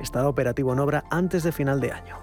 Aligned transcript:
estará 0.00 0.28
operativo 0.28 0.72
en 0.72 0.78
obra 0.78 1.04
antes 1.10 1.42
de 1.42 1.52
final 1.52 1.80
de 1.80 1.92
año. 1.92 2.16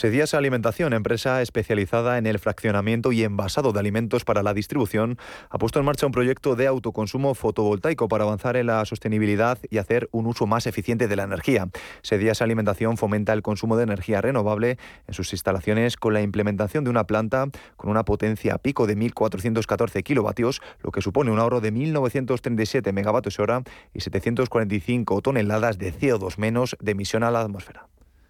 Sedías 0.00 0.32
Alimentación, 0.32 0.94
empresa 0.94 1.42
especializada 1.42 2.16
en 2.16 2.24
el 2.24 2.38
fraccionamiento 2.38 3.12
y 3.12 3.22
envasado 3.22 3.74
de 3.74 3.80
alimentos 3.80 4.24
para 4.24 4.42
la 4.42 4.54
distribución, 4.54 5.18
ha 5.50 5.58
puesto 5.58 5.78
en 5.78 5.84
marcha 5.84 6.06
un 6.06 6.12
proyecto 6.12 6.56
de 6.56 6.66
autoconsumo 6.66 7.34
fotovoltaico 7.34 8.08
para 8.08 8.24
avanzar 8.24 8.56
en 8.56 8.68
la 8.68 8.82
sostenibilidad 8.86 9.58
y 9.68 9.76
hacer 9.76 10.08
un 10.10 10.24
uso 10.24 10.46
más 10.46 10.66
eficiente 10.66 11.06
de 11.06 11.16
la 11.16 11.24
energía. 11.24 11.68
Sedías 12.00 12.40
Alimentación 12.40 12.96
fomenta 12.96 13.34
el 13.34 13.42
consumo 13.42 13.76
de 13.76 13.82
energía 13.82 14.22
renovable 14.22 14.78
en 15.06 15.12
sus 15.12 15.34
instalaciones 15.34 15.98
con 15.98 16.14
la 16.14 16.22
implementación 16.22 16.82
de 16.84 16.88
una 16.88 17.04
planta 17.04 17.48
con 17.76 17.90
una 17.90 18.06
potencia 18.06 18.56
pico 18.56 18.86
de 18.86 18.96
1.414 18.96 20.02
kilovatios, 20.02 20.62
lo 20.82 20.92
que 20.92 21.02
supone 21.02 21.30
un 21.30 21.40
ahorro 21.40 21.60
de 21.60 21.74
1.937 21.74 22.90
megavatios 22.94 23.38
hora 23.38 23.64
y 23.92 24.00
745 24.00 25.20
toneladas 25.20 25.76
de 25.76 25.92
CO2 25.92 26.38
menos 26.38 26.74
de 26.80 26.92
emisión 26.92 27.22
a 27.22 27.30
la 27.30 27.42
atmósfera. 27.42 27.90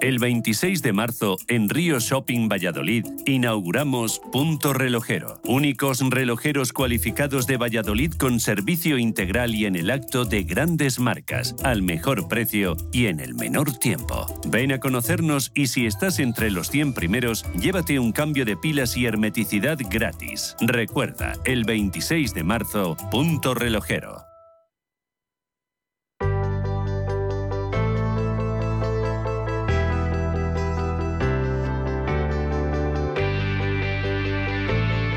El 0.00 0.18
26 0.18 0.82
de 0.82 0.94
marzo, 0.94 1.36
en 1.46 1.68
Río 1.68 2.00
Shopping 2.00 2.48
Valladolid, 2.48 3.04
inauguramos 3.26 4.20
Punto 4.32 4.72
Relojero. 4.72 5.40
Únicos 5.44 6.00
relojeros 6.00 6.72
cualificados 6.72 7.46
de 7.46 7.58
Valladolid 7.58 8.14
con 8.14 8.40
servicio 8.40 8.96
integral 8.96 9.54
y 9.54 9.66
en 9.66 9.76
el 9.76 9.90
acto 9.90 10.24
de 10.24 10.44
grandes 10.44 10.98
marcas, 10.98 11.54
al 11.64 11.82
mejor 11.82 12.28
precio 12.28 12.78
y 12.92 13.06
en 13.06 13.20
el 13.20 13.34
menor 13.34 13.76
tiempo. 13.78 14.26
Ven 14.48 14.72
a 14.72 14.80
conocernos 14.80 15.52
y 15.54 15.66
si 15.66 15.84
estás 15.84 16.18
entre 16.18 16.50
los 16.50 16.70
100 16.70 16.94
primeros, 16.94 17.44
llévate 17.60 17.98
un 17.98 18.12
cambio 18.12 18.46
de 18.46 18.56
pilas 18.56 18.96
y 18.96 19.04
hermeticidad 19.04 19.78
gratis. 19.90 20.56
Recuerda, 20.60 21.34
el 21.44 21.64
26 21.64 22.32
de 22.32 22.42
marzo, 22.42 22.96
Punto 23.10 23.54
Relojero. 23.54 24.29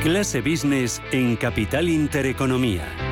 Clase 0.03 0.41
Business 0.41 1.01
en 1.13 1.37
Capital 1.37 1.87
Intereconomía. 1.87 3.02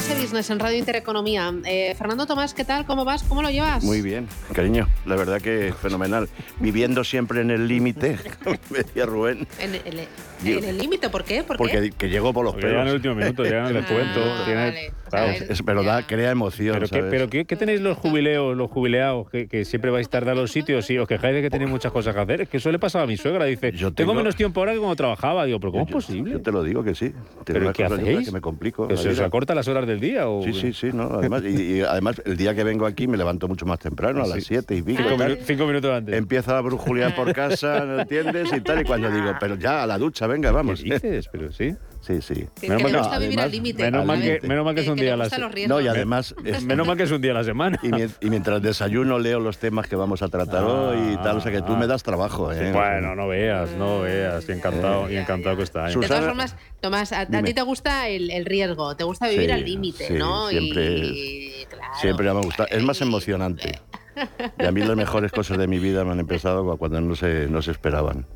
Clase 0.00 0.18
Business 0.22 0.48
en 0.48 0.58
Radio 0.58 0.78
Intereconomía. 0.78 1.52
Eh, 1.66 1.94
Fernando 1.94 2.24
Tomás, 2.24 2.54
¿qué 2.54 2.64
tal? 2.64 2.86
¿Cómo 2.86 3.04
vas? 3.04 3.22
¿Cómo 3.22 3.42
lo 3.42 3.50
llevas? 3.50 3.84
Muy 3.84 4.00
bien, 4.00 4.26
cariño. 4.54 4.88
La 5.04 5.14
verdad 5.14 5.42
que 5.42 5.74
fenomenal. 5.78 6.26
Viviendo 6.58 7.04
siempre 7.04 7.42
en 7.42 7.50
el 7.50 7.68
límite, 7.68 8.16
como 8.42 8.56
decía 8.70 9.04
Rubén. 9.04 9.46
En 9.58 9.74
el 9.74 10.08
en 10.42 10.64
el 10.64 10.78
límite, 10.78 11.10
¿por 11.10 11.22
qué? 11.22 11.42
¿Por 11.42 11.58
Porque 11.58 11.80
qué? 11.82 11.90
que 11.90 12.08
llegó 12.08 12.32
por 12.32 12.46
los 12.46 12.54
Porque 12.54 12.68
llegan 12.68 12.88
en 12.88 12.94
el 12.94 13.00
pelos. 13.02 13.14
último 13.14 13.14
minuto, 13.26 13.44
llegan 13.44 13.66
en 13.66 13.76
el 13.76 13.84
Ah, 13.84 13.88
cuento. 13.92 14.20
tiene- 14.46 14.64
vale. 14.64 14.92
claro. 15.10 15.32
Es, 15.50 15.62
pero 15.62 15.82
da, 15.82 16.06
crea 16.06 16.30
emoción, 16.30 16.76
Pero, 16.76 16.86
qué, 16.88 16.96
¿sabes? 16.96 17.10
pero 17.10 17.28
¿qué, 17.28 17.44
qué 17.44 17.56
tenéis 17.56 17.82
los 17.82 17.98
jubileos, 17.98 18.56
los 18.56 18.70
jubileados, 18.70 19.28
que, 19.28 19.48
que 19.48 19.66
siempre 19.66 19.90
vais 19.90 20.08
tarde 20.08 20.30
a 20.30 20.34
los 20.34 20.50
sitios 20.50 20.88
y 20.88 20.96
os 20.96 21.06
quejáis 21.06 21.34
de 21.34 21.42
que 21.42 21.50
tenéis 21.50 21.68
muchas 21.70 21.92
cosas 21.92 22.14
que 22.14 22.20
hacer? 22.22 22.40
Es 22.40 22.48
que 22.48 22.56
eso 22.56 22.72
le 22.72 22.78
pasaba 22.78 23.04
a 23.04 23.06
mi 23.06 23.18
suegra. 23.18 23.44
Dice, 23.44 23.70
Yo 23.72 23.92
tengo, 23.92 24.12
tengo- 24.12 24.14
menos 24.14 24.34
tiempo 24.34 24.60
ahora 24.60 24.72
que 24.72 24.78
cuando 24.78 24.96
trabajaba. 24.96 25.44
Digo, 25.44 25.60
¿pero 25.60 25.72
cómo 25.72 25.84
es 25.84 25.90
Yo- 25.90 25.94
posible? 25.96 26.32
Yo 26.32 26.40
te 26.40 26.52
lo 26.52 26.62
digo 26.62 26.82
que 26.82 26.94
sí. 26.94 27.10
Tengo 27.44 27.60
¿Pero 27.60 27.72
qué 27.74 27.84
hacéis? 27.84 28.24
Que 28.28 28.32
me 28.32 28.40
complico. 28.40 28.88
¿Que 28.88 28.94
la 28.94 29.02
se 29.02 29.10
os 29.10 29.20
acorta 29.20 29.54
las 29.54 29.68
horas 29.68 29.86
del 29.90 30.00
día? 30.00 30.28
O... 30.28 30.42
Sí, 30.42 30.52
sí, 30.52 30.72
sí, 30.72 30.90
no, 30.92 31.04
además, 31.04 31.42
y, 31.44 31.78
y 31.78 31.80
además 31.82 32.20
el 32.24 32.36
día 32.36 32.54
que 32.54 32.64
vengo 32.64 32.86
aquí 32.86 33.06
me 33.06 33.16
levanto 33.16 33.46
mucho 33.48 33.66
más 33.66 33.78
temprano, 33.78 34.22
a 34.22 34.26
las 34.26 34.38
Sí. 34.38 34.54
7 34.54 34.74
y 34.76 34.82
pico. 34.82 35.02
Cinco, 35.02 35.16
tal. 35.16 35.32
minu- 35.36 35.42
cinco 35.44 35.66
minutos 35.66 35.90
antes. 35.92 36.14
Empieza 36.16 36.56
a 36.56 36.60
brujulear 36.60 37.14
por 37.14 37.32
casa, 37.32 37.84
¿no 37.84 38.00
entiendes? 38.00 38.50
Y 38.56 38.60
tal, 38.60 38.80
y 38.80 38.84
cuando 38.84 39.10
digo, 39.10 39.32
pero 39.38 39.56
ya, 39.56 39.82
a 39.82 39.86
la 39.86 39.98
ducha, 39.98 40.26
venga, 40.26 40.50
¿Qué 40.50 40.54
vamos. 40.54 40.82
dices? 40.82 41.28
Pero 41.30 41.52
sí. 41.52 41.74
Sí, 42.10 42.34
sí. 42.34 42.46
Que, 42.60 42.68
Menos 42.68 42.82
mal 42.82 42.92
que- 42.92 42.98
gusta 42.98 43.18
vivir 43.18 43.38
al 43.38 43.44
además, 43.44 43.52
límite. 43.52 43.82
Menos 43.84 44.04
mal, 44.06 44.16
que, 44.16 44.22
Totalmente. 44.22 44.48
menos 44.48 44.64
mal 44.64 44.74
que 44.74 44.80
es 44.80 44.88
un 44.88 44.96
día 44.96 45.14
a 45.14 45.16
la 45.16 45.24
gustan 45.24 45.40
los 45.42 45.50
se- 45.50 45.54
riesgos. 45.54 45.78
No, 45.78 45.84
y 45.84 45.88
además... 45.88 46.34
es- 46.44 46.64
Menos 46.64 46.86
mal 46.86 46.96
que 46.96 47.02
es 47.04 47.10
un 47.12 47.20
día 47.20 47.30
a 47.30 47.34
la 47.34 47.44
semana. 47.44 47.78
Y, 47.82 47.88
mien- 47.88 48.14
y 48.20 48.30
mientras 48.30 48.60
desayuno 48.62 49.18
leo 49.18 49.38
los 49.38 49.58
temas 49.58 49.86
que 49.86 49.94
vamos 49.96 50.22
a 50.22 50.28
tratar 50.28 50.64
hoy 50.64 51.14
y 51.14 51.16
tal, 51.18 51.36
o 51.36 51.40
sea 51.40 51.52
que 51.52 51.62
tú 51.62 51.76
me 51.76 51.86
das 51.86 52.02
trabajo, 52.02 52.52
¿eh? 52.52 52.72
Bueno, 52.72 53.14
no 53.14 53.28
veas, 53.28 53.70
no 53.72 54.00
veas. 54.00 54.48
Y 54.48 54.52
encantado, 54.52 55.10
y 55.10 55.16
encantado 55.16 55.56
que 55.56 55.62
está. 55.62 55.88
¿eh? 55.88 55.92
Sus- 55.92 56.02
De 56.02 56.08
todas 56.08 56.22
Susana- 56.24 56.30
formas, 56.48 56.56
Tomás, 56.80 57.12
a, 57.12 57.20
a 57.20 57.42
ti 57.44 57.54
te 57.54 57.62
gusta 57.62 58.08
el, 58.08 58.30
el 58.30 58.44
riesgo, 58.44 58.96
te 58.96 59.04
gusta 59.04 59.28
vivir 59.28 59.46
Sí, 59.46 59.50
al 59.52 59.64
límite, 59.64 60.06
sí, 60.08 60.14
¿no? 60.14 60.48
siempre- 60.48 60.96
y, 60.98 61.64
claro, 61.68 61.92
Siempre 62.00 62.24
me 62.32 62.38
ha 62.38 62.42
gustado. 62.42 62.68
Es 62.72 62.82
más 62.82 63.00
emocionante. 63.00 63.78
Y 64.58 64.64
a 64.66 64.72
mí 64.72 64.80
las 64.82 64.96
mejores 64.96 65.30
cosas 65.32 65.56
de 65.56 65.66
mi 65.66 65.78
vida 65.78 66.04
me 66.04 66.10
han 66.12 66.20
empezado 66.20 66.76
cuando 66.76 67.00
no 67.00 67.14
se, 67.14 67.46
no 67.46 67.62
se 67.62 67.70
esperaban. 67.70 68.26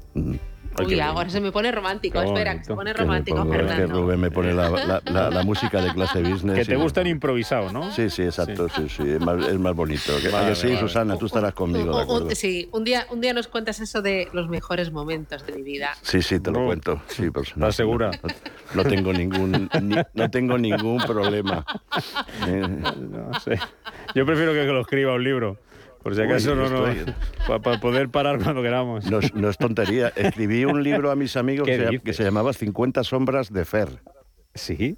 Ay, 0.76 0.86
Uy, 0.86 1.00
ahora 1.00 1.30
se 1.30 1.40
me 1.40 1.52
pone 1.52 1.70
romántico. 1.72 2.18
Qué 2.20 2.26
Espera, 2.26 2.50
bonito. 2.52 2.66
se 2.66 2.74
pone 2.74 2.92
Que 2.92 2.98
me 2.98 3.04
romántico, 3.04 3.36
pongo- 3.38 3.54
es 3.54 3.72
que. 3.74 3.86
Rubén 3.86 4.20
me 4.20 4.30
pone 4.30 4.52
la, 4.52 4.70
la- 4.70 5.02
la- 5.04 5.30
la 5.30 5.42
música 5.42 5.80
de 5.80 5.92
clase 5.92 6.22
business. 6.22 6.56
Que 6.58 6.64
te 6.64 6.76
gustan 6.76 7.06
improvisado, 7.06 7.72
¿no? 7.72 7.90
Sí, 7.92 8.10
sí, 8.10 8.22
exacto, 8.22 8.68
sí, 8.68 8.88
sí, 8.88 9.02
es 9.08 9.20
más, 9.20 9.46
es 9.46 9.58
más 9.58 9.74
bonito. 9.74 10.12
Vale, 10.32 10.48
que 10.50 10.54
sí, 10.56 10.66
vale. 10.68 10.80
Susana, 10.80 11.16
tú 11.16 11.26
estarás 11.26 11.54
conmigo, 11.54 11.84
Un- 11.84 11.90
¿de 11.90 11.96
un- 11.96 12.02
acuerdo? 12.02 12.30
sí, 12.34 12.68
un 12.72 12.84
día, 12.84 13.06
un 13.10 13.20
día 13.20 13.32
nos 13.32 13.48
cuentas 13.48 13.80
eso 13.80 14.02
de 14.02 14.28
los 14.32 14.48
mejores 14.48 14.90
momentos 14.92 15.46
de 15.46 15.52
mi 15.54 15.62
vida. 15.62 15.90
Sí, 16.02 16.22
sí, 16.22 16.40
te 16.40 16.50
lo 16.50 16.60
No. 16.60 16.66
cuento. 16.66 17.00
Sí, 17.08 17.30
pues, 17.30 17.48
¿Estás 17.50 17.76
segura? 17.76 18.10
No, 18.74 18.82
no 18.82 18.88
tengo 18.88 19.12
ningún, 19.12 19.68
ni- 19.82 19.96
no 20.14 20.30
tengo 20.30 20.58
ningún 20.58 20.98
problema. 20.98 21.64
Eh, 22.46 22.62
No 23.14 23.38
sé. 23.41 23.58
Yo 24.14 24.26
prefiero 24.26 24.52
que 24.52 24.64
lo 24.64 24.80
escriba 24.80 25.14
un 25.14 25.24
libro. 25.24 25.58
Por 26.04 26.15
si 26.15 26.20
Uy, 26.20 26.26
acaso 26.28 26.54
no, 26.54 26.69
no. 26.69 26.87
estoy- 26.87 27.15
Para 27.62 27.81
poder 27.81 28.09
parar 28.10 28.38
cuando 28.41 28.62
queramos. 28.62 29.10
No, 29.10 29.19
es- 29.19 29.34
no 29.34 29.48
es 29.48 29.56
tontería. 29.59 30.12
Escribí 30.15 30.65
un 30.65 30.82
libro 30.84 31.10
a 31.10 31.16
mis 31.16 31.37
amigos 31.37 31.66
¿Qué 31.66 31.72
que 31.76 31.78
se, 31.84 31.91
dices? 31.91 32.04
que 32.04 32.12
se 32.12 32.22
llamaba 32.22 32.53
50 32.53 33.03
sombras 33.03 33.53
de 33.53 33.65
Fer. 33.65 33.88
Sí. 34.54 34.97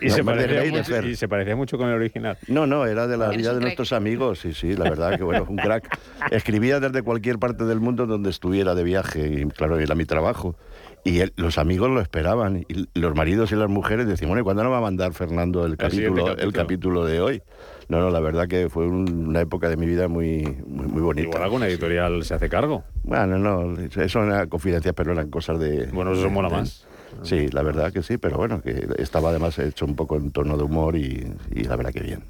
Y, 0.00 0.06
No, 0.06 0.14
se 0.14 0.22
parecía 0.22 0.70
mucho, 0.70 0.84
Fer. 0.84 1.04
y 1.06 1.16
se 1.16 1.26
parecía 1.26 1.56
mucho 1.56 1.76
con 1.78 1.88
el 1.88 1.94
original. 1.96 2.38
No, 2.46 2.64
no, 2.68 2.86
era 2.86 3.08
de 3.08 3.16
la 3.16 3.30
vida 3.30 3.48
de 3.48 3.54
crack. 3.56 3.62
nuestros 3.62 3.92
amigos, 3.92 4.38
sí, 4.38 4.52
sí, 4.52 4.76
la 4.76 4.84
verdad 4.84 5.16
que 5.16 5.24
bueno, 5.24 5.44
un 5.48 5.56
crack. 5.56 5.98
Escribía 6.30 6.78
desde 6.78 7.02
cualquier 7.02 7.40
parte 7.40 7.64
del 7.64 7.80
mundo 7.80 8.06
donde 8.06 8.30
estuviera 8.30 8.76
de 8.76 8.84
viaje, 8.84 9.26
y 9.26 9.44
claro, 9.46 9.80
era 9.80 9.96
mi 9.96 10.04
trabajo. 10.04 10.56
Y 11.02 11.18
él- 11.20 11.32
los 11.36 11.58
amigos 11.58 11.90
lo 11.90 12.00
esperaban, 12.00 12.64
y 12.68 12.86
los 12.94 13.14
maridos 13.16 13.50
y 13.50 13.56
las 13.56 13.68
mujeres 13.68 14.06
decían, 14.06 14.28
bueno, 14.28 14.42
¿y 14.42 14.44
cuándo 14.44 14.62
nos 14.62 14.72
va 14.72 14.78
a 14.78 14.82
mandar 14.82 15.12
Fernando 15.12 15.66
el 15.66 15.76
capítulo, 15.76 16.36
el 16.36 16.52
capítulo 16.52 17.04
de 17.04 17.20
hoy? 17.20 17.42
No, 17.88 18.00
no, 18.00 18.10
la 18.10 18.20
verdad 18.20 18.48
que 18.48 18.68
fue 18.68 18.86
un- 18.86 19.28
una 19.28 19.40
época 19.40 19.68
de 19.68 19.76
mi 19.76 19.86
vida 19.86 20.08
muy, 20.08 20.56
muy, 20.66 20.86
muy 20.86 21.02
bonita. 21.02 21.26
Igual 21.28 21.42
alguna 21.42 21.66
editorial 21.68 22.24
se 22.24 22.34
hace 22.34 22.48
cargo. 22.48 22.84
Bueno, 23.02 23.38
no, 23.38 23.78
eso 23.78 24.24
eran 24.24 24.48
confidencias, 24.48 24.94
pero 24.94 25.12
eran 25.12 25.30
cosas 25.30 25.58
de... 25.58 25.86
Bueno, 25.92 26.12
eso 26.12 26.22
de- 26.22 26.28
mola 26.30 26.48
de- 26.48 26.54
más. 26.56 26.86
Sí, 27.22 27.48
la 27.48 27.62
verdad 27.62 27.92
que 27.92 28.02
sí, 28.02 28.18
pero 28.18 28.36
bueno, 28.38 28.60
que 28.60 28.88
estaba 28.98 29.30
además 29.30 29.58
hecho 29.58 29.84
un 29.84 29.94
poco 29.94 30.16
en 30.16 30.30
tono 30.32 30.56
de 30.56 30.64
humor 30.64 30.96
y, 30.96 31.32
y 31.54 31.62
la 31.64 31.76
verdad 31.76 31.92
que 31.92 32.00
bien. 32.00 32.24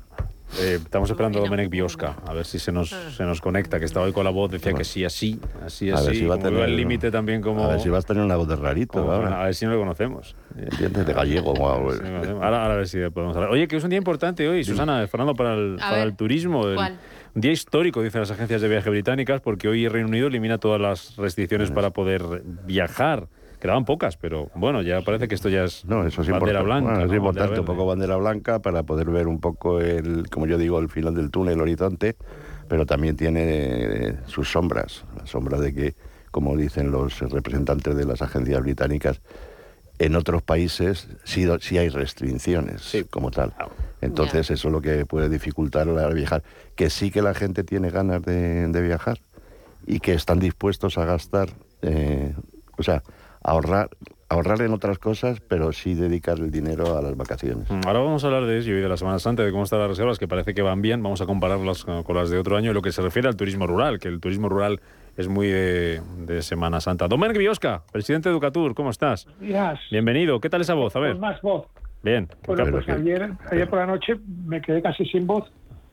Eh, 0.60 0.74
estamos 0.82 1.10
esperando 1.10 1.40
a. 1.40 1.42
Domenech 1.42 1.68
Biosca, 1.68 2.16
a 2.26 2.32
ver 2.32 2.46
si 2.46 2.58
se 2.58 2.70
nos, 2.70 2.90
se 2.90 3.24
nos 3.24 3.40
conecta, 3.40 3.78
que 3.80 3.84
estaba 3.86 4.06
hoy 4.06 4.12
con 4.12 4.24
la 4.24 4.30
voz, 4.30 4.50
decía 4.50 4.72
que 4.72 4.84
sí, 4.84 5.04
así, 5.04 5.40
así, 5.64 5.90
A 5.90 5.96
ver 6.00 6.10
así. 6.10 6.16
si 6.20 6.26
va 6.26 6.34
a 6.36 6.38
como 6.38 6.48
tener- 6.50 6.64
al 6.64 6.76
límite 6.76 7.10
también 7.10 7.40
como... 7.42 7.64
A 7.64 7.68
ver 7.68 7.80
si 7.80 7.88
vas 7.88 8.04
a 8.04 8.06
tener 8.06 8.22
una 8.24 8.36
voz 8.36 8.46
de 8.48 8.56
rarito 8.56 9.00
como- 9.00 9.12
ahora. 9.12 9.40
a 9.42 9.44
ver 9.46 9.54
si 9.54 9.64
no 9.66 9.72
lo 9.72 9.78
conocemos. 9.80 10.36
¿Entiendes? 10.56 11.06
De 11.06 11.12
gallego. 11.12 11.54
guau, 11.54 11.92
Sí, 11.92 11.98
ahora, 12.04 12.62
ahora 12.62 12.72
a 12.74 12.76
ver 12.76 12.86
si 12.88 12.98
podemos 13.10 13.34
hablar. 13.36 13.50
Oye, 13.50 13.66
que 13.66 13.76
es 13.76 13.84
un 13.84 13.90
día 13.90 13.98
importante 13.98 14.48
hoy, 14.48 14.62
Susana, 14.64 15.06
Fernando, 15.08 15.34
para 15.34 15.54
el, 15.54 15.76
para 15.78 15.96
ver, 15.96 16.06
el 16.06 16.16
turismo. 16.16 16.68
el- 16.68 16.76
¿cuál? 16.76 16.98
un 17.34 17.40
día 17.40 17.50
histórico, 17.50 18.00
dicen 18.00 18.20
las 18.20 18.30
agencias 18.30 18.60
de 18.62 18.68
viaje 18.68 18.88
británicas, 18.90 19.40
porque 19.40 19.66
hoy 19.66 19.84
el 19.86 19.90
Reino 19.90 20.08
Unido 20.08 20.28
elimina 20.28 20.58
todas 20.58 20.80
las 20.80 21.16
restricciones 21.16 21.72
para 21.72 21.90
poder 21.90 22.22
viajar. 22.64 23.26
Quedaban 23.64 23.86
pocas, 23.86 24.18
pero 24.18 24.50
bueno, 24.54 24.82
ya 24.82 25.00
parece 25.00 25.26
que 25.26 25.34
esto 25.34 25.48
ya 25.48 25.64
es 25.64 25.86
No, 25.86 26.06
eso 26.06 26.20
es 26.20 26.28
bandera 26.28 26.60
importante. 26.60 26.64
blanca. 26.64 26.90
Bueno, 26.90 27.04
es 27.06 27.10
¿no? 27.10 27.16
importante, 27.16 27.40
Bandera 27.48 27.60
un 27.62 27.66
poco 27.66 27.86
bandera 27.86 28.16
blanca 28.16 28.58
para 28.58 28.82
poder 28.82 29.08
ver 29.08 29.26
un 29.26 29.40
poco 29.40 29.80
el, 29.80 30.28
como 30.28 30.46
yo 30.46 30.58
digo, 30.58 30.78
el 30.80 30.90
final 30.90 31.14
del 31.14 31.30
túnel, 31.30 31.54
el 31.54 31.60
horizonte, 31.62 32.14
pero 32.68 32.84
también 32.84 33.16
tiene 33.16 33.40
eh, 33.46 34.16
sus 34.26 34.52
sombras, 34.52 35.06
la 35.16 35.26
sombra 35.26 35.58
de 35.58 35.72
que, 35.72 35.94
como 36.30 36.54
dicen 36.58 36.90
los 36.90 37.18
representantes 37.20 37.96
de 37.96 38.04
las 38.04 38.20
agencias 38.20 38.60
británicas, 38.60 39.22
En 39.98 40.14
otros 40.14 40.42
países 40.42 41.08
sí, 41.24 41.48
hay 41.78 41.88
restricciones 41.88 43.06
como 43.08 43.30
tal. 43.30 43.54
Entonces 44.02 44.50
eso 44.50 44.68
es 44.68 44.72
lo 44.72 44.82
que 44.82 45.06
puede 45.06 45.30
dificultar 45.30 45.86
de 45.86 46.14
viajar. 46.14 46.42
Que 46.76 46.90
sí 46.90 47.10
que 47.10 47.22
la 47.22 47.32
gente 47.32 47.64
tiene 47.64 47.88
ganas 47.88 48.20
de, 48.24 48.68
de 48.68 48.82
viajar 48.82 49.20
y 49.86 50.00
que 50.00 50.12
están 50.12 50.38
dispuestos 50.38 50.98
a 50.98 51.06
gastar, 51.06 51.48
eh, 51.80 52.34
o 52.76 52.82
sea, 52.82 53.02
ahorrar, 53.44 53.90
ahorrar 54.28 54.60
en 54.62 54.72
otras 54.72 54.98
cosas, 54.98 55.40
pero 55.40 55.72
sí 55.72 55.94
dedicar 55.94 56.38
el 56.38 56.50
dinero 56.50 56.96
a 56.98 57.02
las 57.02 57.16
vacaciones. 57.16 57.70
Mm, 57.70 57.82
Ahora 57.86 58.00
vamos 58.00 58.24
a 58.24 58.26
hablar 58.26 58.46
de 58.46 58.58
ello 58.58 58.76
y 58.76 58.80
de 58.80 58.88
la 58.88 58.96
Semana 58.96 59.18
Santa, 59.20 59.44
de 59.44 59.52
cómo 59.52 59.62
están 59.64 59.78
las 59.78 59.88
reservas, 59.88 60.18
que 60.18 60.26
parece 60.26 60.54
que 60.54 60.62
van 60.62 60.82
bien. 60.82 61.02
Vamos 61.02 61.20
a 61.20 61.26
compararlas 61.26 61.84
con, 61.84 62.02
con 62.02 62.16
las 62.16 62.30
de 62.30 62.38
otro 62.38 62.56
año. 62.56 62.70
En 62.70 62.74
lo 62.74 62.82
que 62.82 62.90
se 62.90 63.02
refiere 63.02 63.28
al 63.28 63.36
turismo 63.36 63.66
rural, 63.66 63.98
que 64.00 64.08
el 64.08 64.18
turismo 64.20 64.48
rural 64.48 64.80
es 65.16 65.28
muy 65.28 65.46
de, 65.46 66.00
de 66.26 66.42
Semana 66.42 66.80
Santa. 66.80 67.06
Domènec 67.06 67.38
Biosca, 67.38 67.82
presidente 67.92 68.28
de 68.28 68.32
Educatur, 68.32 68.74
¿cómo 68.74 68.90
estás? 68.90 69.28
Días. 69.40 69.78
Bienvenido. 69.90 70.40
¿Qué 70.40 70.50
tal 70.50 70.62
esa 70.62 70.74
voz? 70.74 70.96
A 70.96 71.00
ver. 71.00 71.12
Con 71.12 71.20
más 71.20 71.40
voz. 71.42 71.66
Bien. 72.02 72.28
Bueno, 72.46 72.66
pues 72.70 72.88
ayer, 72.88 73.30
ayer 73.50 73.68
por 73.70 73.78
la 73.78 73.86
noche 73.86 74.16
me 74.46 74.60
quedé 74.60 74.82
casi 74.82 75.04
sin 75.06 75.26
voz. 75.26 75.50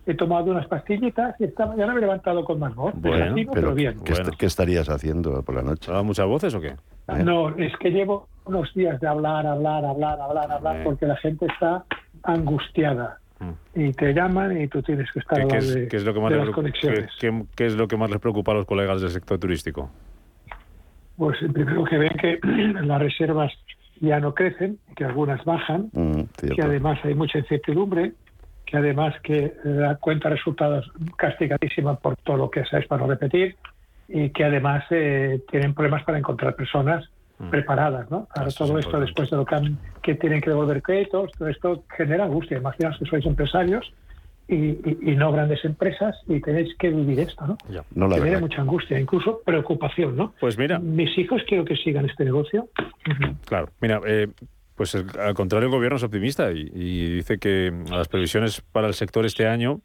He 0.07 0.15
tomado 0.15 0.50
unas 0.51 0.68
pastillitas 0.68 1.36
y 1.39 1.44
esta 1.44 1.65
mañana 1.68 1.94
me 1.94 2.00
he 2.00 2.01
levantado 2.01 2.44
con 2.44 2.57
más 2.59 2.74
voz. 2.74 2.92
Bueno, 2.95 3.18
Desactivo, 3.18 3.51
pero, 3.53 3.68
Pero, 3.68 3.75
bien. 3.75 4.00
¿qué, 4.03 4.13
est- 4.13 4.21
Bueno. 4.24 4.38
qué 4.39 4.45
estarías 4.48 4.89
haciendo 4.89 5.44
por 5.44 5.53
la 5.56 5.62
noche? 5.62 5.89
¿Ha 5.89 5.94
dado 5.94 6.03
muchas 6.06 6.25
voces 6.25 6.56
o 6.56 6.59
qué? 6.62 6.69
¿Eh? 6.69 7.24
No, 7.24 7.50
es 7.56 7.71
que 7.77 7.92
llevo 7.92 8.27
unos 8.45 8.74
días 8.74 9.00
de 9.00 9.07
hablar, 9.07 9.45
hablar, 9.45 9.86
hablar, 9.86 10.19
hablar, 10.19 10.51
hablar, 10.51 10.83
porque 10.83 11.06
la 11.06 11.15
gente 11.18 11.45
está 11.45 11.86
angustiada. 12.24 13.19
Mm. 13.39 13.80
Y 13.80 13.92
te 13.94 14.13
llaman 14.13 14.59
y 14.59 14.68
tú 14.68 14.81
tienes 14.81 15.12
que 15.12 15.19
estar 15.19 15.38
¿Qué, 15.38 15.44
al 15.44 15.48
qué 15.50 15.56
lado 15.56 15.68
es, 15.68 15.75
de, 15.75 15.88
qué 15.88 15.98
es 15.98 16.04
lo 16.06 16.13
que 16.13 16.19
más 16.19 16.30
de 16.31 16.36
las 16.38 16.45
preocupa- 16.45 16.56
conexiones. 16.56 17.09
qué- 17.19 17.30
qué- 17.31 17.45
qué 17.56 17.65
es 17.68 17.75
lo 17.75 17.88
que 17.88 17.97
más 17.97 18.09
les 18.09 18.19
preocupa 18.19 18.51
a 18.51 18.56
los 18.56 18.65
colegas 18.65 19.01
del 19.01 19.09
sector 19.12 19.38
turístico? 19.38 19.89
Pues 21.18 21.38
primero 21.54 21.83
que 21.83 21.97
ven 21.97 22.12
que 22.19 22.39
las 22.83 23.00
reservas 23.00 23.51
ya 24.00 24.19
no 24.19 24.33
crecen, 24.33 24.80
que 24.95 25.06
algunas 25.06 25.44
bajan, 25.45 25.89
Mm, 25.94 26.21
que 26.56 26.62
además 26.62 27.00
hay 27.04 27.13
mucha 27.13 27.38
incertidumbre, 27.38 28.13
que 28.71 28.77
además 28.77 29.13
que 29.21 29.53
la 29.65 29.95
cuenta 29.97 30.29
de 30.29 30.35
resultados 30.35 30.89
castigadísima 31.18 31.95
por 31.95 32.15
todo 32.18 32.38
lo 32.38 32.50
que 32.50 32.63
sabes 32.65 32.88
para 32.88 33.01
no 33.01 33.07
repetir 33.09 33.57
y 34.07 34.29
que 34.29 34.45
además 34.45 34.85
eh, 34.91 35.41
tienen 35.51 35.73
problemas 35.73 36.03
para 36.03 36.18
encontrar 36.18 36.56
personas 36.56 37.06
preparadas, 37.50 38.09
¿no? 38.12 38.27
Ahora 38.35 38.50
Eso 38.50 38.63
es 38.63 38.69
todo 38.69 38.79
esto 38.79 38.89
importante. 38.97 39.06
después 39.07 39.29
de 39.31 39.38
lo 39.38 39.45
que, 39.45 39.56
han- 39.56 39.77
que 40.03 40.15
tienen 40.15 40.41
que 40.41 40.50
devolver 40.51 40.81
créditos, 40.81 41.31
todo 41.38 41.50
esto 41.50 41.83
genera 41.97 42.25
angustia. 42.25 42.57
Imaginaos 42.57 42.97
que 43.00 43.06
sois 43.06 43.25
empresarios 43.25 43.91
y, 44.47 44.56
y- 44.56 44.97
y 45.01 45.15
no 45.15 45.31
grandes 45.31 45.63
empresas 45.65 46.15
y 46.27 46.39
tenéis 46.39 46.73
que 46.77 46.89
vivir 46.91 47.19
esto, 47.19 47.45
¿no? 47.47 47.57
Ya. 47.69 47.83
No, 47.95 48.07
la 48.07 48.15
Genera 48.15 48.33
verdad. 48.33 48.41
mucha 48.41 48.62
angustia, 48.62 49.00
incluso 49.00 49.41
preocupación, 49.44 50.15
¿no? 50.15 50.33
Pues 50.39 50.57
mira, 50.57 50.77
Mis 50.79 51.18
hijos 51.18 51.41
quiero 51.47 51.65
que 51.65 51.75
sigan 51.77 52.06
este 52.06 52.25
negocio. 52.25 52.68
Claro, 53.47 53.69
mira, 53.81 54.00
eh, 54.06 54.27
pues 54.75 54.95
el- 54.95 55.07
al 55.19 55.33
contrario 55.33 55.68
el 55.68 55.71
gobierno 55.73 55.97
es 55.97 56.03
optimista 56.03 56.51
y, 56.51 56.69
y 56.73 57.15
dice 57.15 57.38
que 57.38 57.71
mm, 57.71 57.91
las 57.91 58.07
previsiones 58.07 58.62
para 58.71 58.88
el 58.88 58.94
sector 58.94 59.25
este 59.25 59.47
año 59.47 59.81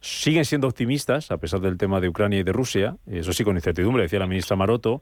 siguen 0.00 0.44
siendo 0.44 0.68
optimistas 0.68 1.30
a 1.30 1.38
pesar 1.38 1.60
del 1.60 1.78
tema 1.78 1.98
de 1.98 2.10
Ucrania 2.10 2.38
y 2.40 2.42
de 2.42 2.52
Rusia, 2.52 2.98
eso 3.06 3.32
sí 3.32 3.42
con 3.42 3.56
incertidumbre, 3.56 4.02
decía 4.02 4.18
la 4.18 4.26
ministra 4.26 4.54
Maroto, 4.54 5.00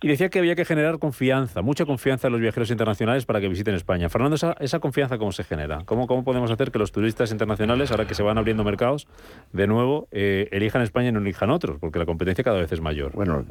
y 0.00 0.08
decía 0.08 0.30
que 0.30 0.40
había 0.40 0.56
que 0.56 0.64
generar 0.64 0.98
confianza, 0.98 1.62
mucha 1.62 1.84
confianza 1.86 2.26
en 2.26 2.32
los 2.32 2.40
viajeros 2.42 2.68
internacionales 2.72 3.24
para 3.24 3.40
que 3.40 3.46
visiten 3.48 3.76
España. 3.76 4.08
Fernando, 4.08 4.34
esa, 4.34 4.56
esa 4.58 4.80
confianza 4.80 5.16
cómo 5.16 5.30
se 5.30 5.44
genera? 5.44 5.84
¿Cómo, 5.84 6.08
¿Cómo 6.08 6.24
podemos 6.24 6.50
hacer 6.50 6.72
que 6.72 6.80
los 6.80 6.90
turistas 6.90 7.30
internacionales, 7.30 7.92
ahora 7.92 8.04
que 8.08 8.16
se 8.16 8.24
van 8.24 8.36
abriendo 8.36 8.64
mercados, 8.64 9.06
de 9.52 9.68
nuevo 9.68 10.08
eh, 10.10 10.48
elijan 10.50 10.82
España 10.82 11.10
y 11.10 11.12
no 11.12 11.20
elijan 11.20 11.50
otros? 11.50 11.78
Porque 11.78 12.00
la 12.00 12.06
competencia 12.06 12.42
cada 12.42 12.58
vez 12.58 12.72
es 12.72 12.80
mayor. 12.80 13.12
Bueno, 13.12 13.44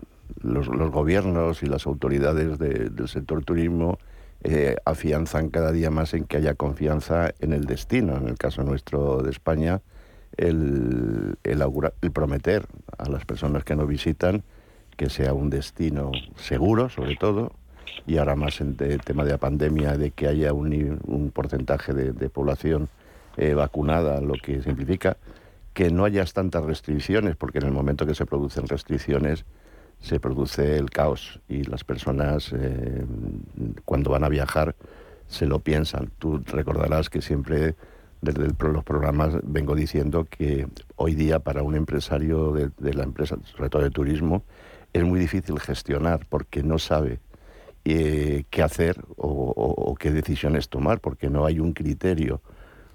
los, 0.43 0.67
los 0.67 0.91
gobiernos 0.91 1.63
y 1.63 1.67
las 1.67 1.85
autoridades 1.87 2.59
de- 2.59 2.89
del 2.89 3.07
sector 3.07 3.45
turismo 3.45 3.97
eh, 4.43 4.75
afianzan 4.85 5.49
cada 5.49 5.71
día 5.71 5.91
más 5.91 6.13
en 6.13 6.25
que 6.25 6.37
haya 6.37 6.55
confianza 6.55 7.33
en 7.39 7.53
el 7.53 7.65
destino. 7.65 8.17
En 8.17 8.27
el 8.27 8.37
caso 8.37 8.63
nuestro 8.63 9.21
de 9.21 9.29
España, 9.29 9.81
el, 10.37 11.37
el, 11.43 11.63
el 12.01 12.11
prometer 12.11 12.65
a 12.97 13.09
las 13.09 13.25
personas 13.25 13.63
que 13.63 13.75
nos 13.75 13.87
visitan 13.87 14.43
que 14.97 15.09
sea 15.09 15.33
un 15.33 15.49
destino 15.49 16.11
seguro, 16.35 16.89
sobre 16.89 17.15
todo, 17.15 17.53
y 18.05 18.17
ahora 18.17 18.35
más 18.35 18.61
en 18.61 18.75
el 18.79 19.01
tema 19.01 19.23
de 19.23 19.31
la 19.31 19.37
pandemia, 19.37 19.97
de 19.97 20.11
que 20.11 20.27
haya 20.27 20.53
un, 20.53 21.31
porcentaje 21.33 21.93
de, 21.93 22.29
población 22.29 22.89
eh, 23.37 23.53
vacunada, 23.53 24.21
lo 24.21 24.33
que 24.33 24.61
significa 24.61 25.17
que 25.73 25.89
no 25.89 26.05
haya 26.05 26.25
tantas 26.25 26.65
restricciones, 26.65 27.35
porque 27.35 27.59
en 27.59 27.65
el 27.65 27.71
momento 27.71 28.05
que 28.05 28.15
se 28.15 28.25
producen 28.25 28.67
restricciones 28.67 29.45
se 30.01 30.19
produce 30.19 30.77
el 30.77 30.89
caos 30.89 31.39
y 31.47 31.63
las 31.63 31.83
personas 31.83 32.51
eh, 32.53 33.05
cuando 33.85 34.09
van 34.11 34.23
a 34.23 34.29
viajar 34.29 34.75
se 35.27 35.45
lo 35.45 35.59
piensan. 35.59 36.11
Tú 36.17 36.41
recordarás 36.47 37.09
que 37.09 37.21
siempre 37.21 37.75
desde 38.21 38.45
el 38.45 38.55
los 38.59 38.83
programas 38.83 39.35
vengo 39.43 39.73
diciendo 39.75 40.27
que 40.29 40.67
hoy 40.95 41.15
día 41.15 41.39
para 41.39 41.63
un 41.63 41.75
empresario 41.75 42.51
de, 42.51 42.93
la 42.93 43.03
empresa, 43.03 43.37
sobre 43.55 43.69
todo 43.69 43.81
de 43.83 43.89
turismo, 43.89 44.43
es 44.93 45.03
muy 45.03 45.19
difícil 45.19 45.59
gestionar 45.59 46.25
porque 46.29 46.61
no 46.63 46.77
sabe 46.77 47.19
eh, 47.85 48.43
qué 48.49 48.61
hacer 48.61 49.01
o, 49.17 49.95
qué 49.99 50.11
decisiones 50.11 50.69
tomar, 50.69 50.99
porque 50.99 51.29
no 51.29 51.45
hay 51.45 51.59
un 51.59 51.73
criterio 51.73 52.41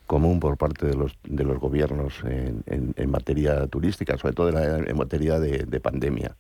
común 0.07 0.39
por 0.39 0.57
parte 0.57 0.87
de 0.87 0.95
los, 0.95 1.17
de 1.25 1.43
los 1.43 1.59
gobiernos 1.59 2.23
en, 2.25 2.63
en- 2.67 2.95
en 2.97 3.11
materia 3.11 3.67
turística, 3.67 4.17
sobre 4.19 4.35
todo 4.35 4.49
en, 4.51 4.55
la- 4.55 4.79
en 4.91 4.97
materia 4.97 5.41
de 5.41 5.81
pandemia. 5.81 6.37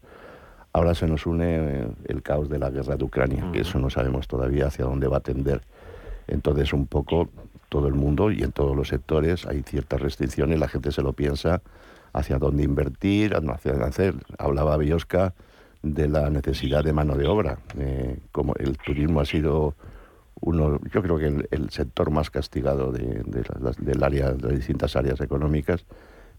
Ahora 0.76 0.94
se 0.94 1.06
nos 1.06 1.24
une 1.24 1.56
eh, 1.56 1.88
el 2.04 2.20
caos 2.22 2.50
de 2.50 2.58
la 2.58 2.68
guerra 2.68 2.96
de 2.96 3.04
Ucrania, 3.04 3.50
que 3.50 3.60
eso 3.62 3.78
no 3.78 3.88
sabemos 3.88 4.28
todavía 4.28 4.66
hacia 4.66 4.84
dónde 4.84 5.08
va 5.08 5.16
a 5.16 5.20
tender. 5.20 5.62
Entonces, 6.28 6.74
un 6.74 6.86
poco 6.86 7.30
todo 7.70 7.88
el 7.88 7.94
mundo 7.94 8.30
y 8.30 8.42
en 8.42 8.52
todos 8.52 8.76
los 8.76 8.88
sectores 8.88 9.46
hay 9.46 9.62
ciertas 9.62 10.02
restricciones, 10.02 10.58
la 10.60 10.68
gente 10.68 10.92
se 10.92 11.00
lo 11.00 11.14
piensa 11.14 11.62
hacia 12.12 12.36
dónde 12.38 12.62
invertir, 12.64 13.34
hacia 13.34 13.72
dónde 13.72 13.86
hacer. 13.86 14.14
Hablaba 14.36 14.76
Biosca 14.76 15.32
de 15.82 16.08
la 16.08 16.28
necesidad 16.28 16.84
de 16.84 16.92
mano 16.92 17.14
de 17.16 17.26
obra. 17.26 17.56
eh, 17.78 18.18
como 18.30 18.54
el 18.56 18.76
turismo 18.76 19.20
ha 19.20 19.24
sido 19.24 19.74
uno, 20.42 20.78
yo 20.92 21.00
creo 21.00 21.16
que 21.16 21.28
el, 21.28 21.48
el 21.52 21.70
sector 21.70 22.10
más 22.10 22.28
castigado 22.28 22.92
de, 22.92 23.22
de 23.24 23.44
las- 23.60 23.78
del 23.82 24.02
área, 24.04 24.32
de 24.32 24.42
las 24.42 24.56
distintas 24.56 24.94
áreas 24.94 25.22
económicas. 25.22 25.86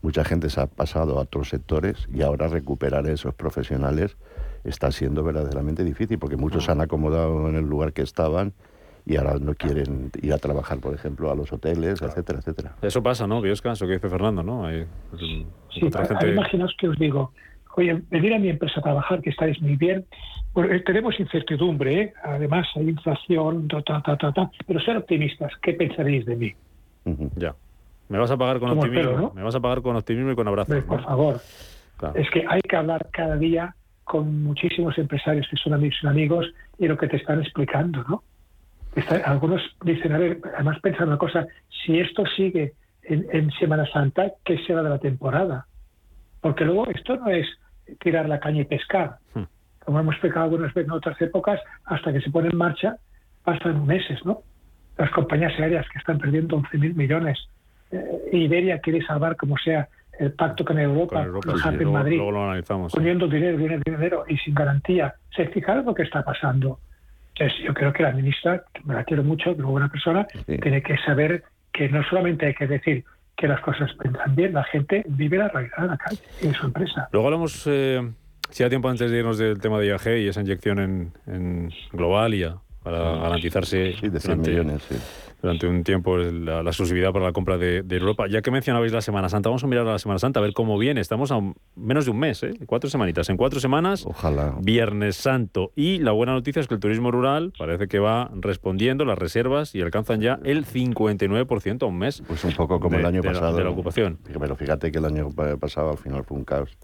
Mucha 0.01 0.23
gente 0.23 0.49
se 0.49 0.61
ha 0.61 0.67
pasado 0.67 1.17
a 1.17 1.21
otros 1.23 1.49
sectores 1.49 2.07
y 2.13 2.21
ahora 2.21 2.47
recuperar 2.47 3.05
a 3.05 3.11
esos 3.11 3.33
profesionales 3.33 4.17
está 4.63 4.91
siendo 4.91 5.23
verdaderamente 5.23 5.83
difícil 5.83 6.19
porque 6.19 6.37
muchos 6.37 6.65
se 6.65 6.71
han 6.71 6.81
acomodado 6.81 7.47
en 7.49 7.55
el 7.55 7.65
lugar 7.65 7.93
que 7.93 8.01
estaban 8.01 8.53
y 9.05 9.15
ahora 9.15 9.35
no 9.39 9.53
quieren 9.55 10.11
ir 10.21 10.33
a 10.33 10.37
trabajar, 10.37 10.79
por 10.79 10.93
ejemplo, 10.93 11.31
a 11.31 11.35
los 11.35 11.51
hoteles, 11.53 12.01
etcétera, 12.01 12.39
etcétera. 12.39 12.75
Eso 12.81 13.01
pasa, 13.01 13.25
¿no? 13.25 13.41
Biosca, 13.41 13.71
eso 13.71 13.87
que 13.87 13.93
dice 13.93 14.09
Fernando, 14.09 14.43
¿no? 14.43 14.65
Hay, 14.65 14.85
Sí, 15.17 15.45
gente- 15.81 16.29
imaginaos 16.33 16.75
que 16.77 16.89
os 16.89 16.97
digo, 16.99 17.31
oye, 17.77 18.01
venir 18.11 18.33
a 18.33 18.39
mi 18.39 18.49
empresa 18.49 18.79
a 18.81 18.83
trabajar, 18.83 19.21
que 19.21 19.29
estáis 19.29 19.61
muy 19.61 19.77
bien. 19.77 20.05
Bueno, 20.53 20.73
eh, 20.73 20.81
tenemos 20.85 21.17
incertidumbre, 21.19 22.01
¿eh? 22.01 22.13
además 22.23 22.67
hay 22.75 22.89
inflación, 22.89 23.67
ta, 23.69 23.81
ta, 23.83 24.01
ta, 24.01 24.17
ta, 24.17 24.31
ta, 24.33 24.51
pero 24.65 24.79
ser 24.81 24.97
optimistas, 24.97 25.51
¿qué 25.61 25.73
pensaréis 25.73 26.25
de 26.25 26.35
mí? 26.35 26.53
Ya. 27.37 27.55
Me 28.09 28.17
vas 28.17 28.31
a 28.31 28.37
pagar 28.37 28.59
con 28.59 28.71
optimismo. 28.71 29.31
Me 29.35 29.43
vas 29.43 29.55
a 29.55 29.59
pagar 29.59 29.81
con 29.81 29.95
optimismo 29.95 30.31
y 30.31 30.35
con 30.35 30.47
abrazos. 30.47 30.83
Por 30.83 31.01
¿no? 31.01 31.07
favor, 31.07 31.41
Claro. 31.97 32.15
es 32.15 32.29
que 32.29 32.45
hay 32.47 32.61
que 32.61 32.75
hablar 32.75 33.07
cada 33.11 33.35
día 33.37 33.75
con 34.03 34.43
muchísimos 34.43 34.97
empresarios 34.97 35.47
que 35.49 35.57
son 35.57 35.73
amigos 35.73 35.97
y 36.01 36.07
amigos 36.07 36.45
y 36.77 36.87
lo 36.87 36.97
que 36.97 37.07
te 37.07 37.17
están 37.17 37.41
explicando, 37.41 38.03
¿no? 38.07 38.23
Algunos 39.25 39.61
dicen, 39.83 40.13
a 40.13 40.17
ver, 40.17 40.39
además 40.55 40.79
pensan 40.81 41.09
una 41.09 41.17
cosa, 41.17 41.45
si 41.85 41.99
esto 41.99 42.23
sigue 42.35 42.73
en, 43.03 43.27
en 43.31 43.51
Semana 43.51 43.85
Santa, 43.91 44.31
¿qué 44.45 44.57
será 44.65 44.81
de 44.81 44.89
la 44.89 44.97
temporada? 44.99 45.67
Porque 46.41 46.65
luego 46.65 46.87
esto 46.87 47.15
no 47.17 47.29
es 47.29 47.45
tirar 47.99 48.27
la 48.29 48.39
caña 48.39 48.61
y 48.61 48.65
pescar. 48.65 49.17
Hmm. 49.33 49.43
Como 49.85 49.99
hemos 49.99 50.15
explicado 50.15 50.45
algunas 50.45 50.73
veces 50.73 50.85
en 50.87 50.91
otras 50.91 51.21
épocas, 51.21 51.59
hasta 51.85 52.11
que 52.11 52.21
se 52.21 52.31
pone 52.31 52.49
en 52.49 52.57
marcha 52.57 52.97
pasan 53.43 53.85
meses, 53.85 54.19
¿no? 54.25 54.41
Las 54.97 55.11
compañías 55.11 55.53
aéreas 55.59 55.85
que 55.89 55.99
están 55.99 56.17
perdiendo 56.17 56.57
11.000 56.57 56.95
millones. 56.95 57.37
Eh, 57.91 58.29
Iberia 58.33 58.79
quiere 58.79 59.01
salvar 59.05 59.35
como 59.35 59.57
sea 59.57 59.87
el 60.19 60.31
pacto 60.33 60.65
con 60.65 60.79
Europa, 60.79 61.17
Con 61.17 61.25
Europa, 61.25 61.53
sí, 61.61 61.67
en 61.69 61.75
luego, 61.77 61.91
Madrid 61.91 62.15
luego 62.17 62.31
lo 62.31 62.43
analizamos. 62.45 62.91
sí. 62.91 62.97
poniendo 62.97 63.27
dinero, 63.27 63.57
dinero, 63.57 63.81
dinero 63.85 64.23
y 64.27 64.37
sin 64.37 64.53
garantía. 64.55 65.13
¿Se 65.35 65.47
fijaron 65.49 65.85
lo 65.85 65.93
que 65.93 66.03
está 66.03 66.23
pasando? 66.23 66.79
Entonces, 67.35 67.59
yo 67.63 67.73
creo 67.75 67.93
que 67.93 68.01
la 68.03 68.11
ministra, 68.11 68.63
me 68.83 68.95
la 68.95 69.03
quiero 69.03 69.23
mucho, 69.23 69.51
es 69.51 69.59
una 69.59 69.67
buena 69.67 69.89
persona, 69.89 70.25
Sí. 70.47 70.57
tiene 70.57 70.81
que 70.81 70.97
saber 71.05 71.43
que 71.71 71.87
no 71.89 72.01
solamente 72.09 72.47
hay 72.47 72.55
que 72.55 72.65
decir 72.65 73.03
que 73.35 73.47
las 73.47 73.61
cosas 73.61 73.93
pensan 74.01 74.35
bien, 74.35 74.53
la 74.53 74.63
gente 74.63 75.03
vive 75.07 75.37
la 75.37 75.47
realidad 75.49 75.77
en 75.77 75.87
la 75.87 75.97
calle 75.97 76.19
y 76.41 76.47
en 76.47 76.53
su 76.55 76.65
empresa. 76.65 77.07
Luego 77.11 77.27
hablamos, 77.27 77.67
eh, 77.67 78.01
si 78.49 78.63
da 78.63 78.69
tiempo 78.69 78.89
antes 78.89 79.11
de 79.11 79.19
irnos 79.19 79.37
del 79.37 79.59
tema 79.59 79.79
de 79.79 79.85
IAG 79.89 80.07
y 80.17 80.27
esa 80.29 80.41
inyección 80.41 80.79
en, 80.79 81.11
en 81.27 81.69
global 81.93 82.33
y 82.33 82.43
a, 82.43 82.55
para 82.81 82.97
garantizarse 83.19 83.93
Sí, 83.99 84.09
de 84.09 84.19
100 84.19 84.41
durante, 84.41 84.49
millones, 84.49 84.81
sí. 84.89 84.95
Durante 85.47 85.65
un 85.67 85.83
tiempo 85.83 86.17
la, 86.17 86.61
la 86.61 86.69
exclusividad 86.69 87.13
para 87.13 87.23
la 87.25 87.31
compra 87.31 87.57
de, 87.57 87.81
de 87.81 87.95
Europa. 87.95 88.27
Ya 88.27 88.41
que 88.41 88.51
mencionabais 88.51 88.91
la 88.91 88.99
Semana 89.01 89.29
Santa, 89.29 89.47
vamos 89.47 89.63
a 89.63 89.67
mirar 89.67 89.87
a 89.87 89.93
la 89.93 89.99
Semana 89.99 90.19
Santa, 90.19 90.41
a 90.41 90.43
ver 90.43 90.51
cómo 90.53 90.77
viene. 90.77 90.99
Estamos 90.99 91.31
a 91.31 91.39
menos 91.75 92.03
de 92.05 92.11
un 92.11 92.19
mes, 92.19 92.43
¿eh? 92.43 92.53
cuatro 92.65 92.89
semanitas. 92.89 93.29
En 93.29 93.37
cuatro 93.37 93.59
semanas, 93.61 94.05
Ojalá. 94.05 94.55
Viernes 94.61 95.15
Santo. 95.15 95.71
Y 95.75 95.99
la 95.99 96.11
buena 96.11 96.33
noticia 96.33 96.59
es 96.59 96.67
que 96.67 96.73
el 96.73 96.79
turismo 96.81 97.11
rural 97.11 97.53
parece 97.57 97.87
que 97.87 97.99
va 97.99 98.29
respondiendo 98.35 99.05
las 99.05 99.17
reservas 99.17 99.73
y 99.73 99.81
alcanzan 99.81 100.19
ya 100.19 100.39
el 100.43 100.65
59% 100.65 101.83
a 101.83 101.85
un 101.85 101.97
mes. 101.97 102.21
Pues 102.27 102.43
un 102.43 102.53
poco 102.53 102.79
como 102.81 102.95
de- 102.95 103.01
el 103.01 103.05
año 103.05 103.21
de 103.21 103.27
la- 103.29 103.33
pasado. 103.33 103.57
de 103.57 103.63
la 103.63 103.69
ocupación. 103.69 104.17
Pero 104.37 104.55
fíjate 104.57 104.91
que 104.91 104.97
el 104.97 105.05
año 105.05 105.29
pa- 105.31 105.55
pasado 105.57 105.91
al 105.91 105.97
final 105.97 106.23
fue 106.25 106.37
un 106.37 106.43
caos. 106.43 106.77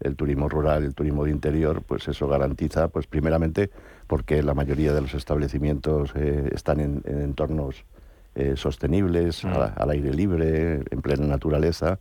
El 0.00 0.16
turismo 0.16 0.48
rural, 0.48 0.84
el 0.84 0.94
turismo 0.94 1.24
de 1.26 1.30
interior, 1.30 1.82
pues 1.86 2.08
eso 2.08 2.26
garantiza, 2.26 2.88
pues 2.88 3.06
primeramente 3.06 3.70
porque 4.06 4.42
la 4.42 4.54
mayoría 4.54 4.94
de 4.94 5.02
los 5.02 5.12
establecimientos 5.14 6.12
eh, 6.16 6.48
están 6.54 6.80
en, 6.80 7.02
en 7.04 7.20
entornos 7.20 7.84
eh, 8.40 8.56
sostenibles, 8.56 9.44
Mm. 9.44 9.48
a- 9.48 9.74
al 9.76 9.90
aire 9.90 10.12
libre, 10.14 10.80
en 10.90 11.02
plena 11.02 11.26
naturaleza, 11.26 11.98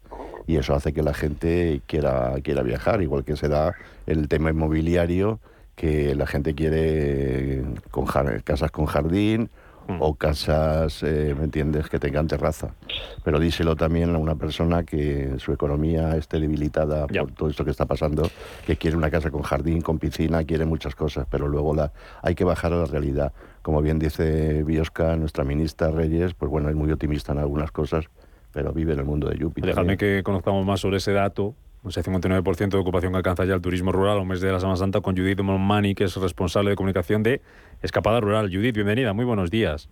y 0.47 0.55
eso 0.57 0.73
hace 0.73 0.93
que 0.93 1.03
la 1.03 1.13
gente 1.13 1.81
quiera, 1.85 2.33
quiera 2.43 2.63
viajar, 2.63 3.01
igual 3.01 3.23
que 3.23 3.35
se 3.35 3.47
da 3.49 3.75
el 4.07 4.27
tema 4.27 4.49
inmobiliario, 4.51 5.39
que 5.75 6.15
la 6.15 6.25
gente 6.27 6.55
quiere 6.55 7.63
con 7.91 8.05
casas 8.43 8.71
con 8.71 8.85
jardín 8.85 9.49
Mm. 9.89 9.97
o 10.01 10.13
casas, 10.13 11.01
eh, 11.01 11.33
¿me 11.35 11.45
entiendes?, 11.45 11.89
que 11.89 11.97
tengan 11.97 12.27
terraza. 12.27 12.75
Pero 13.23 13.39
díselo 13.39 13.75
también 13.75 14.13
a 14.13 14.19
una 14.19 14.35
persona 14.35 14.83
que 14.83 15.33
su 15.39 15.51
economía 15.51 16.15
esté 16.15 16.39
debilitada 16.39 17.07
por 17.07 17.31
todo 17.31 17.49
esto 17.49 17.65
que 17.65 17.71
está 17.71 17.87
pasando, 17.87 18.29
que 18.67 18.77
quiere 18.77 18.95
una 18.95 19.09
casa 19.09 19.31
con 19.31 19.41
jardín, 19.41 19.81
con 19.81 19.97
piscina, 19.97 20.43
quiere 20.43 20.65
muchas 20.65 20.93
cosas, 20.93 21.25
pero 21.31 21.47
luego 21.47 21.73
la, 21.73 21.91
hay 22.21 22.35
que 22.35 22.43
bajar 22.43 22.71
a 22.71 22.75
la 22.75 22.85
realidad. 22.85 23.33
Como 23.63 23.81
bien 23.81 23.97
dice 23.97 24.63
Biosca, 24.63 25.15
nuestra 25.15 25.43
ministra 25.43 25.89
Reyes, 25.89 26.35
pues 26.35 26.51
bueno, 26.51 26.69
es 26.69 26.75
muy 26.75 26.91
optimista 26.91 27.31
en 27.31 27.39
algunas 27.39 27.71
cosas, 27.71 28.05
pero 28.53 28.71
vive 28.71 28.93
en 28.93 28.99
el 28.99 29.05
mundo 29.05 29.27
de. 29.27 29.37
Dejadme 29.37 29.73
también. 29.73 29.97
que 29.97 30.21
conozcamos 30.23 30.63
más 30.67 30.81
sobre 30.81 30.97
ese 30.97 31.13
dato. 31.13 31.55
Ese 31.87 32.03
59% 32.03 32.69
de 32.69 32.77
ocupación 32.77 33.13
que 33.13 33.17
alcanza 33.17 33.45
ya 33.45 33.53
el 33.55 33.61
turismo 33.61 33.91
rural 33.91 34.17
a 34.17 34.21
un 34.21 34.27
mes 34.27 34.41
de 34.41 34.51
la 34.51 34.59
Semana 34.59 34.75
Santa 34.75 34.99
con 35.01 35.15
Judith 35.15 35.39
Monmani, 35.39 35.95
que 35.95 36.03
es 36.05 36.15
responsable 36.17 36.71
de 36.71 36.75
comunicación 36.75 37.23
de 37.23 37.41
Escapada 37.81 38.19
Rural. 38.19 38.49
Judith, 38.53 38.75
bienvenida, 38.75 39.13
muy 39.13 39.23
buenos 39.23 39.49
días. 39.49 39.89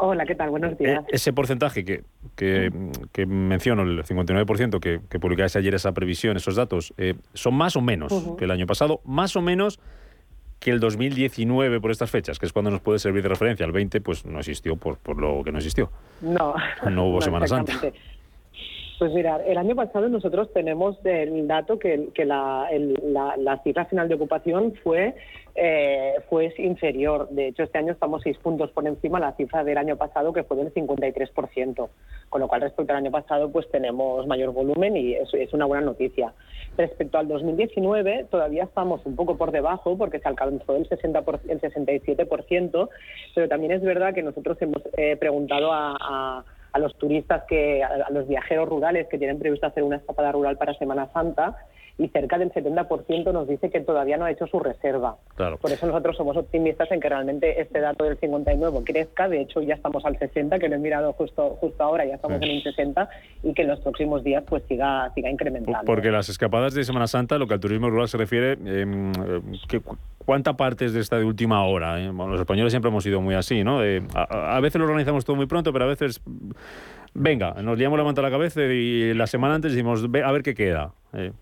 Hola, 0.00 0.26
¿qué 0.26 0.34
tal? 0.34 0.50
Buenos 0.50 0.72
Eh, 0.72 0.76
días. 0.80 1.04
ese 1.08 1.32
porcentaje 1.32 1.84
que, 1.84 2.02
que, 2.36 2.70
que 3.12 3.26
menciono, 3.26 3.82
el 3.82 4.02
59% 4.04 4.80
que, 4.80 5.00
que 5.08 5.18
publicáis 5.20 5.54
ayer 5.56 5.74
esa 5.74 5.92
previsión, 5.92 6.36
esos 6.36 6.56
datos, 6.56 6.92
eh, 6.98 7.14
¿son 7.32 7.54
más 7.54 7.76
o 7.76 7.80
menos 7.80 8.12
que 8.36 8.44
el 8.44 8.50
año 8.50 8.66
pasado? 8.66 9.00
Más 9.04 9.34
o 9.36 9.40
menos 9.42 9.78
que 10.60 10.72
el 10.72 10.80
2019 10.80 11.80
por 11.80 11.92
estas 11.92 12.10
fechas, 12.10 12.38
que 12.40 12.46
es 12.46 12.52
cuando 12.52 12.70
nos 12.72 12.80
puede 12.80 12.98
servir 12.98 13.22
de 13.22 13.28
referencia. 13.28 13.64
El 13.64 13.70
20 13.72 14.00
pues 14.00 14.24
no 14.24 14.40
existió 14.40 14.74
por, 14.76 14.98
por 14.98 15.20
lo 15.20 15.42
que 15.44 15.52
no 15.52 15.58
existió. 15.58 15.90
No, 16.20 16.54
No 16.90 17.04
hubo 17.06 17.20
Semana 17.22 17.46
Santa. 17.46 17.72
Pues 18.98 19.12
mira, 19.12 19.40
el 19.46 19.56
año 19.58 19.76
pasado 19.76 20.08
nosotros 20.08 20.52
tenemos 20.52 20.98
el 21.04 21.46
dato 21.46 21.78
que, 21.78 22.08
que 22.14 22.24
la, 22.24 22.66
el- 22.72 22.98
la- 23.12 23.36
la 23.36 23.62
cifra 23.62 23.84
final 23.84 24.08
de 24.08 24.16
ocupación 24.16 24.74
fue, 24.82 25.14
eh, 25.54 26.14
fue 26.28 26.52
inferior. 26.58 27.28
De 27.30 27.46
hecho, 27.46 27.62
este 27.62 27.78
año 27.78 27.92
estamos 27.92 28.22
seis 28.22 28.36
puntos 28.38 28.72
por 28.72 28.84
encima 28.88 29.20
de 29.20 29.26
la 29.26 29.32
cifra 29.36 29.62
del 29.62 29.78
año 29.78 29.96
pasado, 29.96 30.32
que 30.32 30.42
fue 30.42 30.56
del 30.56 30.74
53%. 30.74 31.88
Con 32.28 32.40
lo 32.40 32.48
cual, 32.48 32.62
respecto 32.62 32.92
al 32.92 32.98
año 32.98 33.12
pasado, 33.12 33.52
pues 33.52 33.70
tenemos 33.70 34.26
mayor 34.26 34.52
volumen 34.52 34.96
y 34.96 35.14
eso 35.14 35.36
es 35.36 35.52
una 35.52 35.66
buena 35.66 35.84
noticia. 35.86 36.32
Respecto 36.76 37.18
al 37.18 37.28
2019, 37.28 38.26
todavía 38.30 38.64
estamos 38.64 39.00
un 39.06 39.14
poco 39.14 39.36
por 39.36 39.52
debajo 39.52 39.96
porque 39.96 40.18
se 40.18 40.28
alcanzó 40.28 40.74
el, 40.74 40.88
60 40.88 41.22
por- 41.22 41.38
el 41.48 41.60
67%, 41.60 42.88
pero 43.32 43.48
también 43.48 43.72
es 43.72 43.82
verdad 43.82 44.12
que 44.12 44.22
nosotros 44.24 44.60
hemos 44.60 44.82
eh, 44.96 45.16
preguntado 45.16 45.72
a, 45.72 45.96
a- 46.00 46.44
a 46.78 46.80
los 46.80 46.96
turistas, 46.96 47.44
que 47.48 47.82
a, 47.82 48.10
los 48.10 48.26
viajeros 48.26 48.68
rurales 48.68 49.06
que 49.08 49.18
tienen 49.18 49.38
previsto 49.38 49.66
hacer 49.66 49.82
una 49.82 49.96
escapada 49.96 50.32
rural 50.32 50.56
para 50.56 50.74
Semana 50.74 51.10
Santa 51.12 51.56
y 51.98 52.06
cerca 52.08 52.38
del 52.38 52.52
70% 52.52 53.32
nos 53.32 53.48
dice 53.48 53.70
que 53.70 53.80
todavía 53.80 54.16
no 54.16 54.24
ha 54.24 54.30
hecho 54.30 54.46
su 54.46 54.60
reserva. 54.60 55.16
Claro. 55.34 55.58
Por 55.58 55.72
eso 55.72 55.84
nosotros 55.86 56.16
somos 56.16 56.36
optimistas 56.36 56.90
en 56.92 57.00
que 57.00 57.08
realmente 57.08 57.60
este 57.60 57.80
dato 57.80 58.04
del 58.04 58.16
59 58.18 58.78
crezca. 58.84 59.28
De 59.28 59.40
hecho, 59.40 59.60
ya 59.62 59.74
estamos 59.74 60.04
al 60.04 60.16
60, 60.16 60.58
que 60.60 60.68
lo 60.68 60.76
he 60.76 60.78
mirado 60.78 61.12
justo 61.14 61.56
justo 61.60 61.82
ahora, 61.82 62.04
ya 62.06 62.14
estamos 62.14 62.38
Sí. 62.38 62.48
en 62.48 62.56
un 62.56 62.62
60 62.62 63.08
y 63.42 63.52
que 63.52 63.62
en 63.62 63.68
los 63.68 63.80
próximos 63.80 64.22
días 64.22 64.44
pues 64.48 64.62
siga 64.68 65.10
siga 65.14 65.28
incrementando. 65.28 65.80
Porque 65.84 66.10
las 66.12 66.28
escapadas 66.28 66.72
de 66.74 66.84
Semana 66.84 67.08
Santa, 67.08 67.36
lo 67.36 67.46
que 67.48 67.54
al 67.54 67.60
turismo 67.60 67.90
rural 67.90 68.08
se 68.08 68.16
refiere, 68.16 68.56
eh, 68.64 69.12
¿qué- 69.68 69.80
cu- 69.80 69.96
¿cuánta 70.24 70.56
parte 70.56 70.84
es 70.84 70.92
de 70.92 71.00
esta 71.00 71.18
de 71.18 71.24
última 71.24 71.64
hora? 71.66 72.00
eh? 72.00 72.06
Bueno, 72.12 72.28
los 72.32 72.40
españoles 72.40 72.72
siempre 72.72 72.90
hemos 72.90 73.02
sido 73.02 73.20
muy 73.20 73.34
así, 73.34 73.64
¿no? 73.64 73.80
De- 73.80 74.04
a, 74.14 74.56
a 74.56 74.60
veces 74.60 74.78
lo 74.78 74.84
organizamos 74.84 75.24
todo 75.24 75.34
muy 75.34 75.46
pronto, 75.46 75.72
pero 75.72 75.84
a 75.86 75.88
veces, 75.88 76.22
venga, 77.14 77.54
nos 77.62 77.76
liamos 77.76 77.98
la 77.98 78.04
manta 78.04 78.20
a 78.20 78.24
la 78.24 78.30
cabeza 78.30 78.62
y 78.62 79.14
la 79.14 79.26
semana 79.26 79.56
antes 79.56 79.72
decimos, 79.72 80.10
"Ve, 80.10 80.22
a 80.22 80.30
ver 80.30 80.42
qué 80.42 80.54
queda. 80.54 80.92
eh. 81.12 81.32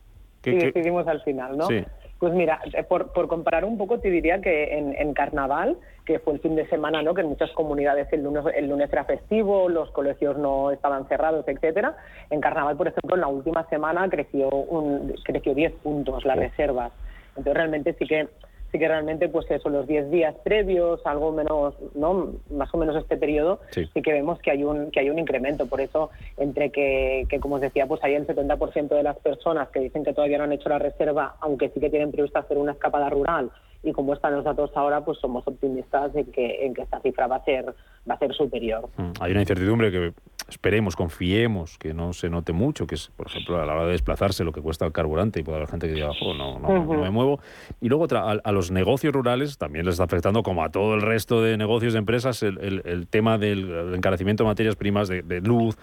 ¿Qué- 0.51 0.57
y 0.57 0.59
qué- 0.59 0.67
decidimos 0.67 1.07
al 1.09 1.21
final, 1.23 1.57
¿no? 1.57 1.67
Sí. 1.67 1.85
Pues 2.19 2.33
mira, 2.33 2.61
eh, 2.73 2.83
por, 2.83 3.13
por 3.13 3.29
comparar 3.29 3.65
un 3.67 3.77
poco, 3.77 3.99
te 4.01 4.11
diría 4.11 4.41
que 4.41 4.79
en, 4.79 4.95
en 4.97 5.13
Carnaval, 5.13 5.77
que 6.07 6.19
fue 6.19 6.33
el 6.35 6.41
fin 6.41 6.57
de 6.57 6.67
semana, 6.69 7.03
¿no? 7.03 7.13
Que 7.13 7.21
en 7.21 7.27
muchas 7.29 7.51
comunidades 7.53 8.11
el 8.13 8.23
lunes, 8.23 8.43
el 8.55 8.69
lunes 8.71 8.91
era 8.91 9.05
festivo, 9.05 9.69
los 9.69 9.91
colegios 9.91 10.39
no 10.39 10.71
estaban 10.71 11.07
cerrados, 11.09 11.47
etcétera. 11.47 11.95
En 12.31 12.41
Carnaval, 12.41 12.77
por 12.77 12.89
ejemplo, 12.89 13.17
en 13.17 13.21
la 13.21 13.27
última 13.29 13.69
semana 13.69 14.09
creció 14.09 14.49
un, 14.49 15.15
creció 15.25 15.53
10 15.55 15.73
puntos 15.83 16.25
las 16.25 16.39
reservas. 16.39 16.91
Entonces 17.31 17.55
realmente 17.55 17.95
sí 17.99 18.07
que 18.07 18.29
sí 18.73 18.79
que 18.79 18.89
realmente 18.89 19.29
pues 19.29 19.51
eso 19.51 19.69
los 19.69 19.87
10 19.87 20.11
días 20.11 20.35
previos 20.45 21.01
algo 21.07 21.33
menos 21.33 21.75
no 21.95 22.33
más 22.51 22.73
o 22.75 22.79
menos 22.79 22.97
este 22.97 23.17
periodo 23.17 23.61
Sí. 23.71 23.89
sí 23.95 24.03
que 24.03 24.13
vemos 24.13 24.39
que 24.41 24.51
hay 24.51 24.65
un 24.65 24.91
que 24.91 25.01
hay 25.01 25.11
un 25.11 25.19
incremento. 25.19 25.67
Por 25.67 25.81
eso 25.81 26.11
entre 26.37 26.71
que, 26.71 27.27
que 27.29 27.39
como 27.41 27.57
os 27.57 27.61
decía 27.61 27.87
pues 27.87 28.03
hay 28.05 28.15
el 28.15 28.27
70% 28.27 28.89
de 28.89 29.03
las 29.03 29.17
personas 29.19 29.69
que 29.69 29.81
dicen 29.81 30.05
que 30.05 30.13
todavía 30.13 30.39
no 30.39 30.45
han 30.45 30.53
hecho 30.53 30.69
la 30.69 30.79
reserva 30.79 31.37
aunque 31.41 31.69
sí 31.71 31.81
que 31.81 31.91
tienen 31.91 32.11
previsto 32.13 32.39
hacer 32.39 32.59
una 32.59 32.73
escapada 32.73 33.09
rural 33.11 33.51
y 33.83 33.93
como 33.93 34.15
están 34.15 34.35
los 34.35 34.45
datos 34.45 34.71
ahora 34.75 35.05
pues 35.05 35.19
somos 35.19 35.47
optimistas 35.47 36.15
en 36.17 36.27
que 36.33 36.65
en 36.67 36.75
que 36.75 36.83
esta 36.83 37.01
cifra 37.01 37.27
va 37.27 37.37
a 37.37 37.45
ser 37.45 37.67
va 38.09 38.15
a 38.15 38.19
ser 38.19 38.33
superior. 38.35 38.89
Mm, 38.97 39.11
Hay 39.21 39.31
una 39.33 39.41
incertidumbre 39.41 39.91
que 39.91 40.13
esperemos, 40.49 40.95
confiemos, 40.97 41.77
que 41.79 41.93
no 41.95 42.13
se 42.13 42.29
note 42.31 42.53
mucho, 42.53 42.87
que 42.87 42.95
es, 42.95 43.11
por 43.17 43.27
ejemplo, 43.27 43.61
a 43.61 43.67
la 43.67 43.75
hora 43.75 43.87
de 43.87 43.93
desplazarse 43.93 44.45
lo 44.45 44.53
que 44.53 44.61
cuesta 44.61 44.87
el 44.87 44.93
carburante 44.93 45.41
y 45.41 45.43
puede 45.43 45.57
haber 45.59 45.69
gente 45.69 45.89
que 45.89 45.95
diga, 45.95 46.11
"Jo, 46.19 46.35
no, 46.35 46.59
no, 46.59 46.69
no 46.85 47.03
me 47.03 47.11
muevo. 47.11 47.41
Y 47.81 47.89
luego 47.89 48.05
otra, 48.05 48.21
a, 48.31 48.33
a 48.43 48.53
los 48.53 48.71
negocios 48.71 49.13
rurales 49.13 49.59
también 49.59 49.85
les 49.87 49.95
está 49.95 50.05
afectando, 50.05 50.43
como 50.43 50.63
a 50.63 50.71
todo 50.71 50.95
el 50.95 51.03
resto 51.03 51.43
de 51.43 51.57
negocios 51.57 51.93
de 51.95 51.99
empresas, 51.99 52.43
el, 52.43 52.59
el- 52.59 52.83
el 52.85 53.07
tema 53.09 53.39
del 53.39 53.95
encarecimiento 53.95 54.45
de 54.45 54.49
materias 54.49 54.77
primas, 54.77 55.09
de, 55.09 55.23
de 55.23 55.41
luz, 55.41 55.77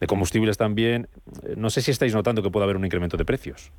de 0.00 0.06
combustibles 0.06 0.56
también. 0.56 1.08
No 1.56 1.70
sé 1.70 1.80
si 1.82 1.90
estáis 1.90 2.14
notando 2.14 2.42
que 2.42 2.50
puede 2.50 2.64
haber 2.64 2.76
un 2.76 2.84
incremento 2.84 3.16
de 3.16 3.24
precios. 3.24 3.72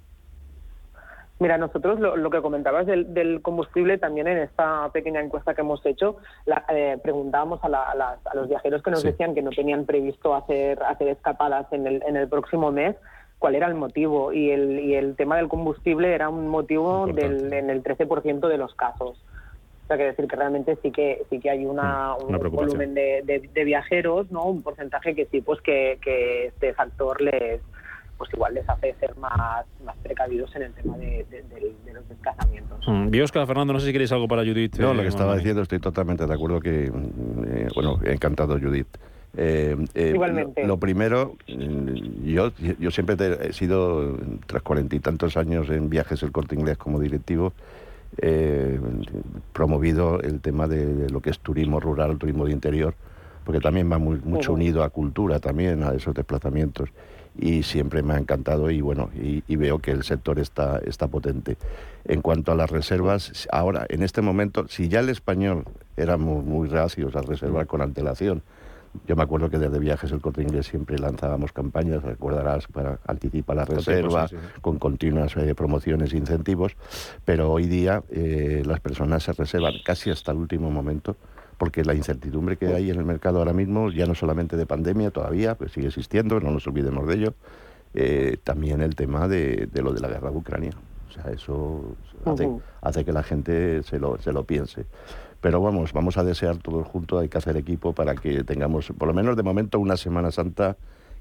Mira, 1.40 1.58
nosotros 1.60 2.00
lo, 2.00 2.16
lo 2.18 2.30
que 2.32 2.42
comentabas 2.42 2.88
del, 2.88 3.14
del 3.14 3.42
combustible, 3.44 4.00
también 4.00 4.28
en 4.28 4.40
esta 4.40 4.90
pequeña 4.92 5.22
encuesta 5.22 5.54
que 5.54 5.62
hemos 5.62 5.86
hecho, 5.86 6.18
la- 6.46 6.66
eh, 6.70 6.98
preguntábamos 7.04 7.64
a, 7.64 7.70
la- 7.70 7.84
a 7.84 7.96
las- 7.96 8.26
a 8.26 8.36
los 8.36 8.50
viajeros 8.50 8.82
que 8.82 8.90
nos 8.90 9.02
Sí. 9.02 9.08
decían 9.10 9.36
que 9.36 9.44
no 9.44 9.52
tenían 9.52 9.86
previsto 9.86 10.34
hacer, 10.34 10.82
hacer 10.82 11.10
escapadas 11.10 11.72
en 11.72 11.86
el, 11.86 12.04
en 12.08 12.18
el 12.18 12.28
próximo 12.28 12.72
mes, 12.72 12.96
cuál 13.38 13.54
era 13.54 13.68
el 13.68 13.76
motivo. 13.76 14.34
Y 14.34 14.50
el, 14.50 14.80
y 14.80 14.96
el 14.96 15.16
tema 15.16 15.38
del 15.38 15.48
combustible 15.48 16.12
era 16.16 16.28
un 16.30 16.48
motivo 16.48 17.06
del, 17.06 17.54
en 17.54 17.70
el 17.70 17.84
13% 17.84 18.48
de 18.48 18.58
los 18.58 18.74
casos. 18.74 19.24
O 19.84 19.88
sea, 19.88 19.96
que 19.98 20.06
decir 20.06 20.28
que 20.28 20.36
realmente 20.36 20.76
sí 20.82 20.92
que 20.92 21.22
sí 21.30 21.40
que 21.40 21.50
hay 21.52 21.66
una, 21.68 22.16
Mm, 22.20 22.28
una 22.30 22.38
un 22.40 22.50
volumen 22.52 22.94
de, 22.96 23.22
de- 23.24 23.48
de 23.54 23.64
viajeros, 23.64 24.30
¿no? 24.32 24.44
Un 24.46 24.64
porcentaje 24.64 25.14
que 25.14 25.28
sí, 25.28 25.40
pues 25.42 25.62
que, 25.62 26.00
que 26.02 26.48
este 26.48 26.74
factor 26.74 27.22
les 27.22 27.62
pues 28.18 28.30
igual 28.34 28.54
les 28.54 28.68
hace 28.70 28.96
ser 29.00 29.16
más, 29.18 29.66
más 29.86 29.96
precavidos 30.04 30.56
en 30.56 30.64
el 30.64 30.74
tema 30.74 30.98
de, 30.98 31.26
de- 31.30 31.44
de- 31.44 31.76
de 31.86 31.94
los 31.94 32.08
desplazamientos. 32.10 32.80
Mm, 32.88 33.10
Biosca, 33.10 33.46
Fernando, 33.46 33.74
no 33.74 33.80
sé 33.80 33.88
si 33.88 33.92
queréis 33.92 34.12
algo 34.12 34.28
para 34.28 34.44
Judith. 34.44 34.78
No, 34.78 34.92
eh, 34.92 34.96
lo 34.96 35.02
que 35.04 35.08
estaba 35.10 35.36
diciendo 35.36 35.62
estoy 35.62 35.80
totalmente 35.80 36.26
de 36.26 36.34
acuerdo 36.34 36.60
que, 36.60 36.92
mm, 36.92 37.44
eh, 37.48 37.68
bueno, 37.76 38.00
encantado 38.04 38.60
Judith. 38.60 38.88
Eh, 39.36 39.76
eh, 39.94 40.12
Igualmente. 40.16 40.62
Lo, 40.62 40.68
lo 40.70 40.78
primero, 40.78 41.36
mm, 41.48 42.24
yo, 42.26 42.52
yo 42.80 42.90
siempre 42.92 43.16
te- 43.16 43.50
he 43.50 43.54
sido, 43.54 44.18
tras 44.48 44.64
cuarenta 44.64 44.96
y 44.96 45.00
tantos 45.00 45.38
años 45.38 45.70
en 45.70 45.90
viajes 45.90 46.24
el 46.24 46.32
corte 46.32 46.56
inglés 46.56 46.78
como 46.78 47.00
directivo, 47.00 47.54
eh, 48.20 48.80
promovido 49.54 50.20
el 50.22 50.40
tema 50.42 50.68
de, 50.68 50.86
de 50.86 51.10
lo 51.10 51.22
que 51.22 51.30
es 51.30 51.40
turismo 51.40 51.80
rural, 51.80 52.18
turismo 52.18 52.46
de 52.46 52.52
interior, 52.52 52.96
porque 53.44 53.60
también 53.60 53.92
va 53.92 53.98
muy- 53.98 54.20
mucho 54.24 54.54
unido 54.54 54.84
a 54.84 54.90
cultura 54.90 55.40
también, 55.40 55.84
a 55.84 55.92
esos 55.94 56.14
desplazamientos. 56.16 56.90
Y 57.40 57.64
siempre 57.64 58.02
me 58.02 58.16
ha 58.16 58.18
encantado 58.18 58.72
y 58.72 58.82
bueno, 58.82 59.10
y, 59.16 59.44
y 59.48 59.56
veo 59.56 59.80
que 59.80 59.92
el 59.92 60.04
sector 60.04 60.40
está, 60.40 60.80
está 60.80 61.08
potente. 61.08 61.58
En 62.06 62.22
cuanto 62.22 62.52
a 62.52 62.56
las 62.56 62.70
reservas, 62.70 63.48
ahora, 63.52 63.86
en 63.90 64.02
este 64.02 64.22
momento, 64.22 64.68
si 64.68 64.88
ya 64.90 65.02
el 65.02 65.10
español 65.10 65.66
éramos 65.96 66.44
muy 66.44 66.68
reacios 66.68 67.16
a 67.16 67.22
reservar 67.22 67.68
con 67.68 67.82
antelación, 67.82 68.42
yo 69.06 69.16
me 69.16 69.24
acuerdo 69.24 69.50
que 69.50 69.60
desde 69.60 69.80
Viajes 69.80 70.12
el 70.12 70.22
Corte 70.22 70.42
Inglés 70.42 70.68
siempre 70.68 70.98
lanzábamos 70.98 71.52
campañas, 71.52 72.04
recordarás, 72.04 72.68
para 72.68 73.00
anticipar 73.06 73.58
la 73.58 73.66
reserva, 73.66 74.28
con 74.62 74.80
continuas 74.80 75.36
eh, 75.38 75.54
promociones 75.54 76.14
e 76.14 76.18
incentivos, 76.18 76.76
pero 77.26 77.52
hoy 77.52 77.68
día 77.68 78.04
eh, 78.10 78.64
las 78.66 78.80
personas 78.80 79.24
se 79.24 79.34
reservan 79.34 79.74
casi 79.86 80.10
hasta 80.10 80.32
el 80.32 80.38
último 80.38 80.72
momento 80.72 81.16
porque 81.58 81.84
la 81.84 81.94
incertidumbre 81.94 82.58
que 82.58 82.68
hay 82.68 82.92
en 82.92 82.98
el 82.98 83.06
mercado 83.06 83.40
ahora 83.40 83.54
mismo, 83.54 83.92
ya 83.92 84.06
no 84.06 84.16
solamente 84.16 84.58
de 84.58 84.66
pandemia 84.66 85.12
todavía, 85.12 85.56
pues 85.56 85.72
sigue 85.72 85.88
existiendo, 85.88 86.40
no 86.40 86.52
nos 86.52 86.68
olvidemos 86.68 87.08
de 87.08 87.16
ello, 87.16 87.34
eh, 87.94 88.38
también 88.44 88.82
el 88.82 88.96
tema 88.96 89.28
de, 89.28 89.70
lo 89.74 89.94
de 89.94 90.00
la 90.00 90.08
guerra 90.08 90.30
de 90.30 90.38
Ucrania. 90.38 90.72
O 91.10 91.12
sea, 91.12 91.32
eso 91.32 91.96
hace, 92.26 92.50
hace 92.82 93.06
que 93.06 93.12
la 93.12 93.24
gente 93.24 93.82
se 93.84 93.98
lo, 93.98 94.20
se 94.20 94.32
lo 94.32 94.44
piense. 94.44 94.86
Pero 95.42 95.62
vamos, 95.62 95.94
vamos 95.94 96.18
a 96.18 96.24
desear 96.24 96.58
todos 96.58 96.88
juntos, 96.88 97.22
hay 97.22 97.30
que 97.30 97.38
hacer 97.38 97.58
equipo 97.58 97.94
para 97.94 98.16
que 98.16 98.44
tengamos, 98.44 98.92
por 98.98 99.08
lo 99.08 99.14
menos 99.14 99.36
de 99.36 99.44
momento, 99.44 99.80
una 99.80 99.98
Semana 99.98 100.32
Santa 100.32 100.78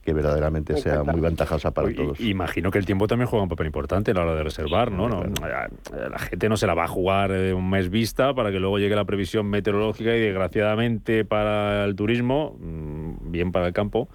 que 0.07 0.13
verdaderamente 0.13 0.77
sea 0.77 1.03
muy 1.03 1.21
ventajosa 1.21 1.73
para 1.73 1.93
todos. 1.93 2.21
Imagino 2.21 2.71
que 2.71 2.79
el 2.79 2.87
tiempo 2.87 3.09
también 3.09 3.29
juega 3.29 3.43
un 3.43 3.49
papel 3.49 3.67
importante 3.67 4.13
a 4.13 4.15
la 4.15 4.23
hora 4.23 4.37
de 4.37 4.45
reservar, 4.45 4.93
¿no? 4.93 5.09
¿no? 5.09 5.25
La 5.43 6.19
gente 6.19 6.49
no 6.49 6.57
se 6.57 6.69
la 6.69 6.75
va 6.75 6.85
a 6.85 6.89
jugar 6.89 7.33
un 7.33 7.69
mes 7.69 7.91
vista 7.91 8.33
para 8.33 8.53
que 8.53 8.61
luego 8.61 8.79
llegue 8.79 8.95
la 8.95 9.05
previsión 9.05 9.47
meteorológica 9.47 10.15
y 10.15 10.21
desgraciadamente 10.21 11.25
para 11.25 11.85
el 11.85 11.97
turismo, 11.97 12.57
mm, 12.61 13.33
bien 13.33 13.51
para 13.51 13.67
el 13.67 13.73
campo, 13.73 14.09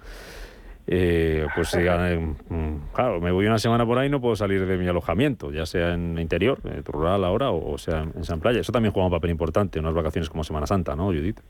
eh, 0.86 1.46
pues 1.54 1.76
mm, 1.76 2.94
claro, 2.94 3.20
me 3.20 3.30
voy 3.30 3.46
una 3.46 3.58
semana 3.58 3.84
por 3.84 3.98
ahí 3.98 4.06
y 4.08 4.10
no 4.10 4.20
puedo 4.22 4.34
salir 4.34 4.64
de 4.64 4.78
mi 4.78 4.88
alojamiento, 4.88 5.52
ya 5.52 5.66
sea 5.66 5.92
en 5.92 6.18
interior, 6.18 6.58
en 6.64 6.82
rural 6.84 7.22
ahora, 7.24 7.50
o, 7.50 7.76
sea 7.76 8.06
en 8.16 8.24
San 8.24 8.40
Playa. 8.40 8.60
Eso 8.60 8.72
también 8.72 8.92
juega 8.92 9.06
un 9.06 9.12
papel 9.12 9.30
importante 9.30 9.78
en 9.78 9.84
unas 9.84 9.94
vacaciones 9.94 10.30
como 10.30 10.42
Semana 10.42 10.66
Santa, 10.66 10.96
¿no, 10.96 11.06
Judith? 11.08 11.40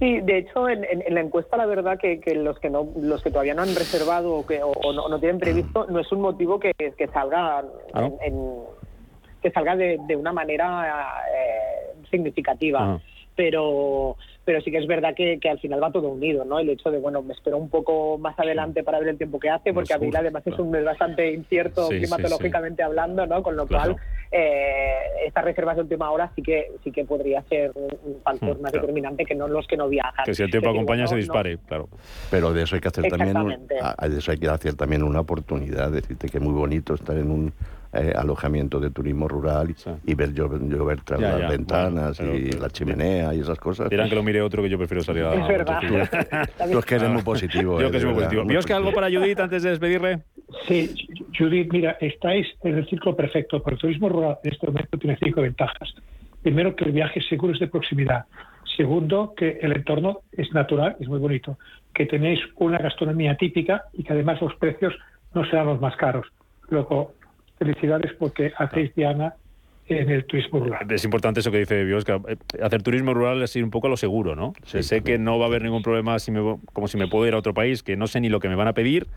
Sí, 0.00 0.20
de 0.20 0.38
hecho, 0.38 0.66
en, 0.66 0.82
la 1.10 1.20
encuesta 1.20 1.58
la 1.58 1.66
verdad 1.66 1.98
que, 1.98 2.18
los 2.34 2.58
que 2.58 2.70
no, 2.70 2.88
los 2.96 3.22
que 3.22 3.30
todavía 3.30 3.52
no 3.52 3.60
han 3.60 3.74
reservado 3.74 4.34
o, 4.34 4.46
que, 4.46 4.62
o, 4.62 4.92
no, 4.94 5.20
tienen 5.20 5.38
previsto, 5.38 5.86
no 5.90 6.00
es 6.00 6.10
un 6.10 6.22
motivo 6.22 6.58
que, 6.58 6.72
que 6.74 7.06
salga 7.08 7.62
ah, 7.92 8.08
que 9.42 9.50
salga 9.50 9.76
de, 9.76 10.16
una 10.16 10.32
manera 10.32 11.22
eh, 11.34 11.92
significativa. 12.10 12.94
Ah. 12.94 13.00
Pero 13.40 14.16
pero 14.44 14.60
sí 14.62 14.70
que 14.70 14.78
es 14.78 14.86
verdad 14.86 15.14
que, 15.14 15.38
al 15.48 15.60
final 15.60 15.82
va 15.82 15.92
todo 15.92 16.08
unido, 16.08 16.44
¿no? 16.44 16.58
El 16.58 16.68
hecho 16.70 16.90
de, 16.90 16.98
bueno, 16.98 17.22
me 17.22 17.32
espero 17.32 17.56
un 17.56 17.70
poco 17.70 18.18
más 18.18 18.38
adelante 18.38 18.82
para 18.82 18.98
ver 18.98 19.08
el 19.08 19.16
tiempo 19.16 19.38
que 19.38 19.48
hace, 19.48 19.72
porque 19.72 19.94
abril 19.94 20.14
además 20.14 20.42
es 20.44 20.58
un 20.58 20.70
mes 20.70 20.84
bastante 20.84 21.32
incierto 21.32 21.88
climatológicamente 21.88 22.82
hablando, 22.82 23.24
¿no? 23.26 23.42
Con 23.42 23.56
lo 23.56 23.66
cual, 23.66 23.96
eh, 24.32 24.92
estas 25.24 25.44
reservas 25.44 25.76
de 25.76 25.82
última 25.82 26.10
hora 26.10 26.32
sí 26.34 26.42
que 26.42 26.72
sí 26.82 26.90
que 26.90 27.04
podría 27.04 27.42
ser 27.42 27.70
un 27.74 28.20
factor 28.22 28.58
hmm, 28.58 28.62
más 28.62 28.72
determinante 28.72 29.24
que 29.24 29.34
no 29.34 29.46
los 29.46 29.66
que 29.66 29.76
no 29.76 29.88
viajan. 29.88 30.24
Que 30.24 30.34
si 30.34 30.42
el 30.42 30.50
tiempo 30.50 30.70
acompaña 30.70 31.06
se 31.06 31.16
dispare, 31.16 31.56
claro. 31.66 31.88
Pero 32.30 32.52
de 32.52 32.64
eso 32.64 32.74
hay 32.74 32.80
que 32.80 32.88
hacer 32.88 33.08
también, 33.08 33.66
de 33.68 34.18
eso 34.18 34.32
hay 34.32 34.38
que 34.38 34.48
hacer 34.48 34.74
también 34.74 35.02
una 35.02 35.20
oportunidad, 35.20 35.90
decirte 35.90 36.28
que 36.28 36.38
es 36.38 36.42
muy 36.42 36.54
bonito 36.54 36.94
estar 36.94 37.16
en 37.16 37.30
un 37.30 37.52
eh, 37.92 38.12
alojamiento 38.14 38.78
de 38.78 38.90
turismo 38.90 39.26
rural 39.26 39.74
y, 40.06 40.14
ver 40.14 40.32
llover, 40.32 41.00
tras 41.00 41.20
las 41.20 41.50
ventanas 41.50 42.20
y 42.20 42.52
la 42.52 42.70
chimenea 42.70 43.34
y 43.34 43.40
esas 43.40 43.58
cosas. 43.58 43.90
Dirán 43.90 44.08
que 44.08 44.14
lo 44.14 44.22
mire 44.22 44.40
otro 44.42 44.62
que 44.62 44.68
yo 44.68 44.78
prefiero 44.78 45.02
salir 45.02 45.24
a 45.24 45.34
Es 45.34 45.48
verdad. 45.48 45.80
Tú, 45.80 45.96
es 46.78 46.84
que 46.84 46.94
eres 46.94 47.08
muy 47.08 47.22
positivo. 47.22 47.80
Yo 47.80 47.88
eh, 47.88 47.90
que 47.90 47.98
soy 47.98 48.10
muy 48.10 48.22
positivo. 48.22 48.44
¿Vio 48.44 48.60
que 48.60 48.72
algo 48.72 48.92
para 48.92 49.08
Judith 49.08 49.40
antes 49.40 49.64
de 49.64 49.70
despedirle? 49.70 50.20
Sí, 50.68 50.94
Judith, 51.36 51.72
mira, 51.72 51.96
estáis 52.00 52.46
en 52.62 52.78
el 52.78 52.88
ciclo 52.88 53.16
perfecto, 53.16 53.62
porque 53.62 53.74
el 53.74 53.80
turismo 53.80 54.08
rural 54.08 54.38
en 54.44 54.52
este 54.52 54.66
momento 54.66 54.96
tiene 54.98 55.18
cinco 55.20 55.42
ventajas. 55.42 55.92
Primero, 56.42 56.76
que 56.76 56.84
el 56.84 56.92
viaje 56.92 57.20
seguro 57.22 57.54
es 57.54 57.60
de 57.60 57.66
proximidad. 57.66 58.26
Segundo, 58.76 59.34
que 59.36 59.58
el 59.60 59.72
entorno 59.72 60.20
es 60.32 60.52
natural, 60.52 60.96
es 61.00 61.08
muy 61.08 61.18
bonito. 61.18 61.58
Que 61.92 62.06
tenéis 62.06 62.40
una 62.56 62.78
gastronomía 62.78 63.36
típica 63.36 63.84
y 63.92 64.04
que 64.04 64.12
además 64.12 64.40
los 64.40 64.54
precios 64.54 64.94
no 65.34 65.44
serán 65.44 65.66
los 65.66 65.80
más 65.80 65.96
caros. 65.96 66.26
Luego, 66.68 67.14
felicidades 67.60 68.12
porque 68.18 68.52
hacéis 68.56 68.94
diana 68.94 69.34
en 69.86 70.10
el 70.10 70.24
turismo 70.24 70.60
rural. 70.60 70.90
Es 70.90 71.04
importante 71.04 71.40
eso 71.40 71.50
que 71.50 71.58
dice 71.58 71.84
Biosca. 71.84 72.20
Eh, 72.26 72.36
hacer 72.62 72.82
turismo 72.82 73.12
rural 73.12 73.42
es 73.42 73.54
ir 73.54 73.62
un 73.62 73.70
poco 73.70 73.88
a 73.88 73.90
lo 73.90 73.96
seguro, 73.96 74.34
¿no? 74.34 74.54
sé 74.64 75.02
que 75.02 75.18
no 75.18 75.38
va 75.38 75.44
a 75.44 75.48
haber 75.48 75.62
ningún 75.62 75.82
problema 75.82 76.18
si 76.18 76.30
me, 76.30 76.40
como 76.72 76.88
si 76.88 76.96
me 76.96 77.06
puedo 77.06 77.26
ir 77.26 77.34
a 77.34 77.38
otro 77.38 77.52
país, 77.52 77.82
que 77.82 77.96
no 77.96 78.06
sé 78.06 78.20
ni 78.20 78.28
lo 78.28 78.40
que 78.40 78.48
me 78.48 78.54
van 78.54 78.68
a 78.68 78.72
pedir, 78.72 79.08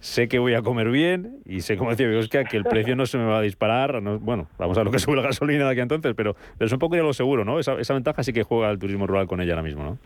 sé 0.00 0.28
que 0.28 0.38
voy 0.38 0.54
a 0.54 0.62
comer 0.62 0.90
bien 0.90 1.38
y 1.46 1.60
sé, 1.60 1.78
como 1.78 1.90
decía 1.90 2.06
Biosca, 2.08 2.44
que 2.44 2.58
el 2.58 2.64
precio 2.64 2.96
no 2.96 3.06
se 3.06 3.16
me 3.16 3.24
va 3.24 3.38
a 3.38 3.42
disparar. 3.42 4.02
bueno, 4.20 4.48
vamos 4.58 4.76
a 4.76 4.80
ver 4.80 4.86
lo 4.86 4.92
que 4.92 4.98
sube 4.98 5.16
la 5.16 5.22
gasolina 5.22 5.64
de 5.64 5.70
aquí 5.70 5.80
entonces, 5.80 6.12
pero, 6.14 6.36
pero 6.58 6.66
es 6.66 6.72
un 6.72 6.78
poco 6.78 6.96
ir 6.96 7.00
a 7.00 7.04
lo 7.04 7.14
seguro, 7.14 7.44
¿no? 7.44 7.58
Esa, 7.58 7.80
esa 7.80 7.94
ventaja 7.94 8.22
sí 8.22 8.32
que 8.34 8.42
juega 8.42 8.70
el 8.70 8.78
turismo 8.78 9.06
rural 9.06 9.26
con 9.26 9.40
ella 9.40 9.52
ahora 9.52 9.62
mismo, 9.62 9.84
¿no? 9.84 9.98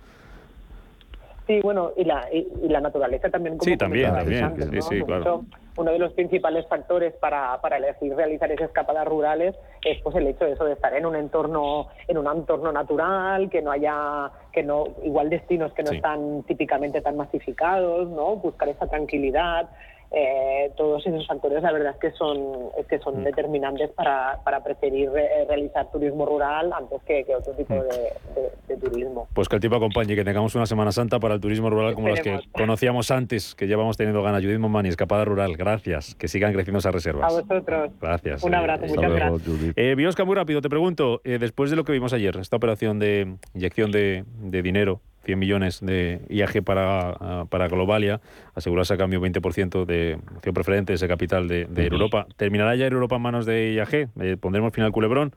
Sí, 1.50 1.58
bueno, 1.64 1.90
y 1.96 2.04
la, 2.04 2.28
y, 2.32 2.46
la 2.68 2.80
naturaleza 2.80 3.28
también. 3.28 3.58
Como 3.58 3.68
sí, 3.68 3.76
también, 3.76 4.14
también. 4.14 4.70
sí, 4.70 4.82
sí, 4.82 5.02
claro. 5.02 5.44
Uno 5.76 5.90
de 5.90 5.98
los 5.98 6.12
principales 6.12 6.64
factores 6.68 7.12
para, 7.14 7.60
para 7.60 7.78
elegir 7.78 8.14
realizar 8.14 8.52
esas 8.52 8.68
escapadas 8.68 9.08
rurales 9.08 9.56
es 9.84 10.00
pues 10.00 10.14
el 10.14 10.28
hecho 10.28 10.44
de 10.44 10.52
eso 10.52 10.64
de 10.64 10.74
estar 10.74 10.94
en 10.94 11.06
un 11.06 11.16
entorno 11.16 11.88
en 12.06 12.18
un 12.18 12.28
entorno 12.28 12.70
natural, 12.70 13.50
que 13.50 13.62
no 13.62 13.72
haya 13.72 14.30
que 14.52 14.62
no 14.62 14.84
igual 15.02 15.28
destinos 15.28 15.72
que 15.72 15.82
no 15.82 15.90
están 15.90 16.44
típicamente 16.44 17.00
tan 17.00 17.16
masificados, 17.16 18.08
¿no? 18.08 18.36
Buscar 18.36 18.68
esa 18.68 18.86
tranquilidad, 18.86 19.70
eh, 20.12 20.72
todos 20.76 21.06
esos 21.06 21.26
factores 21.26 21.62
la 21.62 21.72
verdad 21.72 21.94
es 21.94 22.00
que 22.00 22.10
son 22.16 22.70
es 22.78 22.86
que 22.86 22.98
son 22.98 23.20
mm. 23.20 23.24
determinantes 23.24 23.90
para, 23.90 24.40
para 24.44 24.62
preferir 24.62 25.10
realizar 25.10 25.90
turismo 25.90 26.26
rural 26.26 26.72
antes 26.72 27.00
que, 27.02 27.24
otro 27.34 27.52
tipo 27.54 27.74
mm. 27.74 28.68
de, 28.68 28.76
turismo. 28.76 29.28
Pues 29.34 29.48
que 29.48 29.56
el 29.56 29.60
tiempo 29.60 29.76
acompañe 29.76 30.12
y 30.12 30.16
que 30.16 30.24
tengamos 30.24 30.54
una 30.54 30.66
Semana 30.66 30.92
Santa 30.92 31.20
para 31.20 31.34
el 31.34 31.40
turismo 31.40 31.70
rural 31.70 31.94
como 31.94 32.08
las 32.08 32.20
que 32.20 32.40
conocíamos 32.52 33.10
antes, 33.10 33.54
que 33.54 33.66
llevamos 33.66 33.96
teniendo 33.96 34.22
ganas. 34.22 34.42
Judith 34.42 34.58
Momani, 34.58 34.88
Escapada 34.88 35.24
Rural, 35.24 35.56
gracias. 35.56 36.14
Que 36.14 36.28
sigan 36.28 36.52
creciendo 36.52 36.78
esas 36.78 36.94
reservas. 36.94 37.32
A 37.32 37.40
vosotros. 37.40 37.90
Gracias. 38.00 38.42
Un 38.42 38.54
abrazo, 38.54 38.86
muchas 38.86 39.12
gracias. 39.12 39.72
Eh, 39.76 39.94
Biosca, 39.96 40.24
muy 40.24 40.34
rápido, 40.34 40.60
te 40.60 40.68
pregunto, 40.68 41.20
eh, 41.24 41.38
después 41.38 41.70
de 41.70 41.76
lo 41.76 41.84
que 41.84 41.92
vimos 41.92 42.12
ayer, 42.12 42.36
esta 42.36 42.56
operación 42.56 42.98
de 42.98 43.34
inyección 43.54 43.90
de, 43.90 44.24
de 44.40 44.62
dinero 44.62 45.00
100 45.30 45.38
millones 45.38 45.80
de 45.80 46.22
IAG 46.28 46.64
para, 46.64 47.10
ah, 47.10 47.44
para 47.48 47.68
Globalia, 47.68 48.20
asegurarse 48.54 48.94
a 48.94 48.96
cambio 48.96 49.20
20% 49.20 49.84
de 49.84 50.18
acción 50.34 50.54
preferente, 50.54 50.92
ese 50.92 51.06
capital 51.06 51.46
de, 51.46 51.68
Europa. 51.76 52.26
¿Terminará 52.36 52.74
ya 52.74 52.86
Europa 52.86 53.16
en 53.16 53.22
manos 53.22 53.46
de 53.46 53.74
IAG? 53.74 54.08
¿Pondremos 54.40 54.72
final 54.72 54.90
culebrón? 54.90 55.32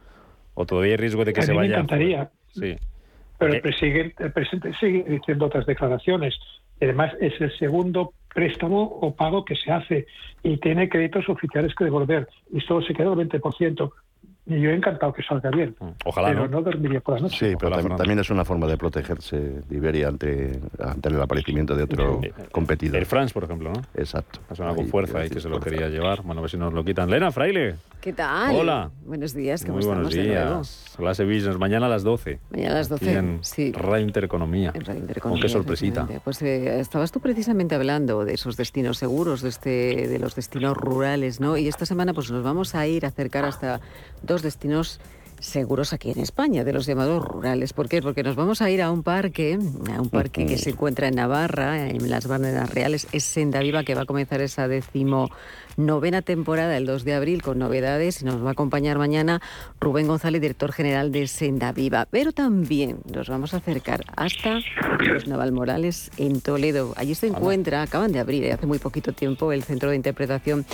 ¿O 0.56 0.66
todavía 0.66 0.92
hay 0.92 0.98
riesgo 0.98 1.26
de 1.26 1.34
que 1.34 1.44
se 1.44 1.54
vaya? 1.54 1.70
Me 1.70 1.76
encantaría. 1.76 2.32
Sí. 2.54 2.76
Pero 3.38 3.54
el 3.54 3.62
presidente, 3.62 4.24
el 4.24 4.32
presidente 4.32 4.74
sigue 4.80 5.04
diciendo 5.08 5.46
otras 5.46 5.66
declaraciones. 5.66 6.36
Además, 6.82 7.14
es 7.22 7.40
el 7.40 7.56
segundo 7.58 8.14
préstamo 8.34 8.82
o 8.82 9.16
pago 9.16 9.46
que 9.46 9.56
se 9.56 9.72
hace 9.72 10.08
y 10.42 10.58
tiene 10.58 10.90
créditos 10.90 11.30
oficiales 11.30 11.76
que 11.76 11.84
devolver. 11.84 12.28
Y 12.52 12.62
solo 12.62 12.86
se 12.86 12.94
queda 12.94 13.14
el 13.14 13.30
20%. 13.30 13.92
Y 14.46 14.60
yo 14.60 14.72
he 14.72 14.76
encantado 14.76 15.14
que 15.14 15.24
salga 15.24 15.50
bien. 15.52 15.74
Mm, 15.80 15.90
ojalá. 16.04 16.28
Pero 16.30 16.48
no, 16.50 16.62
dormiría 16.62 17.00
por 17.00 17.16
la 17.16 17.22
noche. 17.22 17.52
Sí, 17.52 17.56
pero 17.58 17.78
también, 17.96 18.20
es 18.20 18.30
una 18.30 18.44
forma 18.44 18.68
de 18.68 18.78
protegerse 18.78 19.38
de 19.38 19.76
Iberia 19.76 20.10
ante, 20.10 20.60
ante 20.80 21.10
el 21.10 21.22
aparecimiento 21.22 21.76
de 21.76 21.84
otro 21.84 22.20
competidor. 22.52 22.98
El 22.98 23.06
France, 23.06 23.34
por 23.34 23.46
ejemplo, 23.46 23.72
¿no? 23.72 23.82
Exacto. 23.96 24.40
Es 24.52 24.60
una 24.60 24.76
con 24.76 24.88
fuerza 24.88 25.26
y 25.26 25.30
que 25.30 25.40
se 25.40 25.48
lo 25.48 25.60
quería 25.62 25.88
llevar. 25.88 26.24
Bueno, 26.24 26.40
a 26.40 26.42
ver 26.42 26.52
si 26.52 26.58
nos 26.58 26.74
lo 26.74 26.84
quitan. 26.84 27.10
Lena, 27.10 27.32
Fraile. 27.32 27.76
¿Qué 28.02 28.12
tal? 28.12 28.54
Hola. 28.54 28.92
Buenos 29.06 29.34
días, 29.34 29.64
¿cómo 29.64 29.78
Muy 29.78 29.86
buenos 29.86 30.14
días. 30.14 30.94
Clase 30.98 31.24
Business, 31.24 31.58
mañana 31.58 31.86
a 31.86 31.90
las 31.90 32.04
12. 32.04 32.38
Mañana 32.52 32.72
a 32.72 32.78
las 32.80 32.90
12, 32.90 33.14
en 33.14 33.40
sí. 33.44 33.72
Radio 33.72 34.06
Intereconomía. 34.06 34.72
En 34.74 34.84
Radio 34.84 35.00
Intereconomía. 35.00 35.42
qué 35.42 35.48
sorpresita. 35.48 36.06
Pues 36.22 36.42
eh, 36.42 36.82
estabas 36.82 37.14
tú 37.14 37.22
precisamente 37.22 37.76
hablando 37.76 38.26
de 38.26 38.34
esos 38.34 38.58
destinos 38.58 38.98
seguros, 38.98 39.42
de, 39.42 39.48
este, 39.48 40.10
de 40.10 40.20
los 40.20 40.36
destinos 40.36 40.76
rurales, 40.76 41.40
¿no? 41.40 41.56
Y 41.56 41.70
esta 41.70 41.86
semana 41.86 42.14
pues 42.14 42.30
nos 42.30 42.44
vamos 42.44 42.76
a 42.76 42.86
ir 42.88 43.06
a 43.06 43.08
acercar 43.08 43.46
hasta 43.46 43.80
destinos 44.42 45.00
seguros 45.44 45.94
aquí 45.94 46.10
en 46.12 46.20
España, 46.20 46.64
de 46.64 46.74
los 46.74 46.86
llamados 46.86 47.24
rurales. 47.24 47.74
¿Por 47.74 47.90
qué? 47.90 48.02
Porque 48.02 48.24
nos 48.24 48.36
vamos 48.36 48.62
a 48.62 48.70
ir 48.70 48.82
a 48.82 48.92
un 48.92 49.04
parque, 49.04 49.60
a 49.94 50.02
un 50.02 50.10
parque 50.10 50.46
que 50.46 50.58
se 50.58 50.72
encuentra 50.72 51.08
en 51.10 51.16
Navarra, 51.16 51.90
en 51.90 52.10
las 52.10 52.28
Barneras 52.28 52.70
Reales, 52.74 53.08
es 53.12 53.24
Senda 53.24 53.60
Viva, 53.60 53.84
que 53.84 53.94
va 53.94 54.04
a 54.04 54.06
comenzar 54.06 54.42
esa 54.42 54.68
décimo 54.68 55.30
novena 55.78 56.22
temporada 56.22 56.78
el 56.78 56.86
2 56.86 57.04
de 57.04 57.14
abril 57.14 57.42
con 57.42 57.60
novedades 57.60 58.22
y 58.22 58.26
nos 58.26 58.44
va 58.44 58.50
a 58.50 58.52
acompañar 58.52 58.98
mañana 58.98 59.42
Rubén 59.80 60.08
González, 60.08 60.42
director 60.42 60.72
general 60.72 61.12
de 61.12 61.28
Senda 61.28 61.72
Viva. 61.72 62.08
Pero 62.10 62.32
también 62.32 62.98
nos 63.14 63.30
vamos 63.30 63.54
a 63.54 63.58
acercar 63.58 64.04
hasta 64.16 64.60
los 65.00 65.28
Naval 65.28 65.52
Morales 65.52 66.12
en 66.18 66.42
Toledo. 66.42 66.94
Allí 66.96 67.16
se 67.16 67.28
encuentra, 67.28 67.82
acaban 67.82 68.12
de 68.12 68.20
abrir 68.20 68.44
eh, 68.44 68.54
hace 68.54 68.66
muy 68.68 68.80
poquito 68.80 69.14
tiempo 69.14 69.52
el 69.52 69.64
centro 69.64 69.90
de 69.90 69.96
interpretación 69.96 70.66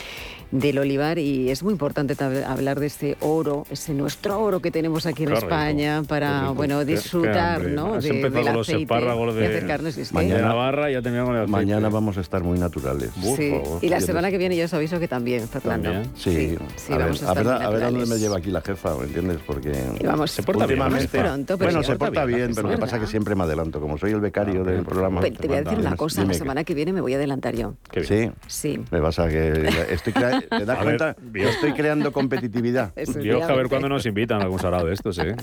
del 0.52 0.80
olivar 0.80 1.20
y 1.20 1.52
es 1.52 1.62
muy 1.62 1.74
importante 1.74 2.16
hablar 2.44 2.80
de 2.80 2.88
ese 2.88 3.18
oro, 3.20 3.66
ese 3.70 3.94
nuestro 3.94 4.40
oro 4.42 4.62
que 4.62 4.72
tenemos 4.72 5.06
aquí 5.06 5.24
en 5.24 5.34
España 5.34 6.02
para, 6.08 6.42
rico, 6.42 6.54
bueno, 6.56 6.84
disfrutar. 6.86 7.62
¿no? 7.62 7.94
Has 7.96 8.04
de- 8.04 8.10
empezado 8.10 8.34
del 8.36 8.44
con 8.46 8.54
los 8.56 8.68
aceite, 8.68 8.84
espárragos 8.84 9.36
de- 9.36 9.46
acercarnos, 9.48 9.98
es 9.98 10.10
que- 10.12 10.18
De 10.18 10.24
Mañana- 10.26 10.48
Navarra 10.48 10.90
ya 10.92 11.02
terminamos 11.04 11.30
con 11.30 11.36
el 11.38 11.42
aceite. 11.44 11.52
Mañana 11.52 11.90
vamos 11.90 12.18
a 12.18 12.22
estar 12.22 12.44
muy 12.44 12.58
naturales. 12.58 13.12
Por 13.12 13.38
Sí, 13.38 13.52
favor. 13.52 13.80
y 13.84 13.90
la 13.90 14.02
semana 14.02 14.32
que 14.32 14.38
viene 14.40 14.56
ya 14.56 14.66
os 14.66 14.74
aviso 14.89 14.99
que 14.99 15.08
también, 15.08 15.47
Fernando. 15.47 15.91
También. 15.91 16.12
Sí, 16.15 16.58
sí, 16.75 16.93
a, 16.93 16.97
ver, 16.97 17.06
vamos 17.06 17.23
a 17.23 17.32
a, 17.32 17.34
ver, 17.34 17.43
estar 17.45 17.62
a 17.63 17.69
ver 17.69 17.84
a 17.84 17.91
dónde 17.91 18.06
me 18.06 18.15
lleva 18.17 18.38
aquí 18.38 18.52
la 18.52 18.62
jefa, 18.62 18.95
¿me 18.95 19.04
entiendes? 19.06 19.38
Porque 19.45 19.71
Y 19.99 20.06
vamos, 20.06 20.32
Se 20.32 20.43
porta 20.43 20.65
bien, 20.65 20.80
últimamente- 20.80 21.10
jefa. 21.17 21.23
pronto, 21.23 21.58
pero 21.58 21.71
bueno, 21.71 21.84
se 21.84 21.95
porta 21.95 22.25
bien, 22.25 22.52
pero 22.56 22.67
lo 22.67 22.73
que 22.75 22.80
pasa 22.80 22.95
es 22.97 23.02
que 23.04 23.08
siempre 23.08 23.36
me 23.36 23.43
adelanto. 23.43 23.80
Como 23.80 23.97
soy 23.97 24.12
el 24.12 24.21
becario 24.21 24.63
del 24.63 24.84
programa. 24.84 25.21
Te 25.21 25.47
voy 25.47 25.58
a 25.58 25.63
decir 25.63 25.80
una 25.80 25.95
cosa, 25.95 26.23
la 26.23 26.34
semana 26.34 26.63
que 26.63 26.73
viene 26.73 26.93
me 26.93 27.02
voy 27.02 27.13
a 27.13 27.17
adelantar 27.17 27.56
yo. 27.56 27.75
Qué 27.91 28.02
bien. 28.02 28.34
Sí, 28.47 28.73
Sí. 28.73 28.84
me 28.91 29.02
pasa 29.02 29.28
que 29.28 29.69
estoy 29.89 30.13
crea- 30.13 30.41
¿Te 30.49 30.65
das 30.65 30.78
A 30.80 30.84
ver, 30.84 30.97
cuenta? 30.97 31.15
bien. 31.21 31.47
Estoy 31.47 31.73
creando 31.73 32.12
competitividad. 32.12 32.93
Dios, 33.19 33.45
que 33.45 33.52
a 33.52 33.56
ver 33.56 33.69
cuándo 33.69 33.89
nos 33.89 34.06
invitan 34.06 34.39
a 34.41 34.43
algún 34.43 34.60
de 34.60 34.93
estos, 34.93 35.17
¿eh? 35.19 35.36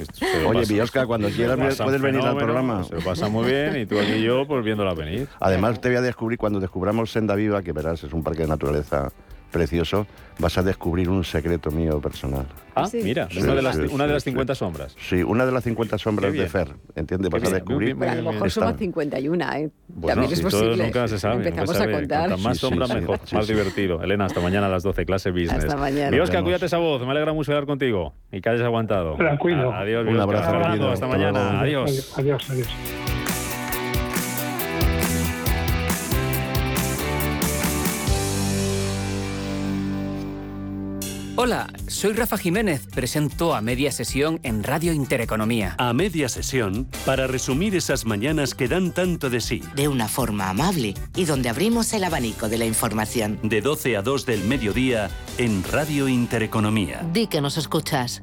Oye, 0.46 0.64
Biosca, 0.66 1.06
cuando 1.06 1.28
quieras 1.28 1.76
puedes 1.78 2.00
venir 2.00 2.20
al 2.22 2.36
programa. 2.36 2.84
Se 2.84 2.94
lo 2.94 3.00
pasa 3.02 3.28
muy 3.28 3.46
bien 3.46 3.76
y 3.80 3.86
tú 3.86 3.98
aquí 3.98 4.12
y 4.12 4.22
yo, 4.22 4.46
pues 4.46 4.64
viéndola 4.64 4.94
venir. 4.94 5.28
Además, 5.40 5.80
te 5.80 5.88
voy 5.88 5.96
a 5.96 6.00
descubrir, 6.00 6.38
cuando 6.38 6.60
descubramos 6.60 7.10
Senda 7.10 7.34
Viva, 7.34 7.62
que 7.62 7.72
verás, 7.72 8.02
es 8.04 8.12
un 8.12 8.22
parque 8.22 8.42
de 8.42 8.48
naturaleza 8.48 9.08
precioso, 9.50 10.06
vas 10.38 10.58
a 10.58 10.62
descubrir 10.62 11.08
un 11.08 11.24
secreto 11.24 11.70
mío 11.70 12.00
personal. 12.00 12.46
Ah, 12.74 12.86
Sí. 12.86 13.00
mira, 13.02 13.26
Sí, 13.30 13.38
una 13.40 13.54
de 13.54 13.62
las, 13.62 13.76
sí, 13.76 13.82
una 13.90 14.06
de 14.06 14.12
las 14.12 14.22
sí. 14.22 14.30
50 14.30 14.54
sombras. 14.54 14.94
Sí, 15.00 15.22
una 15.22 15.46
de 15.46 15.52
las 15.52 15.64
50 15.64 15.96
sombras 15.96 16.30
bien. 16.32 16.44
de 16.44 16.50
Fer, 16.50 16.68
¿entiendes? 16.94 17.30
Vas 17.30 17.42
a 17.42 17.46
bien, 17.46 17.54
descubrir. 17.54 17.94
muy 17.94 18.00
Pero 18.00 18.12
a 18.12 18.14
lo 18.16 18.20
bien, 18.22 18.34
mejor 18.34 18.48
Está- 18.48 18.60
somos 18.60 18.78
51, 18.78 19.52
¿eh? 19.56 19.70
Bueno, 19.88 20.14
También 20.20 20.32
es 20.32 20.40
posible. 20.42 20.84
nunca 20.84 21.08
se 21.08 21.18
sabe. 21.18 21.36
nunca 21.36 21.48
Empezamos 21.48 21.70
se 21.70 21.76
a 21.76 21.80
sabe. 21.86 21.92
contar. 21.94 22.28
Cuanta 22.28 22.36
más 22.36 22.56
Sí, 22.58 22.60
sí, 22.60 22.68
sombra, 22.68 22.86
sí. 22.86 22.94
mejor. 22.94 23.20
Sí, 23.24 23.34
más 23.36 23.46
sí. 23.46 23.52
divertido. 23.54 24.02
Elena, 24.02 24.24
hasta 24.26 24.40
mañana 24.40 24.66
a 24.66 24.70
las 24.70 24.82
12, 24.82 25.06
clase 25.06 25.30
business. 25.30 25.64
Hasta 25.64 25.76
mañana. 25.76 26.10
Biosca, 26.10 26.42
cuídate 26.42 26.66
esa 26.66 26.78
voz. 26.78 27.00
Me 27.02 27.10
alegra 27.12 27.32
mucho 27.32 27.52
hablar 27.52 27.64
contigo 27.66 28.12
y 28.30 28.40
que 28.42 28.48
hayas 28.50 28.62
aguantado. 28.62 29.14
Tranquilo. 29.16 29.72
A- 29.72 29.80
Adiós, 29.80 30.06
Un 30.06 30.20
abrazo, 30.20 30.54
hasta 30.90 31.06
mañana. 31.06 31.60
Adiós. 31.60 32.12
Adiós, 32.18 32.50
adiós. 32.50 32.68
Hola, 41.38 41.66
soy 41.86 42.14
Rafa 42.14 42.38
Jiménez, 42.38 42.86
presento 42.86 43.54
a 43.54 43.60
media 43.60 43.92
sesión 43.92 44.40
en 44.42 44.64
Radio 44.64 44.94
Intereconomía. 44.94 45.74
A 45.76 45.92
media 45.92 46.30
sesión, 46.30 46.88
para 47.04 47.26
resumir 47.26 47.76
esas 47.76 48.06
mañanas 48.06 48.54
que 48.54 48.68
dan 48.68 48.90
tanto 48.90 49.28
de 49.28 49.42
sí. 49.42 49.60
de 49.74 49.86
una 49.86 50.08
forma 50.08 50.48
amable 50.48 50.94
y 51.14 51.26
donde 51.26 51.50
abrimos 51.50 51.92
el 51.92 52.04
abanico 52.04 52.48
de 52.48 52.56
la 52.56 52.64
información. 52.64 53.38
De 53.42 53.60
12 53.60 53.98
a 53.98 54.02
2 54.02 54.24
del 54.24 54.44
mediodía 54.44 55.10
en 55.36 55.62
Radio 55.64 56.08
Intereconomía. 56.08 57.06
Di 57.12 57.26
que 57.26 57.42
nos 57.42 57.58
escuchas. 57.58 58.22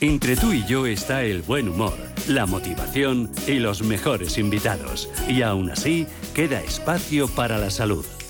Entre 0.00 0.36
tú 0.36 0.52
y 0.52 0.64
yo 0.64 0.86
está 0.86 1.24
el 1.24 1.42
buen 1.42 1.68
humor, 1.68 1.96
la 2.28 2.46
motivación 2.46 3.32
y 3.48 3.54
los 3.54 3.82
mejores 3.82 4.38
invitados. 4.38 5.10
Y 5.28 5.42
aún 5.42 5.70
así, 5.70 6.06
queda 6.34 6.60
espacio 6.60 7.26
para 7.26 7.58
la 7.58 7.70
salud. 7.70 8.06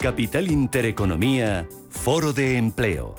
Capital 0.00 0.50
Intereconomía, 0.50 1.68
Foro 1.90 2.32
de 2.32 2.56
Empleo. 2.56 3.14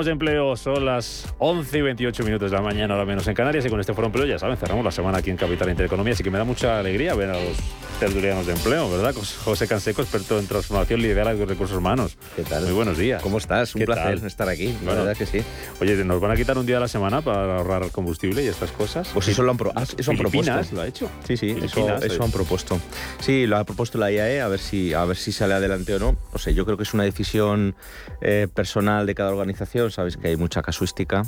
De 0.00 0.12
empleo, 0.12 0.56
son 0.56 0.86
las 0.86 1.30
11 1.38 1.76
y 1.76 1.82
28 1.82 2.24
minutos 2.24 2.50
de 2.50 2.56
la 2.56 2.62
mañana, 2.62 2.94
ahora 2.94 3.04
menos 3.04 3.28
en 3.28 3.34
Canarias, 3.34 3.66
y 3.66 3.68
con 3.68 3.80
este 3.80 3.92
foro 3.92 4.06
empleo, 4.06 4.24
ya 4.24 4.38
saben, 4.38 4.56
cerramos 4.56 4.82
la 4.82 4.90
semana 4.90 5.18
aquí 5.18 5.28
en 5.28 5.36
Capital 5.36 5.68
Intereconomía, 5.68 6.14
así 6.14 6.22
que 6.22 6.30
me 6.30 6.38
da 6.38 6.44
mucha 6.44 6.78
alegría 6.78 7.14
ver 7.14 7.28
a 7.28 7.34
los 7.34 7.58
tertulianos 8.00 8.46
de 8.46 8.54
empleo, 8.54 8.90
¿verdad? 8.90 9.14
José 9.44 9.68
Canseco, 9.68 10.00
experto 10.00 10.38
en 10.38 10.46
transformación, 10.46 11.02
liderazgo 11.02 11.42
y 11.42 11.44
recursos 11.44 11.76
humanos. 11.76 12.16
¿Qué 12.34 12.42
tal? 12.44 12.64
Muy 12.64 12.72
buenos 12.72 12.96
días. 12.96 13.22
¿Cómo 13.22 13.36
estás? 13.36 13.74
Un 13.74 13.80
¿Qué 13.80 13.84
placer 13.84 14.18
tal? 14.20 14.26
estar 14.26 14.48
aquí, 14.48 14.74
la 14.86 14.94
verdad 14.94 15.14
que 15.16 15.26
sí. 15.26 15.42
Oye, 15.82 16.02
¿nos 16.02 16.18
van 16.18 16.30
a 16.30 16.36
quitar 16.36 16.56
un 16.56 16.64
día 16.64 16.78
a 16.78 16.80
la 16.80 16.88
semana 16.88 17.20
para 17.20 17.58
ahorrar 17.58 17.90
combustible 17.90 18.42
y 18.42 18.46
estas 18.46 18.72
cosas? 18.72 19.10
Pues 19.12 19.28
eso 19.28 19.42
lo 19.42 19.50
han, 19.50 19.58
pro- 19.58 19.72
ah, 19.76 19.84
eso 19.98 20.10
han 20.12 20.16
propuesto. 20.16 20.50
lo 20.72 20.80
ha 20.80 20.86
hecho. 20.86 21.10
Sí, 21.28 21.36
sí, 21.36 21.54
eso, 21.62 21.86
eh. 21.90 22.18
han 22.18 22.30
propuesto. 22.30 22.80
Sí, 23.20 23.46
lo 23.46 23.58
ha 23.58 23.64
propuesto 23.64 23.98
la 23.98 24.10
IAE, 24.10 24.40
a 24.40 24.48
ver 24.48 24.60
si, 24.60 24.94
a 24.94 25.04
ver 25.04 25.18
si 25.18 25.30
sale 25.30 25.52
adelante 25.52 25.94
o 25.94 25.98
no. 25.98 26.16
No 26.32 26.38
sé, 26.38 26.54
yo 26.54 26.64
creo 26.64 26.78
que 26.78 26.84
es 26.84 26.94
una 26.94 27.04
decisión 27.04 27.74
eh, 28.22 28.48
personal 28.52 29.04
de 29.06 29.14
cada 29.14 29.30
organización. 29.30 29.90
Sabéis 29.90 30.16
que 30.16 30.28
hay 30.28 30.36
mucha 30.36 30.62
casuística 30.62 31.24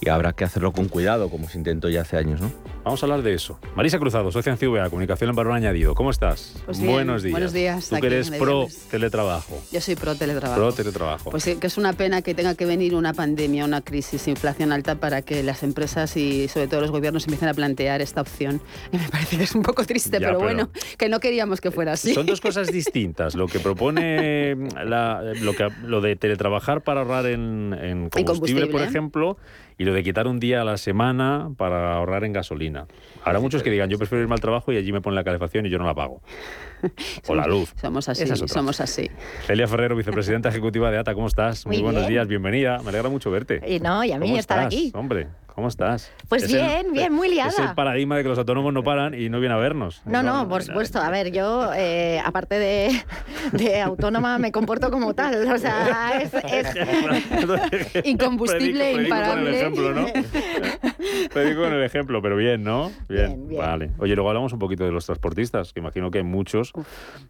y 0.00 0.08
habrá 0.08 0.32
que 0.32 0.44
hacerlo 0.44 0.72
con 0.72 0.88
cuidado, 0.88 1.28
como 1.28 1.50
se 1.50 1.58
intentó 1.58 1.90
ya 1.90 2.00
hace 2.00 2.16
años, 2.16 2.40
¿no? 2.40 2.50
Vamos 2.82 3.02
a 3.02 3.06
hablar 3.06 3.22
de 3.22 3.34
eso. 3.34 3.58
Marisa 3.76 3.98
Cruzado, 3.98 4.30
socia 4.32 4.52
en 4.52 4.58
CVA, 4.58 4.88
Comunicación 4.88 5.30
en 5.30 5.36
Valor 5.36 5.52
Añadido. 5.52 5.94
¿Cómo 5.94 6.10
estás? 6.14 6.54
Pues 6.64 6.78
bien, 6.80 6.92
buenos 6.92 7.22
días. 7.22 7.32
buenos 7.32 7.52
días, 7.52 7.88
Tú 7.88 7.96
que 8.00 8.06
eres 8.06 8.30
pro 8.30 8.66
teletrabajo. 8.90 9.60
Yo 9.72 9.80
soy 9.80 9.96
pro 9.96 10.14
teletrabajo. 10.14 10.60
Pro 10.60 10.72
teletrabajo. 10.72 11.30
Pues 11.30 11.44
que 11.44 11.66
es 11.66 11.76
una 11.76 11.92
pena 11.92 12.22
que 12.22 12.34
tenga 12.34 12.54
que 12.54 12.64
venir 12.66 12.94
una 12.94 13.12
pandemia, 13.12 13.64
una 13.64 13.80
crisis, 13.82 14.26
inflación 14.28 14.72
alta 14.72 14.94
para 14.94 15.22
que 15.22 15.42
las 15.42 15.62
empresas 15.62 16.16
y 16.16 16.48
sobre 16.48 16.68
todo 16.68 16.80
los 16.80 16.90
gobiernos 16.92 17.24
empiecen 17.24 17.48
a 17.48 17.54
plantear 17.54 18.00
esta 18.00 18.20
opción. 18.20 18.60
Y 18.92 18.96
me 18.98 19.08
parece 19.08 19.36
que 19.36 19.42
es 19.42 19.54
un 19.54 19.62
poco 19.62 19.84
triste, 19.84 20.12
Ya, 20.12 20.28
pero, 20.28 20.38
pero- 20.38 20.40
bueno, 20.40 20.70
que 20.96 21.08
no 21.08 21.18
queríamos 21.20 21.60
que 21.60 21.70
fuera 21.72 21.92
así. 21.92 22.14
Son 22.14 22.26
dos 22.26 22.40
cosas 22.40 22.68
distintas. 22.72 23.34
Lo 23.34 23.46
que 23.48 23.58
propone 23.58 24.54
la- 24.84 25.20
lo, 25.40 25.54
que, 25.54 25.68
lo 25.84 26.00
de 26.00 26.14
teletrabajar 26.16 26.82
para 26.82 27.00
ahorrar 27.00 27.26
en, 27.26 27.74
en 27.74 28.08
combustible, 28.10 28.24
combustible, 28.24 28.66
por 28.68 28.82
ejemplo, 28.82 29.36
y 29.78 29.84
lo 29.84 29.92
de 29.92 30.02
quitar 30.02 30.26
un 30.26 30.40
día 30.40 30.62
a 30.62 30.64
la 30.64 30.76
semana 30.76 31.50
para 31.56 31.94
ahorrar 31.94 32.24
en 32.24 32.32
gasolina. 32.32 32.86
Habrá 33.24 33.40
muchos 33.40 33.62
que 33.62 33.70
digan, 33.70 33.90
yo 33.90 33.98
prefiero 33.98 34.22
irme 34.22 34.34
al 34.34 34.40
trabajo 34.40 34.72
y 34.72 34.76
allí 34.76 34.92
me 34.92 35.00
ponen 35.00 35.16
la 35.16 35.24
calefacción 35.24 35.66
y 35.66 35.70
yo 35.70 35.78
no 35.78 35.84
la 35.84 35.94
pago. 35.94 36.20
O 37.28 37.34
la 37.34 37.46
luz. 37.46 37.72
Somos 37.80 38.08
así, 38.10 38.24
es 38.24 38.38
somos 38.46 38.78
así. 38.80 39.10
Celia 39.46 39.66
Ferrero, 39.66 39.96
vicepresidenta 39.96 40.48
ejecutiva 40.50 40.90
de 40.90 40.98
ATA, 40.98 41.14
¿cómo 41.14 41.28
estás? 41.28 41.64
Muy 41.66 41.80
buenos 41.80 42.02
bien. 42.02 42.12
días, 42.12 42.28
bienvenida. 42.28 42.80
Me 42.82 42.90
alegra 42.90 43.08
mucho 43.08 43.30
verte. 43.30 43.62
Y 43.66 43.80
no, 43.80 44.04
y 44.04 44.12
a 44.12 44.18
mí 44.18 44.26
¿Cómo 44.26 44.38
estar 44.38 44.58
estás, 44.58 44.66
aquí. 44.66 44.92
Hombre, 44.94 45.28
¿cómo 45.54 45.68
estás? 45.68 46.10
Pues 46.28 46.42
Es 46.44 46.52
el- 46.52 46.60
bien, 46.60 46.92
bien, 46.92 47.12
muy 47.12 47.28
liada. 47.28 47.50
Es 47.50 47.58
el 47.58 47.74
paradigma 47.74 48.16
de 48.16 48.22
que 48.22 48.28
los 48.28 48.38
autónomos 48.38 48.72
no 48.72 48.82
paran 48.82 49.14
y 49.14 49.28
no 49.28 49.40
vienen 49.40 49.56
a 49.56 49.60
vernos. 49.60 50.02
No, 50.04 50.22
no, 50.22 50.48
por 50.48 50.62
supuesto. 50.62 50.98
A 51.00 51.10
ver, 51.10 51.30
yo, 51.32 51.70
eh, 51.74 52.20
aparte 52.24 52.58
de, 52.58 52.90
de 53.52 53.80
autónoma, 53.80 54.38
me 54.38 54.50
comporto 54.52 54.90
como 54.90 55.14
tal. 55.14 55.46
O 55.54 55.58
sea, 55.58 56.20
es, 56.20 56.32
es- 56.34 58.04
Incombustible, 58.06 58.94
Predico- 58.94 59.08
predico 59.08 59.30
con 59.30 59.38
el 59.38 59.54
imparable. 59.54 59.56
ejemplo, 59.60 59.92
¿no? 59.94 60.06
Predico 61.32 61.60
con 61.62 61.72
el 61.72 61.82
ejemplo, 61.84 62.22
pero 62.22 62.36
bien, 62.36 62.64
¿no? 62.64 62.90
Bien, 63.08 63.48
vale. 63.56 63.90
Oye, 63.98 64.14
luego 64.14 64.28
hablamos 64.30 64.52
un 64.52 64.58
poquito 64.58 64.84
de 64.84 64.90
los 64.92 65.06
transportistas, 65.06 65.72
que 65.72 65.80
imagino 65.80 66.10
que 66.10 66.18
hay 66.18 66.24
muchos 66.24 66.72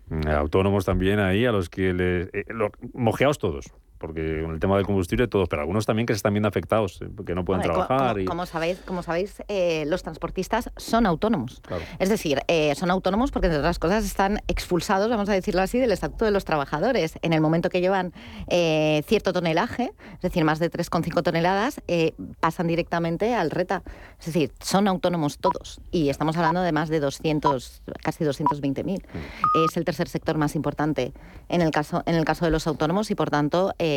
mm, 0.09 0.29
autónomos 0.29 0.85
también 0.85 1.19
ahí 1.21 1.45
a 1.47 1.53
los 1.53 1.69
que 1.69 1.93
les... 1.93 2.29
eh, 2.33 2.45
mojeados 2.93 3.39
todos, 3.39 3.67
porque 4.07 4.43
con 4.43 4.53
el 4.53 4.61
tema 4.61 4.77
del 4.77 4.85
combustible 4.85 5.29
todos, 5.29 5.49
pero 5.49 5.63
algunos 5.63 5.87
también 5.87 6.05
que 6.05 6.13
se 6.13 6.17
están 6.17 6.35
viendo 6.35 6.47
afectados, 6.47 7.01
eh, 7.01 7.09
porque 7.17 7.35
no 7.35 7.43
pueden 7.43 7.63
trabajar. 7.63 8.13
como, 8.13 8.21
y... 8.21 8.25
como 8.27 8.45
sabéis, 8.45 8.79
como 8.85 9.03
sabéis 9.03 9.43
eh, 9.49 9.85
los 9.87 10.03
transportistas 10.03 10.71
son 10.77 11.07
autónomos. 11.07 11.63
Claro. 11.67 11.83
Es 11.99 12.11
decir, 12.11 12.43
eh, 12.49 12.75
son 12.75 12.91
autónomos 12.91 13.31
porque, 13.31 13.47
entre 13.47 13.61
otras 13.61 13.79
cosas, 13.79 14.05
están 14.05 14.43
expulsados, 14.47 15.09
vamos 15.09 15.31
a 15.31 15.33
decirlo 15.33 15.63
así, 15.63 15.79
del 15.79 15.91
Estatuto 15.91 16.27
de 16.27 16.33
los 16.33 16.45
Trabajadores. 16.45 17.19
En 17.23 17.33
el 17.33 17.41
momento 17.41 17.71
que 17.71 17.81
llevan 17.81 18.13
eh, 18.49 19.03
cierto 19.07 19.33
tonelaje, 19.33 19.93
es 20.17 20.21
decir, 20.21 20.45
más 20.45 20.59
de 20.59 20.71
3,5 20.71 21.23
toneladas, 21.23 21.81
pasan 22.41 22.67
directamente 22.67 23.35
al 23.35 23.51
RETA. 23.51 23.83
Es 24.21 24.27
decir, 24.27 24.53
son 24.61 24.87
autónomos 24.87 25.39
todos. 25.39 25.81
Y 25.93 26.11
estamos 26.11 26.37
hablando 26.37 26.61
de 26.61 26.73
más 26.73 26.91
de 26.91 27.01
200, 27.01 27.83
casi 28.03 28.25
220.000. 28.25 29.03
Es 29.67 29.77
el 29.79 29.85
tercer 29.87 30.09
sector 30.09 30.37
más 30.37 30.55
importante 30.57 31.15
en 31.49 31.61
el 31.61 31.71
caso, 31.71 32.03
en 32.07 32.15
el 32.15 32.25
caso 32.25 32.45
de 32.45 32.51
los 32.51 32.67
autónomos 32.67 33.11
y, 33.11 33.15
por 33.15 33.31
tanto, 33.31 33.75
eh, 33.79 33.94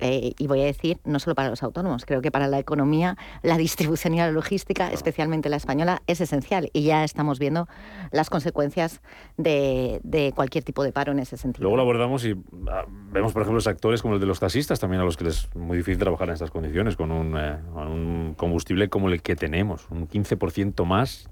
eh, 0.00 0.32
y 0.38 0.46
voy 0.46 0.60
a 0.60 0.64
decir, 0.64 0.98
no 1.04 1.18
solo 1.18 1.34
para 1.34 1.50
los 1.50 1.62
autónomos, 1.62 2.04
creo 2.04 2.22
que 2.22 2.30
para 2.30 2.46
la 2.46 2.58
economía, 2.58 3.16
la 3.42 3.56
distribución 3.56 4.14
y 4.14 4.18
la 4.18 4.30
logística, 4.30 4.92
especialmente 4.92 5.48
la 5.48 5.56
española, 5.56 6.02
es 6.06 6.20
esencial. 6.20 6.70
Y 6.72 6.84
ya 6.84 7.04
estamos 7.04 7.38
viendo 7.38 7.68
las 8.12 8.30
consecuencias 8.30 9.00
de, 9.36 10.00
cualquier 10.34 10.64
tipo 10.64 10.84
de 10.84 10.92
paro 10.92 11.12
en 11.12 11.18
ese 11.18 11.36
sentido. 11.36 11.62
Luego 11.62 11.76
lo 11.76 11.82
abordamos 11.82 12.24
y 12.24 12.36
ah, 12.70 12.84
vemos, 13.10 13.32
por 13.32 13.42
ejemplo, 13.42 13.60
sectores 13.60 14.02
como 14.02 14.14
el 14.14 14.20
de 14.20 14.26
los 14.26 14.40
taxistas, 14.40 14.78
también 14.78 15.02
a 15.02 15.04
los 15.04 15.16
que 15.16 15.24
les 15.24 15.38
es 15.38 15.54
muy 15.54 15.76
difícil 15.76 15.98
trabajar 15.98 16.28
en 16.28 16.34
estas 16.34 16.50
condiciones, 16.50 16.96
con 16.96 17.12
un, 17.12 17.36
eh, 17.36 17.58
un 17.74 18.34
combustible 18.36 18.88
como 18.88 19.08
el 19.08 19.20
que 19.22 19.36
tenemos, 19.36 19.86
un 19.90 20.08
15% 20.08 20.84
más 20.84 21.28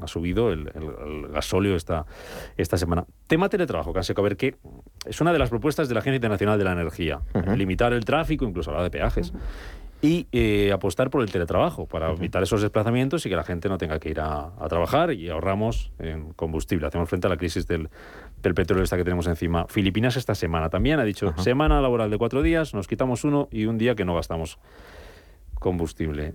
ha 0.00 0.06
subido 0.06 0.52
el, 0.52 0.70
gasóleo 1.32 1.76
esta, 1.76 2.06
esta 2.56 2.76
semana. 2.76 3.04
Tema 3.26 3.48
teletrabajo, 3.48 3.92
Canseco, 3.92 4.20
a 4.20 4.24
ver 4.24 4.36
qué 4.36 4.56
es 5.04 5.20
una 5.20 5.32
de 5.32 5.38
las 5.38 5.50
propuestas 5.50 5.88
de 5.88 5.94
la 5.94 6.00
Agencia 6.00 6.16
Internacional 6.16 6.58
de 6.58 6.64
la 6.64 6.72
Energía. 6.72 7.20
Limitar 7.56 7.92
el 7.92 8.04
tráfico, 8.04 8.44
incluso 8.44 8.70
hablar 8.70 8.84
de 8.84 8.90
peajes. 8.90 9.32
Y 10.02 10.28
eh, 10.32 10.72
apostar 10.72 11.10
por 11.10 11.20
el 11.20 11.30
teletrabajo 11.30 11.84
para 11.86 12.10
evitar 12.10 12.42
esos 12.42 12.62
desplazamientos 12.62 13.26
y 13.26 13.28
que 13.28 13.36
la 13.36 13.44
gente 13.44 13.68
no 13.68 13.76
tenga 13.76 13.98
que 13.98 14.08
ir 14.08 14.20
a, 14.20 14.50
trabajar 14.70 15.12
y 15.12 15.28
ahorramos 15.28 15.92
en 15.98 16.32
combustible. 16.32 16.86
Hacemos 16.86 17.06
frente 17.06 17.26
a 17.26 17.30
la 17.30 17.36
crisis 17.36 17.66
del, 17.66 17.90
del 18.42 18.54
petróleo 18.54 18.82
esta 18.82 18.96
que 18.96 19.04
tenemos 19.04 19.26
encima. 19.26 19.66
Filipinas 19.68 20.16
esta 20.16 20.34
semana 20.34 20.70
también 20.70 21.00
ha 21.00 21.04
dicho 21.04 21.34
semana 21.36 21.82
laboral 21.82 22.10
de 22.10 22.16
cuatro 22.16 22.40
días, 22.40 22.72
nos 22.72 22.88
quitamos 22.88 23.24
uno 23.24 23.48
y 23.50 23.66
un 23.66 23.76
día 23.76 23.94
que 23.94 24.06
no 24.06 24.14
gastamos 24.14 24.58
combustible. 25.58 26.34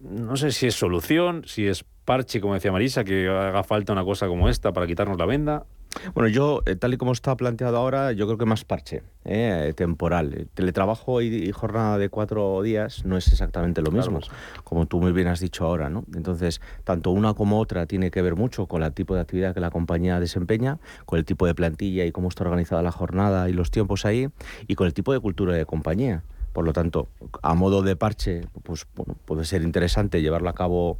No 0.00 0.36
sé 0.36 0.52
si 0.52 0.66
es 0.66 0.74
solución, 0.74 1.42
si 1.46 1.66
es 1.66 1.84
parche, 2.04 2.40
como 2.40 2.54
decía 2.54 2.72
Marisa, 2.72 3.04
que 3.04 3.28
haga 3.28 3.64
falta 3.64 3.92
una 3.92 4.04
cosa 4.04 4.28
como 4.28 4.48
esta 4.48 4.72
para 4.72 4.86
quitarnos 4.86 5.18
la 5.18 5.26
venda? 5.26 5.66
Bueno, 6.14 6.28
yo, 6.28 6.62
eh, 6.66 6.76
tal 6.76 6.94
y 6.94 6.96
como 6.96 7.12
está 7.12 7.36
planteado 7.36 7.76
ahora, 7.76 8.12
yo 8.12 8.26
creo 8.26 8.38
que 8.38 8.44
más 8.44 8.64
parche, 8.64 9.02
eh, 9.24 9.72
temporal. 9.74 10.48
teletrabajo 10.54 11.22
y, 11.22 11.50
jornada 11.50 11.98
de 11.98 12.08
cuatro 12.08 12.62
días 12.62 13.04
no 13.04 13.16
es 13.16 13.28
exactamente 13.28 13.82
lo 13.82 13.90
mismo, 13.90 14.20
como 14.64 14.86
tú 14.86 15.00
muy 15.00 15.12
bien 15.12 15.28
has 15.28 15.40
dicho 15.40 15.64
ahora, 15.64 15.88
¿no? 15.88 16.04
Entonces, 16.14 16.60
tanto 16.84 17.10
una 17.10 17.34
como 17.34 17.58
otra 17.58 17.86
tiene 17.86 18.10
que 18.10 18.22
ver 18.22 18.36
mucho 18.36 18.66
con 18.66 18.82
el 18.82 18.92
tipo 18.92 19.14
de 19.14 19.22
actividad 19.22 19.54
que 19.54 19.60
la 19.60 19.70
compañía 19.70 20.20
desempeña, 20.20 20.78
con 21.06 21.18
el 21.18 21.24
tipo 21.24 21.46
de 21.46 21.54
plantilla 21.54 22.04
y 22.04 22.12
cómo 22.12 22.28
está 22.28 22.44
organizada 22.44 22.82
la 22.82 22.92
jornada 22.92 23.48
y 23.48 23.52
los 23.52 23.70
tiempos 23.70 24.04
ahí, 24.04 24.28
y 24.66 24.74
con 24.74 24.86
el 24.86 24.94
tipo 24.94 25.12
de 25.12 25.20
cultura 25.20 25.54
de 25.54 25.66
compañía. 25.66 26.22
Por 26.58 26.64
lo 26.64 26.72
tanto, 26.72 27.06
a 27.40 27.54
modo 27.54 27.82
de 27.82 27.94
parche, 27.94 28.40
pues 28.64 28.84
puede 29.24 29.44
ser 29.44 29.62
interesante 29.62 30.22
llevarlo 30.22 30.48
a 30.48 30.54
cabo 30.54 30.98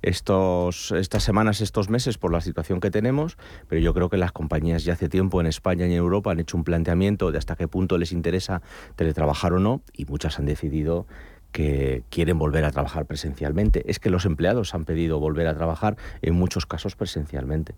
estos, 0.00 0.92
estas 0.92 1.22
semanas, 1.22 1.60
estos 1.60 1.90
meses, 1.90 2.16
por 2.16 2.32
la 2.32 2.40
situación 2.40 2.80
que 2.80 2.90
tenemos, 2.90 3.36
pero 3.68 3.82
yo 3.82 3.92
creo 3.92 4.08
que 4.08 4.16
las 4.16 4.32
compañías 4.32 4.82
ya 4.82 4.94
hace 4.94 5.10
tiempo 5.10 5.42
en 5.42 5.46
España 5.46 5.86
y 5.86 5.90
en 5.90 5.98
Europa 5.98 6.30
han 6.30 6.40
hecho 6.40 6.56
un 6.56 6.64
planteamiento 6.64 7.32
de 7.32 7.36
hasta 7.36 7.54
qué 7.54 7.68
punto 7.68 7.98
les 7.98 8.12
interesa 8.12 8.62
teletrabajar 8.96 9.52
o 9.52 9.60
no, 9.60 9.82
y 9.92 10.06
muchas 10.06 10.38
han 10.38 10.46
decidido 10.46 11.06
que 11.52 12.02
quieren 12.08 12.38
volver 12.38 12.64
a 12.64 12.70
trabajar 12.70 13.04
presencialmente. 13.04 13.82
Es 13.90 13.98
que 13.98 14.08
los 14.08 14.24
empleados 14.24 14.74
han 14.74 14.86
pedido 14.86 15.20
volver 15.20 15.48
a 15.48 15.54
trabajar 15.54 15.98
en 16.22 16.32
muchos 16.32 16.64
casos 16.64 16.96
presencialmente. 16.96 17.74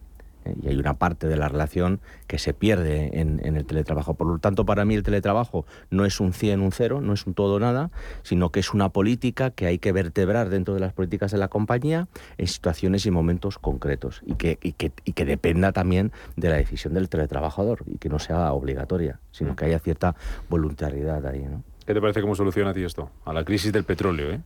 Y 0.62 0.68
hay 0.68 0.76
una 0.76 0.94
parte 0.94 1.26
de 1.28 1.36
la 1.36 1.48
relación 1.48 2.00
que 2.26 2.38
se 2.38 2.54
pierde 2.54 3.20
en, 3.20 3.40
el 3.44 3.64
teletrabajo. 3.64 4.14
Por 4.14 4.26
lo 4.26 4.38
tanto, 4.38 4.64
para 4.64 4.84
mí 4.84 4.94
el 4.94 5.02
teletrabajo 5.02 5.66
no 5.90 6.04
es 6.04 6.20
un 6.20 6.32
100, 6.32 6.60
un 6.60 6.72
cero, 6.72 7.00
no 7.00 7.12
es 7.12 7.26
un 7.26 7.34
todo 7.34 7.58
nada, 7.60 7.90
sino 8.22 8.50
que 8.50 8.60
es 8.60 8.74
una 8.74 8.90
política 8.90 9.50
que 9.50 9.66
hay 9.66 9.78
que 9.78 9.92
vertebrar 9.92 10.48
dentro 10.48 10.74
de 10.74 10.80
las 10.80 10.92
políticas 10.92 11.30
de 11.30 11.38
la 11.38 11.48
compañía 11.48 12.08
en 12.38 12.46
situaciones 12.46 13.06
y 13.06 13.10
momentos 13.10 13.58
concretos 13.58 14.22
y 14.24 14.34
que, 14.34 14.58
y 14.62 14.72
que, 14.72 14.92
y 15.04 15.12
que 15.12 15.24
dependa 15.24 15.72
también 15.72 16.12
de 16.36 16.48
la 16.48 16.56
decisión 16.56 16.94
del 16.94 17.08
teletrabajador 17.08 17.84
y 17.86 17.98
que 17.98 18.08
no 18.08 18.18
sea 18.18 18.52
obligatoria, 18.52 19.20
sino 19.30 19.52
mm. 19.52 19.56
que 19.56 19.64
haya 19.66 19.78
cierta 19.78 20.16
voluntariedad 20.48 21.24
ahí. 21.26 21.42
¿no? 21.42 21.62
¿Qué 21.86 21.94
te 21.94 22.00
parece 22.00 22.20
cómo 22.20 22.34
soluciona 22.34 22.70
a 22.70 22.74
ti 22.74 22.82
esto? 22.82 23.10
A 23.24 23.32
la 23.32 23.44
crisis 23.44 23.72
del 23.72 23.84
petróleo, 23.84 24.32
¿eh? 24.32 24.40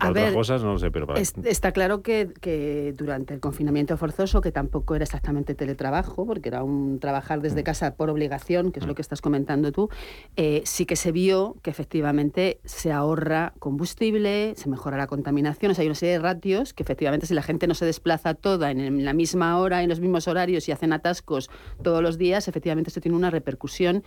A 0.00 0.10
otras 0.10 0.32
cosas 0.32 0.62
no 0.62 0.72
lo 0.72 0.78
sé, 0.78 0.90
pero 0.90 1.06
Está 1.16 1.72
claro 1.72 2.02
que, 2.02 2.94
durante 2.96 3.34
el 3.34 3.40
confinamiento 3.40 3.96
forzoso, 3.96 4.40
que 4.40 4.52
tampoco 4.52 4.94
era 4.94 5.04
exactamente 5.04 5.54
teletrabajo, 5.54 6.26
porque 6.26 6.48
era 6.48 6.62
un 6.62 6.98
trabajar 7.00 7.40
desde 7.40 7.62
mm. 7.62 7.64
casa 7.64 7.94
por 7.94 8.10
obligación, 8.10 8.72
que 8.72 8.80
es 8.80 8.86
lo 8.86 8.92
mm. 8.92 8.96
que 8.96 9.02
estás 9.02 9.20
comentando 9.20 9.72
tú, 9.72 9.88
eh, 10.36 10.62
sí 10.64 10.86
que 10.86 10.96
se 10.96 11.12
vio 11.12 11.56
que 11.62 11.70
efectivamente 11.70 12.60
se 12.64 12.92
ahorra 12.92 13.54
combustible, 13.58 14.54
se 14.56 14.68
mejora 14.68 14.96
la 14.96 15.06
contaminación, 15.06 15.72
o 15.72 15.74
sea, 15.74 15.82
hay 15.82 15.88
una 15.88 15.94
serie 15.94 16.14
de 16.14 16.20
ratios 16.20 16.74
que 16.74 16.82
efectivamente 16.82 17.26
si 17.26 17.34
la 17.34 17.42
gente 17.42 17.66
no 17.66 17.74
se 17.74 17.84
desplaza 17.84 18.34
toda 18.34 18.70
en 18.70 19.04
la 19.04 19.12
misma 19.12 19.58
hora, 19.58 19.82
en 19.82 19.88
los 19.88 20.00
mismos 20.00 20.28
horarios 20.28 20.68
y 20.68 20.72
hacen 20.72 20.92
atascos 20.92 21.50
todos 21.82 22.02
los 22.02 22.18
días, 22.18 22.48
efectivamente 22.48 22.88
esto 22.90 23.00
tiene 23.00 23.16
una 23.16 23.30
repercusión 23.30 24.02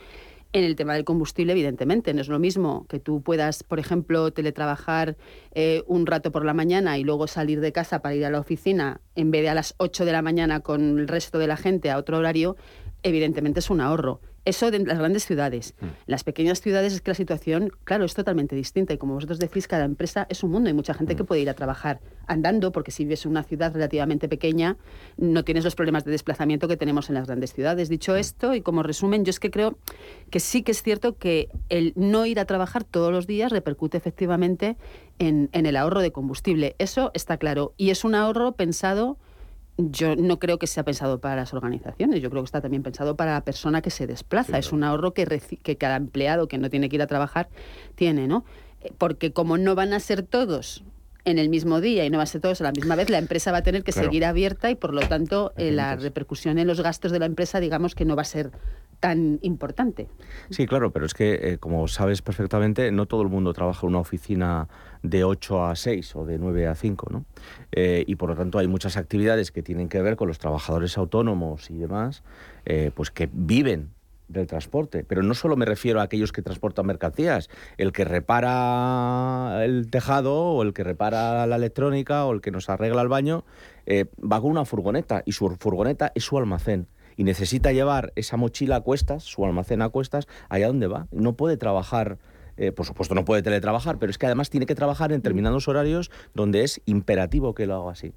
en 0.54 0.64
el 0.64 0.76
tema 0.76 0.94
del 0.94 1.06
combustible, 1.06 1.54
evidentemente, 1.54 2.14
no 2.14 2.22
es 2.22 2.28
lo 2.28 2.40
mismo 2.40 2.86
que 2.88 3.00
tú 3.00 3.22
puedas, 3.22 3.64
por 3.64 3.80
ejemplo, 3.80 4.32
teletrabajar 4.32 5.18
eh, 5.54 5.84
un 5.88 6.06
rato 6.06 6.32
por 6.32 6.46
la 6.46 6.54
mañana 6.54 6.98
y 6.98 7.04
luego 7.04 7.28
salir 7.28 7.62
de 7.62 7.72
casa 7.72 8.02
para 8.02 8.16
ir 8.16 8.26
a 8.26 8.30
la 8.30 8.40
oficina 8.40 9.02
en 9.16 9.32
vez 9.32 9.44
de 9.44 9.50
a 9.50 9.56
las 9.56 9.76
8 9.78 10.06
de 10.06 10.12
la 10.12 10.22
mañana 10.22 10.60
con 10.60 11.00
el 11.00 11.08
resto 11.08 11.40
de 11.40 11.48
la 11.48 11.58
gente 11.58 11.90
a 11.90 11.98
otro 11.98 12.18
horario, 12.18 12.58
evidentemente 13.04 13.60
es 13.60 13.70
un 13.70 13.82
ahorro. 13.82 14.20
Eso 14.44 14.68
en 14.70 14.88
las 14.88 14.98
grandes 14.98 15.26
ciudades. 15.26 15.76
En 15.82 15.90
mm. 15.90 15.92
las 16.08 16.24
pequeñas 16.24 16.62
ciudades 16.62 16.94
es 16.94 17.02
que 17.02 17.12
la 17.12 17.16
situación, 17.16 17.72
claro, 17.84 18.06
es 18.06 18.16
totalmente 18.16 18.56
distinta. 18.56 18.94
Y 18.94 18.98
como 18.98 19.14
vosotros 19.14 19.38
decís, 19.38 19.68
cada 19.68 19.86
empresa 19.86 20.26
es 20.30 20.44
un 20.44 20.52
mundo. 20.52 20.68
Hay 20.68 20.74
mucha 20.74 20.94
gente 20.94 21.16
que 21.16 21.24
mm. 21.24 21.26
puede 21.26 21.42
ir 21.42 21.50
a 21.50 21.54
trabajar 21.54 22.00
andando, 22.26 22.72
porque 22.72 22.92
si 22.92 23.04
vives 23.04 23.26
en 23.26 23.32
una 23.32 23.44
ciudad 23.44 23.74
relativamente 23.74 24.28
pequeña, 24.28 24.78
no 25.18 25.44
tienes 25.44 25.64
los 25.64 25.76
problemas 25.76 26.06
de 26.06 26.12
desplazamiento 26.12 26.68
que 26.68 26.78
tenemos 26.78 27.10
en 27.10 27.16
las 27.16 27.28
grandes 27.28 27.54
ciudades. 27.54 27.88
Dicho 27.88 28.14
mm. 28.14 28.18
esto, 28.18 28.56
y 28.56 28.62
como 28.62 28.82
resumen, 28.82 29.26
yo 29.26 29.30
es 29.30 29.40
que 29.40 29.52
creo 29.52 29.78
que 30.32 30.40
sí 30.40 30.64
que 30.64 30.72
es 30.72 30.82
cierto 30.82 31.18
que 31.18 31.50
el 31.70 31.94
no 31.96 32.26
ir 32.26 32.40
a 32.40 32.46
trabajar 32.46 32.84
todos 32.84 33.12
los 33.12 33.28
días 33.28 33.52
repercute 33.52 33.98
efectivamente 33.98 34.76
en, 35.20 35.50
en 35.52 35.68
el 35.68 35.76
ahorro 35.76 36.02
de 36.02 36.12
combustible. 36.12 36.76
Eso 36.80 37.12
está 37.14 37.38
claro. 37.38 37.74
Y 37.78 37.92
es 37.92 38.04
un 38.04 38.16
ahorro 38.16 38.54
pensado 38.54 39.18
yo 39.78 40.16
no 40.16 40.40
creo 40.40 40.60
que 40.60 40.68
sea 40.68 40.84
pensado 40.84 41.20
para 41.20 41.36
las 41.36 41.54
organizaciones, 41.54 42.22
yo 42.22 42.30
creo 42.30 42.42
que 42.44 42.46
está 42.46 42.62
también 42.62 42.84
pensado 42.84 43.16
para 43.16 43.34
la 43.34 43.44
persona 43.44 43.82
que 43.82 43.90
se 43.90 44.08
desplaza. 44.08 44.58
Es 44.58 44.72
un 44.72 44.84
ahorro 44.84 45.14
que, 45.14 45.26
que 45.64 45.78
cada 45.78 45.96
empleado 45.96 46.48
que 46.48 46.58
no 46.58 46.70
tiene 46.70 46.90
que 46.90 46.98
ir 46.98 47.02
a 47.02 47.08
trabajar 47.08 47.50
tiene, 47.96 48.28
¿no? 48.28 48.46
Eh, 48.82 48.92
porque 48.98 49.32
como 49.32 49.58
no 49.58 49.76
van 49.76 49.94
a 49.94 50.00
ser 50.00 50.24
todos 50.24 50.84
en 51.24 51.38
el 51.38 51.50
mismo 51.50 51.82
día 51.82 52.06
y 52.06 52.10
no 52.10 52.18
va 52.18 52.24
a 52.24 52.28
ser 52.28 52.42
todos 52.42 52.62
a 52.62 52.64
la 52.64 52.72
misma 52.72 52.96
vez, 52.96 53.10
la 53.10 53.20
empresa 53.20 53.52
va 53.52 53.60
a 53.60 53.64
tener 53.64 53.84
que 53.84 53.92
seguir 53.92 54.26
abierta 54.26 54.72
y 54.72 54.76
por 54.76 54.94
lo 54.94 55.02
tanto 55.02 55.54
eh, 55.56 55.72
la 55.72 55.96
repercusión 55.96 56.58
en 56.58 56.68
los 56.68 56.82
gastos 56.82 57.12
de 57.12 57.20
la 57.20 57.26
empresa, 57.26 57.60
digamos 57.60 57.94
que 57.94 58.06
no 58.06 58.16
va 58.16 58.24
a 58.24 58.26
ser 58.26 58.52
tan 59.02 59.40
importante. 59.42 60.08
Sí, 60.50 60.66
claro, 60.66 60.92
pero 60.92 61.06
es 61.06 61.14
que, 61.14 61.34
eh, 61.34 61.58
como 61.58 61.90
sabes 61.90 62.22
perfectamente, 62.22 62.90
no 62.94 63.06
todo 63.08 63.24
el 63.24 63.28
mundo 63.28 63.52
trabaja 63.52 63.82
en 63.86 63.90
una 63.90 64.00
oficina 64.00 64.70
de 65.04 65.26
8 65.26 65.66
a 65.66 65.76
6 65.76 66.16
o 66.16 66.26
de 66.26 66.38
9 66.38 66.68
a 66.68 66.76
5, 66.76 67.08
¿no? 67.12 67.26
Eh, 67.74 68.06
y 68.08 68.16
por 68.16 68.30
lo 68.30 68.36
tanto 68.38 68.60
hay 68.60 68.68
muchas 68.68 68.96
actividades 68.96 69.52
que 69.52 69.62
tienen 69.62 69.90
que 69.90 70.02
ver 70.02 70.16
con 70.16 70.30
los 70.30 70.40
trabajadores 70.40 70.98
autónomos 70.98 71.70
y 71.70 71.78
demás, 71.78 72.24
pues 72.96 73.12
que 73.12 73.28
viven 73.34 73.90
del 74.32 74.48
transporte. 74.48 75.04
Pero 75.04 75.24
no 75.24 75.34
solo 75.34 75.56
me 75.56 75.66
refiero 75.66 76.00
a 76.00 76.04
aquellos 76.04 76.32
que 76.32 76.42
transportan 76.42 76.86
mercancías, 76.86 77.50
el 77.78 77.92
que 77.92 78.06
repara 78.06 79.64
el 79.64 79.90
tejado 79.90 80.36
o 80.36 80.64
el 80.64 80.74
que 80.74 80.84
repara 80.84 81.46
la 81.48 81.56
electrónica 81.56 82.26
o 82.26 82.34
el 82.34 82.42
que 82.42 82.52
nos 82.52 82.70
arregla 82.70 83.02
el 83.02 83.08
baño, 83.08 83.44
eh, 83.86 84.06
va 84.20 84.42
con 84.42 84.52
una 84.52 84.66
furgoneta 84.66 85.24
y 85.26 85.34
su 85.34 85.50
furgoneta 85.60 86.12
es 86.16 86.24
su 86.24 86.38
almacén. 86.38 86.88
Y 87.22 87.24
necesita 87.24 87.72
llevar 87.72 88.14
esa 88.16 88.36
mochila 88.36 88.78
a 88.78 88.82
cuestas, 88.82 89.22
su 89.22 89.46
almacén 89.46 89.84
a 89.84 89.90
cuestas, 89.90 90.28
allá 90.50 90.66
donde 90.66 90.88
va. 90.88 91.06
No 91.12 91.34
puede 91.34 91.56
trabajar 91.56 92.18
eh, 92.58 92.72
por 92.72 92.88
supuesto 92.88 93.14
no 93.14 93.26
puede 93.26 93.44
teletrabajar, 93.44 94.00
pero 94.00 94.10
es 94.10 94.18
que 94.18 94.26
además 94.26 94.50
tiene 94.50 94.66
que 94.66 94.74
trabajar 94.74 95.12
en 95.12 95.20
determinados 95.20 95.68
horarios 95.68 96.10
donde 96.34 96.64
es 96.64 96.82
imperativo 96.86 97.54
que 97.54 97.68
lo 97.68 97.76
haga 97.76 97.92
así. 97.92 98.14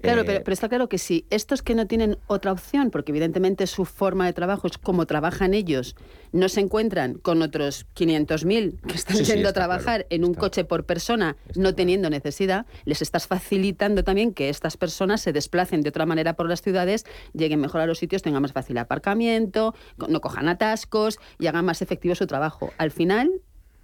Claro, 0.00 0.24
pero, 0.24 0.38
eh, 0.38 0.44
está 0.46 0.68
claro 0.68 0.88
que 0.88 0.98
si 0.98 1.26
estos 1.30 1.62
que 1.62 1.74
no 1.74 1.86
tienen 1.86 2.18
otra 2.26 2.52
opción, 2.52 2.90
porque 2.90 3.12
evidentemente 3.12 3.66
su 3.66 3.84
forma 3.84 4.26
de 4.26 4.32
trabajo 4.32 4.66
es 4.66 4.78
como 4.78 5.06
trabajan 5.06 5.54
ellos, 5.54 5.96
no 6.32 6.48
se 6.48 6.60
encuentran 6.60 7.14
con 7.14 7.42
otros 7.42 7.86
500.000 7.94 8.80
que 8.86 8.94
están 8.94 9.16
yendo 9.24 9.48
a 9.48 9.52
trabajar 9.52 10.06
en 10.10 10.24
un 10.24 10.34
coche 10.34 10.64
por 10.64 10.84
persona, 10.84 11.36
no 11.54 11.74
teniendo 11.74 12.10
necesidad, 12.10 12.66
les 12.84 13.02
estás 13.02 13.26
facilitando 13.26 14.04
también 14.04 14.32
que 14.32 14.48
estas 14.48 14.76
personas 14.76 15.20
se 15.20 15.32
desplacen 15.32 15.80
de 15.80 15.88
otra 15.88 16.06
manera 16.06 16.34
por 16.34 16.48
las 16.48 16.62
ciudades, 16.62 17.04
lleguen 17.32 17.60
mejor 17.60 17.80
a 17.80 17.86
los 17.86 17.98
sitios, 17.98 18.22
tengan 18.22 18.42
más 18.42 18.52
fácil 18.52 18.78
aparcamiento, 18.78 19.74
no 20.08 20.20
cojan 20.20 20.48
atascos 20.48 21.18
y 21.38 21.46
hagan 21.46 21.64
más 21.64 21.82
efectivo 21.82 22.14
su 22.14 22.26
trabajo. 22.26 22.72
Al 22.78 22.90
final, 22.90 23.30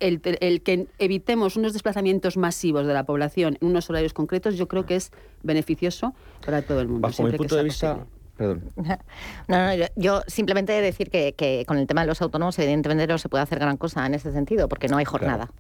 el, 0.03 0.63
que 0.63 0.87
evitemos 0.99 1.57
unos 1.57 1.73
desplazamientos 1.73 2.37
masivos 2.37 2.87
de 2.87 2.95
la 2.95 3.05
población 3.05 3.59
en 3.61 3.69
unos 3.69 3.89
horarios 3.89 4.13
concretos, 4.13 4.57
yo 4.57 4.69
creo 4.69 4.85
que 4.85 4.97
es 4.97 5.11
beneficioso 5.43 6.15
para 6.45 6.63
todo 6.63 6.81
el 6.81 6.89
mundo. 6.89 7.09
Bajo 7.09 7.23
mi 7.23 7.33
punto 7.33 7.57
de 7.57 7.65
vista, 7.65 8.07
Perdón. 8.37 8.63
No, 9.49 9.77
no, 9.77 9.87
yo, 9.97 10.23
simplemente 10.27 10.73
decir 10.73 11.11
que, 11.11 11.65
con 11.67 11.79
el 11.79 11.87
tema 11.87 12.03
de 12.03 12.09
los 12.09 12.23
autónomos, 12.23 12.59
evidentemente 12.59 13.07
no 13.07 13.19
se 13.19 13.29
puede 13.29 13.43
hacer 13.43 13.59
gran 13.59 13.77
cosa 13.77 14.07
en 14.07 14.15
ese 14.15 14.33
sentido, 14.33 14.69
porque 14.69 14.89
no 14.89 14.97
hay 14.97 15.05
jornada. 15.05 15.51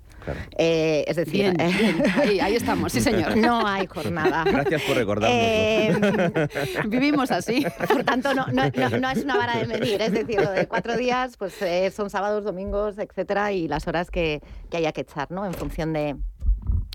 Eh, 0.58 1.04
es 1.06 1.16
decir, 1.16 1.54
Bien, 1.54 1.56
bien. 1.56 2.02
Ahí, 2.20 2.40
ahí 2.40 2.56
estamos, 2.56 2.92
sí 2.92 3.00
señor. 3.00 3.37
no 3.37 3.66
hay 3.66 3.87
jornada. 3.87 4.44
Gracias 4.44 4.82
por 4.82 4.96
recordarnos. 4.96 5.38
Eh, 5.40 6.48
Vivimos 6.87 7.30
así. 7.30 7.64
Por 7.88 8.04
tanto, 8.04 8.35
no, 8.35 8.46
no- 8.48 8.70
no- 8.74 8.98
no 8.98 9.11
es 9.11 9.24
una 9.24 9.37
vara 9.37 9.58
de 9.58 9.66
medir, 9.66 10.00
es 10.00 10.12
decir, 10.12 10.40
lo 10.40 10.50
de 10.50 10.66
cuatro 10.66 10.96
días 10.96 11.37
pues 11.37 11.61
eh, 11.62 11.90
son 11.90 12.11
sábados, 12.11 12.44
domingos, 12.44 12.98
etcétera, 12.98 13.52
y 13.52 13.68
las 13.68 13.87
horas 13.88 14.11
que, 14.11 14.40
que 14.70 14.76
haya 14.78 14.92
que 14.92 15.02
echar, 15.02 15.30
¿no? 15.30 15.44
En 15.46 15.54
función 15.54 15.92
de 15.92 16.16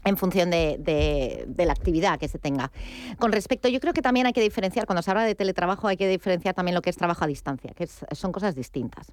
en 0.08 0.18
función 0.18 0.50
de, 0.50 0.78
de- 0.80 1.46
de 1.48 1.66
la 1.66 1.74
actividad 1.74 2.18
que 2.20 2.28
se 2.28 2.40
tenga. 2.40 2.72
Con 3.20 3.32
respecto, 3.32 3.68
yo 3.68 3.80
creo 3.80 3.94
que 3.94 4.02
también 4.02 4.26
hay 4.26 4.34
que 4.34 4.42
diferenciar, 4.42 4.86
cuando 4.86 5.02
se 5.02 5.12
habla 5.12 5.24
de 5.24 5.36
teletrabajo, 5.36 5.88
hay 5.88 5.98
que 5.98 6.08
diferenciar 6.08 6.54
también 6.56 6.76
lo 6.76 6.82
que 6.82 6.90
es 6.90 6.98
trabajo 6.98 7.24
a 7.24 7.28
distancia, 7.28 7.72
que 7.76 7.84
es- 7.84 8.06
son 8.14 8.32
cosas 8.32 8.56
distintas. 8.56 9.12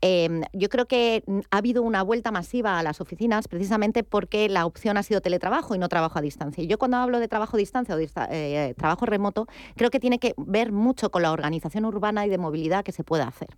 Eh, 0.00 0.40
yo 0.52 0.68
creo 0.68 0.86
que 0.86 1.22
ha 1.50 1.58
habido 1.58 1.82
una 1.82 2.02
vuelta 2.02 2.30
masiva 2.30 2.78
a 2.78 2.82
las 2.82 3.00
oficinas 3.00 3.48
precisamente 3.48 4.02
porque 4.02 4.48
la 4.48 4.64
opción 4.66 4.96
ha 4.96 5.02
sido 5.02 5.20
teletrabajo 5.20 5.74
y 5.74 5.78
no 5.78 5.88
trabajo 5.88 6.18
a 6.18 6.22
distancia. 6.22 6.64
Y 6.64 6.66
yo 6.66 6.78
cuando 6.78 6.96
hablo 6.96 7.20
de 7.20 7.28
trabajo 7.28 7.56
a 7.56 7.58
distancia 7.58 7.94
o 7.94 7.98
dista- 7.98 8.28
eh, 8.30 8.74
trabajo 8.76 9.04
remoto, 9.06 9.46
creo 9.76 9.90
que 9.90 10.00
tiene 10.00 10.18
que 10.18 10.34
ver 10.38 10.72
mucho 10.72 11.10
con 11.10 11.22
la 11.22 11.32
organización 11.32 11.84
urbana 11.84 12.24
y 12.26 12.30
de 12.30 12.38
movilidad 12.38 12.82
que 12.84 12.92
se 12.92 13.04
pueda 13.04 13.28
hacer. 13.28 13.48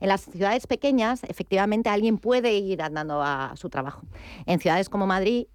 En 0.00 0.08
las 0.08 0.22
ciudades 0.22 0.66
pequeñas, 0.66 1.22
efectivamente, 1.24 1.88
alguien 1.88 2.18
puede 2.18 2.54
ir 2.56 2.82
andando 2.82 3.20
a 3.22 3.52
su 3.56 3.68
trabajo. 3.68 4.02
En 4.46 4.60
ciudades 4.60 4.88
como 4.88 5.06
Madrid, 5.06 5.46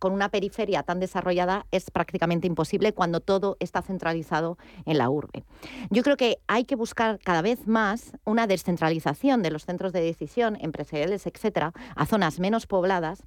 con 0.00 0.12
una 0.12 0.30
periferia 0.30 0.82
tan 0.82 0.98
desarrollada 0.98 1.66
es 1.70 1.92
prácticamente 1.92 2.48
imposible 2.48 2.92
cuando 2.92 3.20
todo 3.20 3.56
está 3.60 3.82
centralizado 3.82 4.58
en 4.86 4.98
la 4.98 5.08
urbe. 5.08 5.44
Yo 5.90 6.02
creo 6.02 6.16
que 6.16 6.38
hay 6.48 6.64
que 6.64 6.74
buscar 6.74 7.20
cada 7.20 7.42
vez 7.42 7.68
más 7.68 8.12
una 8.24 8.48
descentralización 8.48 9.42
de 9.42 9.50
los 9.50 9.66
centros 9.66 9.92
de 9.92 10.00
decisión 10.00 10.56
empresariales, 10.60 11.26
etcétera, 11.26 11.72
a 11.94 12.06
zonas 12.06 12.40
menos 12.40 12.66
pobladas. 12.66 13.22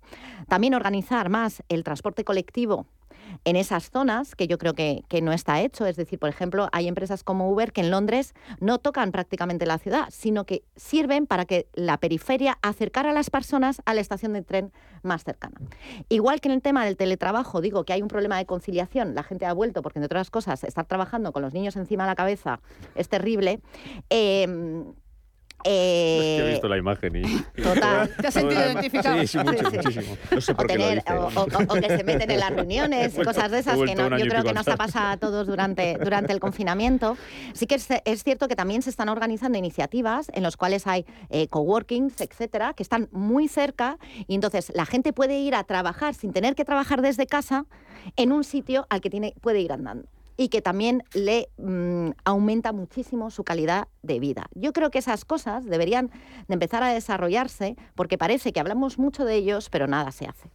También 0.49 0.73
organizar 0.73 1.29
más 1.29 1.63
el 1.69 1.83
transporte 1.83 2.23
colectivo 2.25 2.87
en 3.45 3.55
esas 3.55 3.89
zonas, 3.89 4.35
que 4.35 4.47
yo 4.47 4.57
creo 4.57 4.73
que, 4.73 5.03
que 5.07 5.21
no 5.21 5.31
está 5.31 5.61
hecho. 5.61 5.85
Es 5.85 5.95
decir, 5.95 6.19
por 6.19 6.29
ejemplo, 6.29 6.69
hay 6.71 6.87
empresas 6.87 7.23
como 7.23 7.49
Uber 7.49 7.71
que 7.71 7.81
en 7.81 7.91
Londres 7.91 8.33
no 8.59 8.79
tocan 8.79 9.11
prácticamente 9.11 9.65
la 9.65 9.77
ciudad, 9.77 10.07
sino 10.11 10.45
que 10.45 10.63
sirven 10.75 11.27
para 11.27 11.45
que 11.45 11.67
la 11.73 11.97
periferia 11.97 12.57
acercar 12.61 13.07
a 13.07 13.13
las 13.13 13.29
personas 13.29 13.81
a 13.85 13.93
la 13.93 14.01
estación 14.01 14.33
de 14.33 14.41
tren 14.41 14.71
más 15.01 15.23
cercana. 15.23 15.59
Igual 16.09 16.41
que 16.41 16.47
en 16.47 16.55
el 16.55 16.61
tema 16.61 16.85
del 16.85 16.97
teletrabajo, 16.97 17.61
digo 17.61 17.83
que 17.83 17.93
hay 17.93 18.01
un 18.01 18.07
problema 18.07 18.37
de 18.37 18.45
conciliación, 18.45 19.15
la 19.15 19.23
gente 19.23 19.45
ha 19.45 19.53
vuelto 19.53 19.81
porque, 19.81 19.99
entre 19.99 20.05
otras 20.07 20.29
cosas, 20.29 20.63
estar 20.63 20.85
trabajando 20.85 21.31
con 21.31 21.41
los 21.41 21.53
niños 21.53 21.75
encima 21.75 22.03
de 22.03 22.09
la 22.09 22.15
cabeza 22.15 22.59
es 22.95 23.09
terrible. 23.09 23.61
Eh, 24.09 24.83
eh, 25.65 26.39
He 26.41 26.49
visto 26.51 26.67
la 26.67 26.77
imagen 26.77 27.15
y... 27.15 27.21
Total. 27.61 28.09
¿Te 28.19 28.27
has 28.27 28.33
sentido 28.33 28.61
identificado? 28.61 29.19
Sí, 29.21 29.27
sí, 29.27 29.37
mucho, 29.39 29.57
Sí, 29.57 29.65
sí. 29.71 29.77
muchísimo. 29.77 30.17
No 30.31 30.41
sé 30.41 30.51
o, 30.51 30.55
por 30.55 30.67
qué 30.67 30.77
lo 30.77 30.83
tener, 30.85 31.03
dice. 31.03 31.13
o, 31.13 31.25
o- 31.25 31.77
o 31.77 31.81
que 31.81 31.97
se 31.97 32.03
meten 32.03 32.31
en 32.31 32.39
las 32.39 32.49
reuniones 32.51 33.17
y 33.17 33.21
He 33.21 33.23
cosas 33.23 33.49
de 33.51 33.59
esas 33.59 33.79
que 33.79 33.95
no, 33.95 34.17
yo 34.17 34.25
creo 34.27 34.43
que 34.43 34.53
nos 34.53 34.67
ha 34.67 34.75
pasado 34.75 35.07
a 35.13 35.17
todos 35.17 35.47
durante, 35.47 35.97
durante 36.03 36.33
el 36.33 36.39
confinamiento. 36.39 37.17
Sí 37.53 37.65
que 37.65 37.75
es, 37.75 37.87
es 38.05 38.23
cierto 38.23 38.47
que 38.47 38.55
también 38.55 38.81
se 38.81 38.89
están 38.89 39.09
organizando 39.09 39.57
iniciativas 39.57 40.29
en 40.33 40.43
los 40.43 40.57
cuales 40.57 40.85
hay 40.87 41.05
eh, 41.29 41.47
coworkings, 41.47 42.19
etcétera, 42.21 42.73
que 42.73 42.83
están 42.83 43.07
muy 43.11 43.47
cerca 43.47 43.97
y 44.27 44.35
entonces 44.35 44.71
la 44.75 44.85
gente 44.85 45.13
puede 45.13 45.39
ir 45.39 45.55
a 45.55 45.63
trabajar 45.63 46.13
sin 46.13 46.33
tener 46.33 46.55
que 46.55 46.65
trabajar 46.65 47.01
desde 47.01 47.25
casa 47.25 47.65
en 48.17 48.31
un 48.33 48.43
sitio 48.43 48.85
al 48.89 48.99
que 49.01 49.09
tiene, 49.09 49.33
puede 49.41 49.61
ir 49.61 49.71
andando 49.71 50.07
y 50.37 50.49
que 50.49 50.61
también 50.61 51.03
le 51.13 51.49
mm, 51.57 52.11
aumenta 52.25 52.71
muchísimo 52.71 53.31
su 53.31 53.43
calidad 53.43 53.87
de 54.01 54.19
vida. 54.19 54.47
Yo 54.55 54.73
creo 54.73 54.89
que 54.91 54.99
esas 54.99 55.25
cosas 55.25 55.65
deberían 55.65 56.11
de 56.47 56.53
empezar 56.53 56.83
a 56.83 56.93
desarrollarse 56.93 57.75
porque 57.95 58.17
parece 58.17 58.53
que 58.53 58.59
hablamos 58.59 58.97
mucho 58.97 59.25
de 59.25 59.35
ellos, 59.35 59.69
pero 59.69 59.87
nada 59.87 60.11
se 60.11 60.25
hace. 60.25 60.49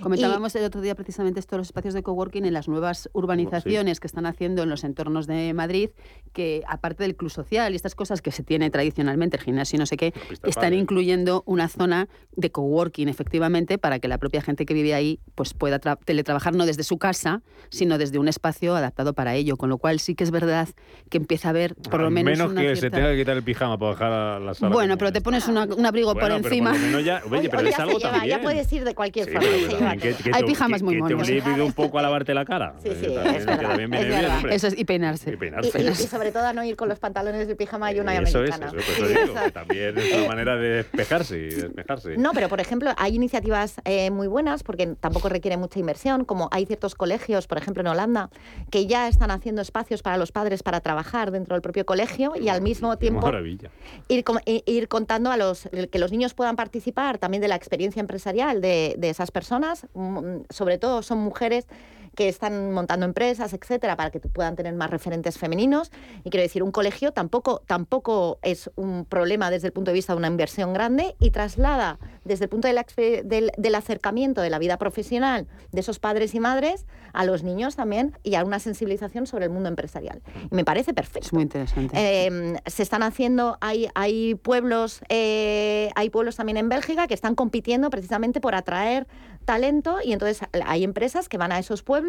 Comentábamos 0.00 0.54
el 0.56 0.64
otro 0.64 0.80
día 0.80 0.94
precisamente 0.94 1.40
estos 1.40 1.58
los 1.58 1.68
espacios 1.68 1.94
de 1.94 2.02
coworking 2.02 2.44
en 2.44 2.52
las 2.54 2.68
nuevas 2.68 3.08
urbanizaciones 3.12 4.00
que 4.00 4.06
están 4.06 4.26
haciendo 4.26 4.62
en 4.62 4.68
los 4.70 4.84
entornos 4.84 5.26
de 5.26 5.52
Madrid, 5.54 5.90
que 6.32 6.62
aparte 6.68 7.02
del 7.04 7.16
club 7.16 7.30
social 7.30 7.72
y 7.72 7.76
estas 7.76 7.94
cosas 7.94 8.22
que 8.22 8.32
se 8.32 8.42
tiene 8.42 8.70
tradicionalmente, 8.70 9.36
el 9.36 9.42
gimnasio 9.42 9.76
y 9.76 9.78
no 9.80 9.86
sé 9.86 9.96
qué, 9.96 10.12
están 10.44 10.74
incluyendo 10.74 11.42
una 11.46 11.68
zona 11.68 12.08
de 12.36 12.50
coworking 12.50 13.08
efectivamente 13.08 13.78
para 13.78 13.98
que 13.98 14.08
la 14.08 14.18
propia 14.18 14.42
gente 14.42 14.64
que 14.66 14.74
vive 14.74 14.94
ahí 14.94 15.20
pues 15.34 15.54
pueda 15.54 15.80
tra- 15.80 15.98
teletrabajar 16.04 16.54
no 16.54 16.66
desde 16.66 16.82
su 16.84 16.98
casa, 16.98 17.42
sino 17.70 17.98
desde 17.98 18.18
un 18.18 18.28
espacio 18.28 18.74
adaptado 18.76 19.12
para 19.14 19.34
ello, 19.34 19.56
con 19.56 19.68
lo 19.68 19.78
cual 19.78 20.00
sí 20.00 20.14
que 20.14 20.24
es 20.24 20.30
verdad 20.30 20.68
que 21.08 21.18
empieza 21.18 21.48
a 21.48 21.50
haber 21.50 21.74
por 21.74 22.00
lo 22.00 22.10
menos, 22.10 22.30
menos 22.38 22.50
una 22.52 22.60
que 22.62 22.76
se 22.76 22.90
tenga 22.90 23.10
que 23.12 23.18
quitar 23.18 23.36
el 23.36 23.42
pijama 23.42 23.78
para 23.78 23.90
bajar 23.92 24.12
a 24.12 24.40
la 24.40 24.54
sala. 24.54 24.74
Bueno, 24.74 24.96
pero 24.98 25.12
te 25.12 25.20
pones 25.20 25.46
una- 25.48 25.64
un 25.64 25.86
abrigo 25.86 26.14
Bueno, 26.14 26.20
por 26.20 26.42
pero 26.42 26.48
encima. 26.48 26.72
lo 26.72 26.78
menos 26.78 27.04
ya, 27.04 27.22
oye, 27.30 27.48
pero 27.48 27.60
Oye, 27.60 27.70
es 27.70 27.76
ya 27.76 27.82
algo 27.82 27.98
se 27.98 28.06
lleva, 28.06 28.12
también. 28.18 28.38
ya 28.38 28.42
puedes 28.42 28.72
ir 28.72 28.84
de 28.84 28.94
cualquier 28.94 29.26
Sí, 29.26 29.32
forma. 29.32 29.48
Que- 29.68 30.14
que 30.14 30.30
Hay 30.32 30.42
te- 30.42 30.46
pijamas 30.46 30.80
que- 30.80 30.84
muy 30.84 30.94
que 30.94 31.00
monos. 31.00 31.26
te 31.26 31.40
obligue 31.40 31.62
un 31.62 31.72
poco 31.72 31.98
a 31.98 32.02
lavarte 32.02 32.34
la 32.34 32.44
cara. 32.44 32.74
Sí, 32.82 32.90
sí, 33.00 33.06
Eh, 33.06 33.10
también, 33.14 33.34
es 33.36 33.40
que 33.40 33.44
verdad, 33.46 33.68
también 33.68 33.90
viene 33.90 34.04
es 34.04 34.08
bien, 34.08 34.20
verdad. 34.22 34.36
hombre. 34.36 34.54
Eso 34.54 34.66
es, 34.68 34.78
y 34.78 34.84
peinarse. 34.84 35.30
Y 35.30 35.34
Y, 35.34 35.36
peinarse. 35.36 35.82
y- 35.82 35.88
y 35.88 35.94
sobre 35.94 36.32
todo 36.32 36.46
a 36.46 36.52
no 36.52 36.64
ir 36.64 36.76
con 36.76 36.88
los 36.88 36.98
pantalones 36.98 37.48
de 37.48 37.56
pijama 37.56 37.92
y 37.92 38.00
una 38.00 38.14
Eso 38.16 38.42
es, 38.44 38.52
americana. 38.52 38.66
eso, 38.66 38.74
pues 38.76 39.10
eso 39.10 39.20
digo, 39.26 39.34
que 39.44 39.50
también 39.52 39.98
es 39.98 40.12
una 40.14 40.28
manera 40.28 40.56
de 40.56 40.68
despejarse 40.68 41.36
y 41.38 41.48
despejarse. 41.50 42.16
No, 42.16 42.32
pero 42.32 42.48
por 42.48 42.60
ejemplo, 42.60 42.90
hay 42.96 43.14
iniciativas 43.14 43.76
eh, 43.84 44.10
muy 44.10 44.26
buenas 44.28 44.62
porque 44.62 44.86
tampoco 45.00 45.28
requiere 45.28 45.56
mucha 45.56 45.78
inversión, 45.78 46.24
como 46.24 46.48
hay 46.52 46.66
ciertos 46.66 46.94
colegios, 46.94 47.46
por 47.46 47.58
ejemplo 47.58 47.80
en 47.82 47.86
Holanda, 47.88 48.30
que 48.70 48.86
ya 48.86 49.08
están 49.08 49.30
haciendo 49.30 49.62
espacios 49.62 50.02
para 50.02 50.16
los 50.16 50.32
padres 50.32 50.62
para 50.62 50.80
trabajar 50.80 51.30
dentro 51.30 51.54
del 51.54 51.62
propio 51.62 51.84
colegio 51.86 52.32
y 52.40 52.48
al 52.48 52.62
mismo 52.62 52.96
tiempo 52.98 53.22
maravilla. 53.22 53.70
ir, 54.08 54.24
i- 54.46 54.62
ir 54.66 54.88
contando 54.88 55.30
a 55.30 55.36
los 55.36 55.68
que 55.90 55.98
los 55.98 56.10
niños 56.12 56.34
puedan 56.34 56.56
participar 56.56 57.18
también 57.18 57.40
de 57.40 57.48
la 57.48 57.56
experiencia 57.56 58.00
empresarial 58.00 58.60
de, 58.60 58.94
de 58.98 59.10
esas 59.10 59.30
personas. 59.30 59.49
Mm, 59.94 60.42
Sobre 60.50 60.78
todo 60.78 61.02
son 61.02 61.18
mujeres 61.18 61.66
que 62.14 62.28
están 62.28 62.72
montando 62.72 63.06
empresas, 63.06 63.52
etcétera, 63.52 63.96
para 63.96 64.10
que 64.10 64.20
puedan 64.20 64.56
tener 64.56 64.74
más 64.74 64.90
referentes 64.90 65.38
femeninos. 65.38 65.90
Y 66.24 66.30
quiero 66.30 66.42
decir, 66.42 66.62
un 66.62 66.72
colegio 66.72 67.12
tampoco, 67.12 67.62
tampoco 67.66 68.38
es 68.42 68.70
un 68.76 69.04
problema 69.04 69.50
desde 69.50 69.68
el 69.68 69.72
punto 69.72 69.90
de 69.90 69.94
vista 69.94 70.12
de 70.12 70.18
una 70.18 70.28
inversión 70.28 70.72
grande 70.72 71.16
y 71.18 71.30
traslada 71.30 71.98
desde 72.24 72.44
el 72.44 72.48
punto 72.48 72.68
de 72.68 72.74
la 72.74 72.86
del, 73.24 73.52
del 73.56 73.74
acercamiento 73.74 74.40
de 74.40 74.50
la 74.50 74.58
vida 74.58 74.76
profesional 74.78 75.46
de 75.72 75.80
esos 75.80 75.98
padres 75.98 76.34
y 76.34 76.40
madres 76.40 76.86
a 77.12 77.24
los 77.24 77.42
niños 77.42 77.76
también 77.76 78.16
y 78.22 78.34
a 78.34 78.44
una 78.44 78.58
sensibilización 78.58 79.26
sobre 79.26 79.46
el 79.46 79.50
mundo 79.50 79.68
empresarial. 79.68 80.22
Y 80.50 80.54
me 80.54 80.64
parece 80.64 80.94
perfecto. 80.94 81.26
Es 81.26 81.32
muy 81.32 81.42
interesante. 81.42 81.94
Eh, 81.96 82.56
se 82.66 82.82
están 82.82 83.02
haciendo, 83.02 83.58
hay, 83.60 83.88
hay 83.94 84.34
pueblos, 84.34 85.00
eh, 85.08 85.90
hay 85.94 86.10
pueblos 86.10 86.36
también 86.36 86.56
en 86.56 86.68
Bélgica 86.68 87.06
que 87.06 87.14
están 87.14 87.34
compitiendo 87.34 87.90
precisamente 87.90 88.40
por 88.40 88.54
atraer 88.54 89.06
talento 89.44 89.98
y 90.04 90.12
entonces 90.12 90.46
hay 90.64 90.84
empresas 90.84 91.28
que 91.28 91.38
van 91.38 91.52
a 91.52 91.58
esos 91.58 91.82
pueblos, 91.82 91.99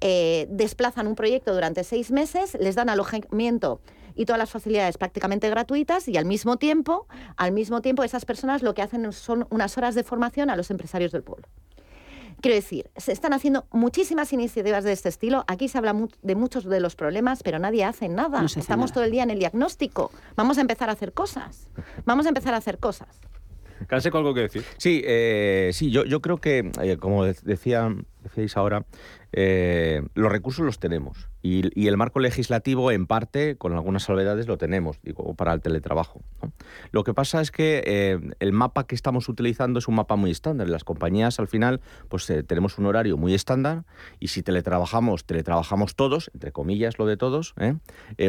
eh, 0.00 0.46
desplazan 0.50 1.06
un 1.06 1.14
proyecto 1.14 1.52
durante 1.54 1.84
seis 1.84 2.10
meses, 2.10 2.56
les 2.60 2.74
dan 2.74 2.88
alojamiento 2.88 3.80
y 4.14 4.24
todas 4.26 4.38
las 4.38 4.50
facilidades 4.50 4.98
prácticamente 4.98 5.48
gratuitas 5.48 6.08
y 6.08 6.16
al 6.16 6.24
mismo 6.24 6.56
tiempo, 6.56 7.06
al 7.36 7.52
mismo 7.52 7.80
tiempo 7.80 8.02
esas 8.04 8.24
personas 8.24 8.62
lo 8.62 8.74
que 8.74 8.82
hacen 8.82 9.12
son 9.12 9.46
unas 9.50 9.78
horas 9.78 9.94
de 9.94 10.02
formación 10.04 10.50
a 10.50 10.56
los 10.56 10.70
empresarios 10.70 11.12
del 11.12 11.22
pueblo. 11.22 11.46
Quiero 12.42 12.54
decir, 12.54 12.90
se 12.96 13.12
están 13.12 13.34
haciendo 13.34 13.66
muchísimas 13.70 14.32
iniciativas 14.32 14.82
de 14.82 14.92
este 14.92 15.10
estilo. 15.10 15.44
Aquí 15.46 15.68
se 15.68 15.76
habla 15.76 15.92
mu- 15.92 16.08
de 16.22 16.34
muchos 16.34 16.64
de 16.64 16.80
los 16.80 16.96
problemas, 16.96 17.42
pero 17.42 17.58
nadie 17.58 17.84
hace 17.84 18.08
nada. 18.08 18.38
No 18.40 18.46
hace 18.46 18.60
Estamos 18.60 18.86
nada. 18.90 18.94
todo 18.94 19.04
el 19.04 19.10
día 19.10 19.22
en 19.24 19.30
el 19.30 19.38
diagnóstico. 19.38 20.10
Vamos 20.36 20.56
a 20.56 20.62
empezar 20.62 20.88
a 20.88 20.92
hacer 20.92 21.12
cosas. 21.12 21.68
Vamos 22.06 22.24
a 22.24 22.30
empezar 22.30 22.54
a 22.54 22.56
hacer 22.56 22.78
cosas. 22.78 23.20
Canse 23.88 24.10
con 24.10 24.20
algo 24.20 24.32
que 24.32 24.40
decir. 24.42 24.64
Sí, 24.78 25.02
eh, 25.04 25.70
sí, 25.74 25.90
yo, 25.90 26.04
yo 26.06 26.22
creo 26.22 26.38
que, 26.38 26.70
eh, 26.82 26.96
como 26.96 27.24
de- 27.26 27.36
decía, 27.42 27.94
decíais 28.22 28.56
ahora, 28.56 28.84
eh, 29.32 30.02
los 30.14 30.32
recursos 30.32 30.64
los 30.64 30.78
tenemos 30.78 31.28
y, 31.42 31.86
el 31.86 31.96
marco 31.96 32.20
legislativo, 32.20 32.90
en 32.90 33.06
parte, 33.06 33.56
con 33.56 33.72
algunas 33.72 34.02
salvedades, 34.02 34.46
lo 34.46 34.58
tenemos, 34.58 34.98
digo, 35.02 35.34
para 35.34 35.54
el 35.54 35.62
teletrabajo. 35.62 36.20
Lo 36.90 37.02
que 37.02 37.14
pasa 37.14 37.40
es 37.40 37.50
que 37.50 37.82
eh, 37.86 38.20
el 38.40 38.52
mapa 38.52 38.86
que 38.86 38.94
estamos 38.94 39.28
utilizando 39.28 39.78
es 39.78 39.88
un 39.88 39.94
mapa 39.94 40.16
muy 40.16 40.30
estándar. 40.30 40.68
Las 40.68 40.84
compañías, 40.84 41.40
al 41.40 41.48
final, 41.48 41.80
pues 42.08 42.28
eh, 42.28 42.42
tenemos 42.42 42.76
un 42.76 42.86
horario 42.86 43.16
muy 43.16 43.32
estándar 43.32 43.84
y 44.18 44.28
si 44.28 44.42
teletrabajamos, 44.42 45.24
teletrabajamos 45.24 45.94
todos, 45.94 46.30
entre 46.34 46.52
comillas 46.52 46.98
lo 46.98 47.06
de 47.06 47.16
todos, 47.16 47.54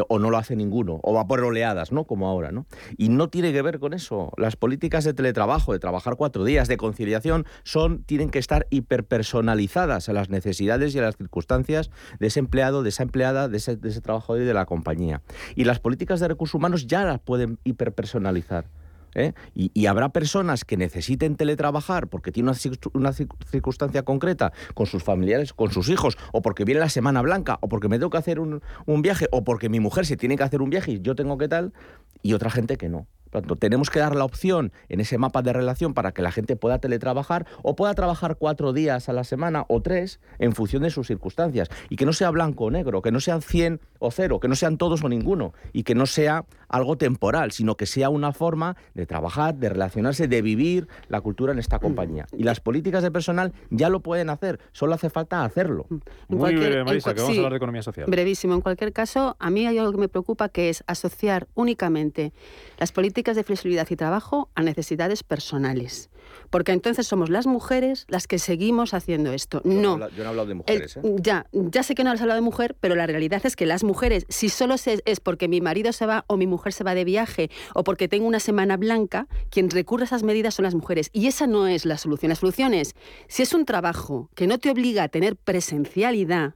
o 0.07 0.19
no 0.19 0.29
lo 0.29 0.37
hace 0.37 0.55
ninguno, 0.55 1.01
o 1.03 1.13
va 1.13 1.27
por 1.27 1.41
oleadas, 1.41 1.91
¿no? 1.91 2.05
Como 2.05 2.29
ahora, 2.29 2.53
¿no? 2.53 2.65
Y 2.97 3.09
no 3.09 3.27
tiene 3.27 3.51
que 3.51 3.61
ver 3.61 3.79
con 3.79 3.93
eso. 3.93 4.31
Las 4.37 4.55
políticas 4.55 5.03
de 5.03 5.13
teletrabajo, 5.13 5.73
de 5.73 5.79
trabajar 5.79 6.15
cuatro 6.15 6.45
días, 6.45 6.69
de 6.69 6.77
conciliación, 6.77 7.45
son, 7.63 8.03
tienen 8.03 8.29
que 8.29 8.39
estar 8.39 8.67
hiperpersonalizadas 8.69 9.80
a 9.89 10.13
las 10.13 10.29
necesidades 10.29 10.93
y 10.93 10.99
a 10.99 11.03
las 11.03 11.17
circunstancias 11.17 11.89
de 12.19 12.27
ese 12.27 12.39
empleado, 12.39 12.83
de 12.83 12.89
esa 12.89 13.03
empleada, 13.03 13.47
de 13.47 13.57
ese, 13.57 13.75
de 13.77 13.89
ese 13.89 14.01
trabajador 14.01 14.41
y 14.41 14.45
de 14.45 14.53
la 14.53 14.65
compañía. 14.65 15.21
Y 15.55 15.63
las 15.63 15.79
políticas 15.79 16.19
de 16.19 16.27
recursos 16.27 16.55
humanos 16.55 16.87
ya 16.87 17.03
las 17.05 17.19
pueden 17.19 17.57
hiperpersonalizar. 17.63 18.65
¿eh? 19.13 19.33
Y, 19.53 19.85
habrá 19.87 20.09
personas 20.09 20.63
que 20.63 20.77
necesiten 20.77 21.35
teletrabajar 21.35 22.07
porque 22.07 22.31
tienen 22.31 22.49
una, 22.49 22.57
circun- 22.57 22.91
una 22.93 23.09
cir- 23.11 23.29
circunstancia 23.49 24.03
concreta 24.03 24.53
con 24.73 24.85
sus 24.85 25.03
familiares, 25.03 25.53
con 25.53 25.71
sus 25.71 25.89
hijos, 25.89 26.17
o 26.31 26.41
porque 26.41 26.63
viene 26.63 26.79
la 26.79 26.89
Semana 26.89 27.21
Blanca, 27.21 27.57
o 27.61 27.67
porque 27.67 27.89
me 27.89 27.97
tengo 27.97 28.09
que 28.09 28.17
hacer 28.17 28.39
un, 28.39 28.61
un 28.85 29.01
viaje, 29.01 29.27
o 29.31 29.43
porque 29.43 29.67
mi 29.67 29.79
mujer 29.79 30.05
se 30.05 30.15
tiene 30.17 30.37
que 30.37 30.43
hacer 30.43 30.61
un 30.61 30.69
viaje 30.69 30.91
y 30.93 31.01
yo 31.01 31.15
tengo 31.15 31.37
que 31.37 31.47
tal, 31.47 31.73
y 32.21 32.33
otra 32.33 32.49
gente 32.49 32.77
que 32.77 32.87
no. 32.87 33.07
Tanto, 33.31 33.55
tenemos 33.55 33.89
que 33.89 33.99
dar 33.99 34.15
la 34.15 34.25
opción 34.25 34.71
en 34.89 34.99
ese 34.99 35.17
mapa 35.17 35.41
de 35.41 35.53
relación 35.53 35.93
para 35.93 36.11
que 36.11 36.21
la 36.21 36.31
gente 36.31 36.55
pueda 36.55 36.79
teletrabajar 36.79 37.47
o 37.63 37.75
pueda 37.75 37.93
trabajar 37.95 38.35
cuatro 38.37 38.73
días 38.73 39.09
a 39.09 39.13
la 39.13 39.23
semana 39.23 39.65
o 39.67 39.81
tres 39.81 40.19
en 40.37 40.53
función 40.53 40.83
de 40.83 40.91
sus 40.91 41.07
circunstancias. 41.07 41.69
Y 41.89 41.95
que 41.95 42.05
no 42.05 42.13
sea 42.13 42.29
blanco 42.29 42.65
o 42.65 42.71
negro, 42.71 43.01
que 43.01 43.11
no 43.11 43.19
sean 43.19 43.41
100 43.41 43.79
o 43.99 44.11
cero, 44.11 44.39
que 44.39 44.47
no 44.47 44.55
sean 44.55 44.77
todos 44.77 45.03
o 45.03 45.09
ninguno. 45.09 45.53
Y 45.73 45.83
que 45.83 45.95
no 45.95 46.05
sea 46.05 46.45
algo 46.71 46.97
temporal, 46.97 47.51
sino 47.51 47.75
que 47.75 47.85
sea 47.85 48.09
una 48.09 48.31
forma 48.33 48.75
de 48.93 49.05
trabajar, 49.05 49.55
de 49.55 49.69
relacionarse, 49.69 50.27
de 50.27 50.41
vivir 50.41 50.87
la 51.09 51.21
cultura 51.21 51.53
en 51.53 51.59
esta 51.59 51.79
compañía. 51.79 52.25
Y 52.35 52.43
las 52.43 52.59
políticas 52.59 53.03
de 53.03 53.11
personal 53.11 53.53
ya 53.69 53.89
lo 53.89 53.99
pueden 53.99 54.29
hacer, 54.29 54.59
solo 54.71 54.93
hace 54.95 55.09
falta 55.09 55.43
hacerlo. 55.43 55.85
Muy 56.27 56.55
breve, 56.55 56.83
Marisa, 56.83 57.13
que 57.13 57.21
vamos 57.21 57.35
a 57.35 57.39
hablar 57.39 57.51
de 57.53 57.57
economía 57.57 57.83
social. 57.83 58.05
Brevísimo. 58.09 58.53
En 58.55 58.61
cualquier 58.61 58.93
caso, 58.93 59.35
a 59.39 59.49
mí 59.49 59.67
hay 59.67 59.77
algo 59.77 59.91
que 59.91 59.97
me 59.99 60.09
preocupa, 60.09 60.49
que 60.49 60.69
es 60.69 60.83
asociar 60.87 61.47
únicamente 61.53 62.33
las 62.79 62.91
políticas 62.91 63.35
de 63.35 63.43
flexibilidad 63.43 63.87
y 63.89 63.95
trabajo 63.95 64.49
a 64.55 64.61
necesidades 64.63 65.23
personales. 65.23 66.09
Porque 66.49 66.71
entonces 66.71 67.07
somos 67.07 67.29
las 67.29 67.47
mujeres 67.47 68.05
las 68.07 68.27
que 68.27 68.39
seguimos 68.39 68.93
haciendo 68.93 69.33
esto. 69.33 69.61
Yo 69.65 69.71
no. 69.81 69.93
habla- 69.93 70.09
yo 70.09 70.17
no 70.19 70.23
he 70.23 70.27
hablado 70.27 70.47
de 70.47 70.53
mujeres. 70.53 70.95
¿eh? 70.97 71.01
Ya, 71.17 71.47
ya 71.51 71.83
sé 71.83 71.95
que 71.95 72.03
no 72.03 72.11
has 72.11 72.21
hablado 72.21 72.37
de 72.39 72.45
mujer, 72.45 72.75
pero 72.79 72.95
la 72.95 73.07
realidad 73.07 73.41
es 73.43 73.55
que 73.55 73.65
las 73.65 73.83
mujeres, 73.83 74.25
si 74.29 74.47
solo 74.49 74.77
se- 74.77 75.01
es 75.05 75.19
porque 75.19 75.47
mi 75.47 75.59
marido 75.61 75.91
se 75.91 76.05
va 76.05 76.23
o 76.27 76.37
mi 76.37 76.47
mujer 76.47 76.60
se 76.69 76.83
va 76.83 76.93
de 76.93 77.05
viaje 77.05 77.49
o 77.73 77.83
porque 77.83 78.07
tengo 78.07 78.27
una 78.27 78.39
semana 78.39 78.77
blanca, 78.77 79.27
quien 79.49 79.69
recurre 79.69 80.03
a 80.03 80.05
esas 80.05 80.23
medidas 80.23 80.53
son 80.53 80.63
las 80.63 80.75
mujeres. 80.75 81.09
Y 81.13 81.27
esa 81.27 81.47
no 81.47 81.67
es 81.67 81.85
la 81.85 81.97
solución. 81.97 82.29
La 82.29 82.35
solución 82.35 82.73
es, 82.73 82.95
si 83.27 83.43
es 83.43 83.53
un 83.53 83.65
trabajo 83.65 84.29
que 84.35 84.47
no 84.47 84.59
te 84.59 84.69
obliga 84.69 85.03
a 85.03 85.09
tener 85.09 85.35
presencialidad, 85.35 86.55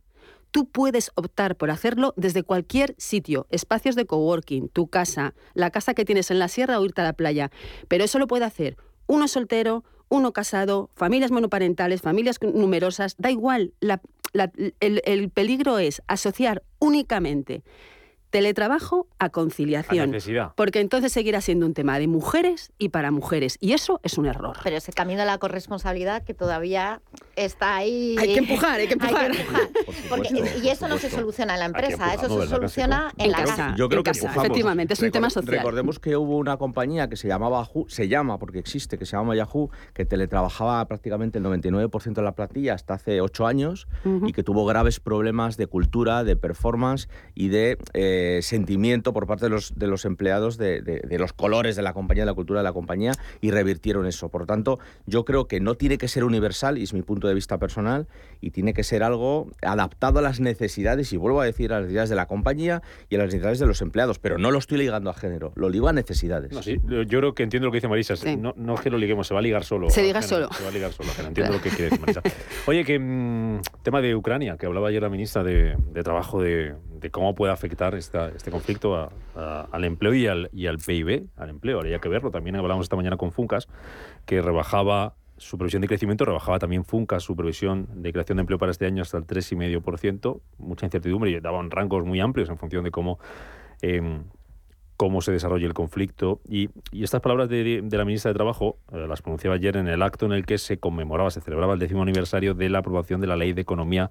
Tú 0.51 0.69
puedes 0.69 1.11
optar 1.15 1.57
por 1.57 1.69
hacerlo 1.69 2.13
desde 2.15 2.41
cualquier 2.41 2.95
sitio, 2.97 3.45
espacios 3.49 3.97
de 3.97 4.05
coworking, 4.05 4.69
tu 4.69 4.87
casa, 4.87 5.33
la 5.53 5.69
casa 5.69 5.93
que 5.93 6.05
tienes 6.05 6.31
en 6.31 6.39
la 6.39 6.47
sierra 6.47 6.79
o 6.79 6.85
irte 6.85 7.01
a 7.01 7.03
la 7.03 7.11
playa. 7.11 7.51
Pero 7.89 8.05
eso 8.05 8.19
lo 8.19 8.27
puede 8.27 8.45
hacer 8.45 8.77
uno 9.07 9.27
soltero, 9.27 9.83
uno 10.09 10.33
casado, 10.33 10.89
familias 10.95 11.31
monoparentales, 11.31 12.01
familias 12.01 12.39
numerosas, 12.41 13.15
da 13.17 13.31
igual. 13.31 13.73
El 14.79 15.29
peligro 15.29 15.77
es 15.77 16.01
asociar 16.07 16.63
únicamente 16.79 17.63
teletrabajo 18.29 19.07
a 19.19 19.29
conciliación. 19.29 20.13
A. 20.39 20.53
Porque 20.55 20.79
entonces 20.81 21.11
seguirá 21.11 21.41
siendo 21.41 21.65
un 21.65 21.73
tema 21.73 21.99
de 21.99 22.07
mujeres 22.07 22.71
y 22.77 22.89
para 22.89 23.11
mujeres. 23.11 23.57
Y 23.61 23.73
eso 23.73 23.99
es 24.03 24.17
un 24.17 24.25
error. 24.25 24.57
Pero 24.63 24.77
ese 24.77 24.91
camino 24.91 25.19
de 25.21 25.25
la 25.25 25.37
corresponsabilidad 25.37 26.23
que 26.23 26.33
todavía 26.33 27.01
está 27.35 27.75
ahí. 27.77 28.15
Hay 28.19 28.33
que 28.33 28.39
empujar, 28.39 28.79
hay 28.79 28.87
que 28.87 28.93
empujar. 28.99 29.31
Porque- 30.09 30.43
y 30.63 30.67
eso 30.69 30.87
no 30.87 30.97
se 30.97 31.09
soluciona 31.09 31.53
en 31.53 31.59
la 31.59 31.65
empresa, 31.65 32.13
eso 32.13 32.41
se 32.41 32.47
soluciona 32.47 33.13
en, 33.17 33.25
En 33.25 33.31
la 33.31 33.37
casa. 33.39 33.55
casa. 33.55 33.75
Yo 33.77 33.87
creo 33.89 33.99
en 33.99 34.03
que 34.03 34.09
casa, 34.11 34.19
empujamos. 34.21 34.45
efectivamente, 34.45 34.93
es 34.93 35.01
un 35.01 35.11
tema 35.11 35.29
social. 35.29 35.57
Recordemos 35.57 35.99
que 35.99 36.17
hubo 36.17 36.37
una 36.37 36.57
compañía 36.57 37.07
que 37.09 37.15
se 37.15 37.27
llamaba 37.27 37.63
Yahoo, 37.65 37.85
se 37.89 38.07
llama 38.07 38.37
porque 38.39 38.59
existe, 38.59 38.97
que 38.97 39.05
se 39.05 39.15
llama 39.17 39.35
Yahoo, 39.35 39.69
que 39.93 40.05
teletrabajaba 40.05 40.85
prácticamente 40.87 41.37
el 41.39 41.45
99% 41.45 42.13
de 42.13 42.21
la 42.21 42.33
plantilla 42.35 42.73
hasta 42.73 42.95
hace 42.95 43.21
ocho 43.21 43.47
años 43.47 43.87
Ujú. 44.03 44.27
y 44.27 44.33
que 44.33 44.43
tuvo 44.43 44.65
graves 44.65 44.99
problemas 44.99 45.57
de 45.57 45.67
cultura, 45.67 46.23
de 46.23 46.35
performance 46.35 47.07
y 47.33 47.47
de 47.49 47.77
eh, 47.93 48.23
sentimiento 48.41 49.13
por 49.13 49.27
parte 49.27 49.45
de 49.45 49.49
los, 49.49 49.73
de 49.77 49.87
los 49.87 50.05
empleados 50.05 50.57
de, 50.57 50.81
de- 50.81 50.99
de 50.99 51.19
los 51.19 51.33
colores 51.33 51.75
de 51.75 51.81
la 51.81 51.93
compañía, 51.93 52.23
de 52.23 52.27
la 52.31 52.33
cultura 52.33 52.59
de 52.59 52.63
la 52.63 52.73
compañía 52.73 53.11
y 53.41 53.51
revirtieron 53.51 54.05
eso. 54.05 54.29
Por 54.29 54.41
lo 54.41 54.47
tanto, 54.47 54.79
yo 55.05 55.25
creo 55.25 55.47
que 55.47 55.59
no 55.59 55.75
tiene 55.75 55.97
que 55.97 56.07
ser 56.07 56.23
universal, 56.23 56.77
y 56.77 56.83
es 56.83 56.93
mi 56.93 57.01
punto 57.01 57.27
de 57.27 57.33
vista 57.33 57.57
personal, 57.57 58.07
y 58.41 58.51
tiene 58.51 58.73
que 58.73 58.83
ser 58.83 59.03
algo 59.03 59.49
adaptado 59.61 60.19
a 60.19 60.21
las 60.21 60.39
necesidades, 60.39 61.11
y 61.13 61.17
vuelvo 61.17 61.41
a 61.41 61.45
decir, 61.45 61.71
a 61.71 61.75
las 61.75 61.83
necesidades 61.83 62.09
de 62.09 62.15
la 62.15 62.25
compañía 62.27 62.81
y 63.09 63.15
a 63.15 63.19
las 63.19 63.27
necesidades 63.27 63.59
de 63.59 63.65
los 63.67 63.81
empleados, 63.81 64.19
pero 64.19 64.37
no 64.37 64.51
lo 64.51 64.59
estoy 64.59 64.77
ligando 64.77 65.09
a 65.09 65.13
género, 65.13 65.51
lo 65.55 65.69
ligo 65.69 65.87
a 65.87 65.93
necesidades. 65.93 66.51
No, 66.51 66.61
sí, 66.63 66.77
yo 66.87 67.19
creo 67.19 67.33
que 67.33 67.43
entiendo 67.43 67.65
lo 67.67 67.71
que 67.71 67.77
dice 67.77 67.87
Marisa. 67.87 68.15
No, 68.37 68.53
no 68.57 68.75
es 68.75 68.81
que 68.81 68.89
lo 68.89 68.97
liguemos, 68.97 69.27
se 69.27 69.33
va 69.33 69.39
a 69.39 69.43
ligar 69.43 69.63
solo. 69.63 69.89
Se 69.89 70.01
liga 70.01 70.21
género, 70.21 70.47
solo. 70.47 70.53
Se 70.57 70.63
va 70.63 70.69
a 70.69 70.73
ligar 70.73 70.91
solo. 70.91 71.09
a. 71.17 71.27
Entiendo 71.27 71.53
lo 71.53 71.61
que 71.61 71.69
quiere 71.69 71.85
decir 71.85 71.99
Marisa. 72.01 72.21
Oye, 72.67 72.83
que 72.83 72.99
mm, 72.99 73.61
tema 73.83 74.01
de 74.01 74.15
Ucrania, 74.15 74.57
que 74.57 74.65
hablaba 74.65 74.89
ayer 74.89 75.01
la 75.01 75.09
ministra 75.09 75.43
de, 75.43 75.75
de 75.93 76.03
Trabajo 76.03 76.41
de, 76.41 76.75
de 76.99 77.11
cómo 77.11 77.35
puede 77.35 77.51
afectar 77.53 77.95
esta, 77.95 78.29
este 78.29 78.51
conflicto 78.51 78.95
a- 78.95 79.67
al 79.71 79.83
empleo 79.83 80.13
y 80.13 80.27
al, 80.27 80.49
y 80.53 80.67
al 80.67 80.77
PIB, 80.77 81.27
al 81.37 81.49
empleo. 81.49 81.77
Habría 81.79 81.99
que 81.99 82.09
verlo. 82.09 82.31
También 82.31 82.55
hablamos 82.55 82.85
esta 82.85 82.95
mañana 82.95 83.17
con 83.17 83.31
Funcas, 83.31 83.67
que 84.25 84.41
rebajaba 84.41 85.15
su 85.37 85.57
previsión 85.57 85.81
de 85.81 85.87
crecimiento, 85.89 86.23
rebajaba 86.23 86.59
también 86.59 86.85
Funcas 86.85 87.23
su 87.23 87.35
previsión 87.35 87.87
de 88.01 88.13
creación 88.13 88.37
de 88.37 88.41
empleo 88.41 88.57
para 88.57 88.71
este 88.71 88.85
año 88.85 89.01
hasta 89.01 89.17
el 89.17 89.25
3,5%. 89.25 90.39
Mucha 90.59 90.85
incertidumbre 90.85 91.29
y 91.31 91.39
daban 91.39 91.71
rangos 91.71 92.05
muy 92.05 92.19
amplios 92.21 92.49
en 92.49 92.57
función 92.57 92.83
de 92.83 92.91
cómo. 92.91 93.19
em, 93.81 94.23
cómo 94.97 95.19
se 95.21 95.33
desarrolla 95.33 95.67
el 95.67 95.73
conflicto. 95.73 96.39
Y, 96.47 96.69
estas 96.93 97.19
palabras 97.19 97.49
de, 97.49 97.81
de 97.83 97.97
la 97.97 98.05
ministra 98.05 98.29
de 98.29 98.35
Trabajo 98.35 98.77
eh, 98.93 99.05
las 99.09 99.21
pronunciaba 99.21 99.57
ayer 99.57 99.75
en 99.75 99.89
el 99.89 100.01
acto 100.01 100.25
en 100.25 100.31
el 100.31 100.45
que 100.45 100.57
se 100.57 100.77
conmemoraba, 100.77 101.29
se 101.31 101.41
celebraba 101.41 101.73
el 101.73 101.79
décimo 101.79 102.01
aniversario 102.01 102.53
de 102.53 102.69
la 102.69 102.77
aprobación 102.79 103.19
de 103.19 103.27
la 103.27 103.35
Ley 103.35 103.51
de 103.51 103.59
Economía 103.59 104.09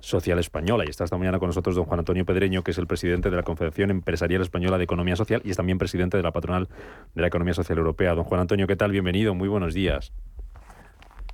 Social 0.00 0.38
Española. 0.38 0.84
Y 0.86 0.90
está 0.90 1.04
esta 1.04 1.16
mañana 1.16 1.38
con 1.38 1.48
nosotros 1.48 1.74
don 1.74 1.84
Juan 1.84 2.00
Antonio 2.00 2.24
Pedreño, 2.24 2.62
que 2.62 2.70
es 2.70 2.78
el 2.78 2.86
presidente 2.86 3.30
de 3.30 3.36
la 3.36 3.42
Confederación 3.42 3.90
Empresarial 3.90 4.42
Española 4.42 4.78
de 4.78 4.84
Economía 4.84 5.16
Social 5.16 5.42
y 5.44 5.50
es 5.50 5.56
también 5.56 5.78
presidente 5.78 6.16
de 6.16 6.22
la 6.22 6.32
patronal 6.32 6.68
de 7.14 7.20
la 7.20 7.28
Economía 7.28 7.54
Social 7.54 7.78
Europea. 7.78 8.14
Don 8.14 8.24
Juan 8.24 8.40
Antonio, 8.40 8.66
¿qué 8.66 8.76
tal? 8.76 8.92
Bienvenido, 8.92 9.34
muy 9.34 9.48
buenos 9.48 9.74
días. 9.74 10.12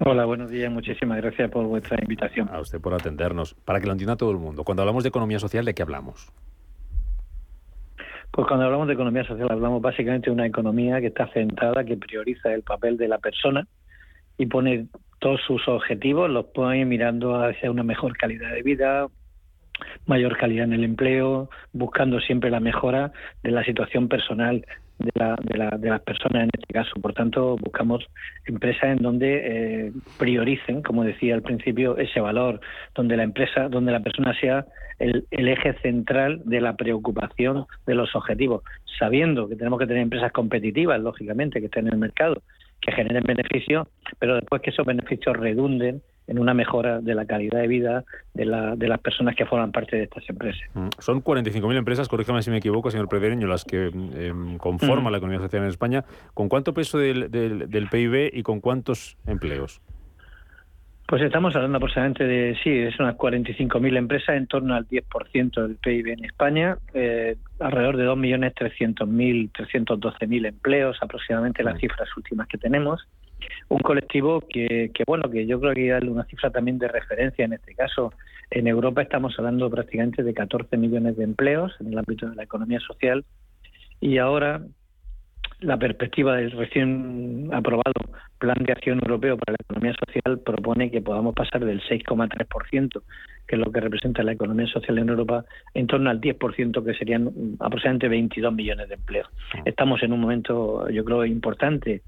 Hola, 0.00 0.24
buenos 0.24 0.50
días. 0.50 0.72
Muchísimas 0.72 1.18
gracias 1.18 1.50
por 1.50 1.64
vuestra 1.66 1.96
invitación. 2.00 2.48
A 2.50 2.60
usted 2.60 2.80
por 2.80 2.94
atendernos. 2.94 3.54
Para 3.54 3.80
que 3.80 3.86
lo 3.86 3.92
entienda 3.92 4.16
todo 4.16 4.32
el 4.32 4.38
mundo, 4.38 4.64
cuando 4.64 4.82
hablamos 4.82 5.04
de 5.04 5.10
economía 5.10 5.38
social, 5.38 5.64
¿de 5.64 5.74
qué 5.74 5.82
hablamos? 5.82 6.32
Pues 8.32 8.48
cuando 8.48 8.64
hablamos 8.64 8.86
de 8.88 8.94
economía 8.94 9.24
social 9.24 9.46
hablamos 9.50 9.82
básicamente 9.82 10.30
de 10.30 10.34
una 10.34 10.46
economía 10.46 11.00
que 11.00 11.08
está 11.08 11.28
centrada, 11.28 11.84
que 11.84 11.98
prioriza 11.98 12.52
el 12.52 12.62
papel 12.62 12.96
de 12.96 13.06
la 13.06 13.18
persona 13.18 13.66
y 14.38 14.46
pone 14.46 14.86
todos 15.22 15.40
sus 15.46 15.66
objetivos, 15.68 16.28
los 16.28 16.46
pone 16.46 16.84
mirando 16.84 17.36
hacia 17.42 17.70
una 17.70 17.84
mejor 17.84 18.16
calidad 18.16 18.50
de 18.52 18.62
vida, 18.62 19.06
mayor 20.06 20.36
calidad 20.36 20.64
en 20.64 20.72
el 20.74 20.84
empleo, 20.84 21.48
buscando 21.72 22.20
siempre 22.20 22.50
la 22.50 22.60
mejora 22.60 23.12
de 23.44 23.52
la 23.52 23.62
situación 23.64 24.08
personal 24.08 24.66
de, 24.98 25.10
la- 25.14 25.36
de 25.42 25.56
la- 25.58 25.78
de 25.78 25.90
las 25.90 26.00
personas 26.02 26.42
en 26.44 26.50
este 26.52 26.72
caso. 26.74 26.92
Por 27.00 27.14
tanto, 27.14 27.56
buscamos 27.56 28.04
empresas 28.46 28.84
en 28.84 28.98
donde 28.98 29.28
eh, 29.44 29.92
prioricen, 30.18 30.82
como 30.82 31.04
decía 31.04 31.34
al 31.34 31.42
principio, 31.42 31.96
ese 31.96 32.20
valor, 32.20 32.60
donde 32.94 33.16
la 33.16 33.22
empresa, 33.22 33.68
donde 33.68 33.92
la 33.92 34.00
persona 34.00 34.34
sea 34.40 34.66
el, 34.98 35.24
el 35.30 35.48
eje 35.48 35.72
central 35.82 36.42
de 36.44 36.60
la 36.60 36.74
preocupación 36.76 37.66
de 37.86 37.94
los 37.94 38.14
objetivos, 38.16 38.62
sabiendo 38.98 39.48
que 39.48 39.56
tenemos 39.56 39.78
que 39.78 39.86
tener 39.86 40.02
empresas 40.02 40.32
competitivas, 40.32 41.00
lógicamente, 41.00 41.60
que 41.60 41.66
estén 41.66 41.86
en 41.86 41.94
el 41.94 41.98
mercado, 41.98 42.42
que 42.82 42.92
generen 42.92 43.22
beneficios, 43.24 43.88
pero 44.18 44.34
después 44.34 44.60
que 44.60 44.70
esos 44.70 44.84
beneficios 44.84 45.36
redunden 45.36 46.02
en 46.28 46.38
una 46.38 46.52
mejora 46.54 47.00
de 47.00 47.14
la 47.14 47.24
calidad 47.26 47.60
de 47.60 47.66
vida 47.68 48.04
de, 48.34 48.44
la- 48.44 48.76
de 48.76 48.88
las 48.88 49.00
personas 49.00 49.34
que 49.34 49.44
forman 49.46 49.72
parte 49.72 49.96
de 49.96 50.02
estas 50.04 50.28
empresas. 50.28 50.62
Mm, 50.74 50.88
Son 50.98 51.22
45.000 51.22 51.76
empresas, 51.76 52.08
corríjame 52.08 52.42
si 52.42 52.50
me 52.50 52.58
equivoco, 52.58 52.90
señor 52.90 53.08
Pedreño, 53.08 53.46
las 53.46 53.64
que 53.64 53.86
em, 53.86 54.56
conforman 54.58 55.10
la 55.12 55.18
economía 55.18 55.40
social 55.40 55.62
en 55.62 55.68
España. 55.68 56.04
¿Con 56.34 56.48
cuánto 56.48 56.74
peso 56.74 56.98
del, 56.98 57.30
del- 57.30 57.68
del 57.70 57.88
PIB 57.88 58.30
y 58.32 58.42
con 58.42 58.60
cuántos 58.60 59.16
empleos? 59.26 59.80
Pues 61.12 61.20
estamos 61.20 61.54
hablando 61.54 61.76
aproximadamente 61.76 62.24
de, 62.24 62.56
sí, 62.64 62.70
es 62.70 62.98
unas 62.98 63.18
45.000 63.18 63.98
empresas, 63.98 64.34
en 64.34 64.46
torno 64.46 64.74
al 64.74 64.88
10% 64.88 65.60
del 65.60 65.76
PIB 65.76 66.06
en 66.06 66.24
España, 66.24 66.78
eh, 66.94 67.36
alrededor 67.60 67.98
de 67.98 68.06
2.300.000, 68.06 69.52
312.000 69.52 70.46
empleos, 70.46 70.96
aproximadamente 71.02 71.62
las 71.64 71.78
cifras 71.78 72.08
últimas 72.16 72.48
que 72.48 72.56
tenemos. 72.56 73.06
Un 73.68 73.80
colectivo 73.80 74.40
que, 74.40 74.90
que, 74.94 75.04
bueno, 75.06 75.30
que 75.30 75.46
yo 75.46 75.60
creo 75.60 75.74
que 75.74 75.80
hay 75.80 75.86
que 75.88 75.92
darle 75.92 76.10
una 76.12 76.24
cifra 76.24 76.48
también 76.48 76.78
de 76.78 76.88
referencia 76.88 77.44
en 77.44 77.52
este 77.52 77.74
caso. 77.74 78.14
En 78.50 78.66
Europa 78.66 79.02
estamos 79.02 79.38
hablando 79.38 79.68
prácticamente 79.68 80.22
de 80.22 80.32
14 80.32 80.78
millones 80.78 81.18
de 81.18 81.24
empleos 81.24 81.72
en 81.80 81.88
el 81.88 81.98
ámbito 81.98 82.26
de 82.30 82.36
la 82.36 82.44
economía 82.44 82.80
social 82.80 83.22
y 84.00 84.16
ahora 84.16 84.62
la 85.62 85.78
perspectiva 85.78 86.36
del 86.36 86.50
recién 86.52 87.48
aprobado 87.52 87.92
Plan 88.38 88.58
de 88.64 88.72
Acción 88.72 88.98
Europeo 88.98 89.36
para 89.36 89.52
la 89.52 89.64
Economía 89.64 89.94
Social 90.04 90.40
propone 90.40 90.90
que 90.90 91.00
podamos 91.00 91.32
pasar 91.34 91.64
del 91.64 91.80
6,3%, 91.82 93.02
que 93.46 93.54
es 93.54 93.58
lo 93.58 93.70
que 93.70 93.80
representa 93.80 94.24
la 94.24 94.32
economía 94.32 94.66
social 94.66 94.98
en 94.98 95.08
Europa, 95.08 95.44
en 95.74 95.86
torno 95.86 96.10
al 96.10 96.20
10%, 96.20 96.84
que 96.84 96.94
serían 96.94 97.30
aproximadamente 97.60 98.08
22 98.08 98.52
millones 98.52 98.88
de 98.88 98.94
empleos. 98.94 99.28
Estamos 99.64 100.02
en 100.02 100.12
un 100.12 100.20
momento, 100.20 100.88
yo 100.90 101.04
creo, 101.04 101.24
importante 101.24 102.02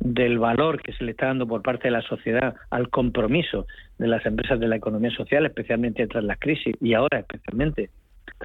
del 0.00 0.38
valor 0.38 0.80
que 0.80 0.92
se 0.94 1.04
le 1.04 1.10
está 1.10 1.26
dando 1.26 1.46
por 1.46 1.60
parte 1.60 1.88
de 1.88 1.92
la 1.92 2.02
sociedad 2.02 2.54
al 2.70 2.88
compromiso 2.88 3.66
de 3.98 4.08
las 4.08 4.24
empresas 4.24 4.58
de 4.58 4.68
la 4.68 4.76
economía 4.76 5.10
social, 5.10 5.44
especialmente 5.44 6.06
tras 6.06 6.24
la 6.24 6.36
crisis 6.36 6.74
y 6.80 6.94
ahora 6.94 7.18
especialmente 7.18 7.90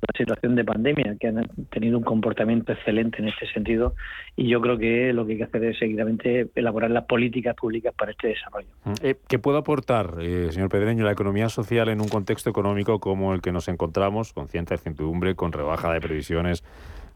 la 0.02 0.18
situación 0.18 0.56
de 0.56 0.64
pandemia, 0.64 1.16
que 1.20 1.28
han 1.28 1.48
tenido 1.72 1.98
un 1.98 2.04
comportamiento 2.04 2.72
excelente 2.74 3.18
en 3.22 3.28
este 3.30 3.48
sentido 3.54 3.96
y 4.36 4.48
yo 4.48 4.62
creo 4.62 4.78
que 4.78 5.14
lo 5.14 5.26
que 5.26 5.34
hay 5.34 5.38
que 5.40 5.44
hacer 5.46 5.64
es 5.66 5.78
seguidamente 5.80 6.50
elaborar 6.56 6.92
las 6.92 7.06
políticas 7.06 7.56
públicas 7.56 7.94
para 7.98 8.12
este 8.12 8.30
desarrollo. 8.30 8.68
Eh, 9.02 9.16
¿Qué 9.28 9.40
puede 9.40 9.60
aportar, 9.60 10.16
eh, 10.20 10.50
señor 10.52 10.70
Pedreño, 10.70 11.04
la 11.06 11.12
economía 11.12 11.50
social 11.50 11.90
en 11.90 12.02
un 12.02 12.08
contexto 12.08 12.50
económico 12.50 13.00
como 13.00 13.34
el 13.34 13.42
que 13.42 13.52
nos 13.52 13.68
encontramos, 13.68 14.34
con 14.34 14.48
cierta 14.48 14.76
incertidumbre, 14.76 15.36
con 15.36 15.52
rebaja 15.52 15.92
de 15.94 16.02
previsiones, 16.02 16.64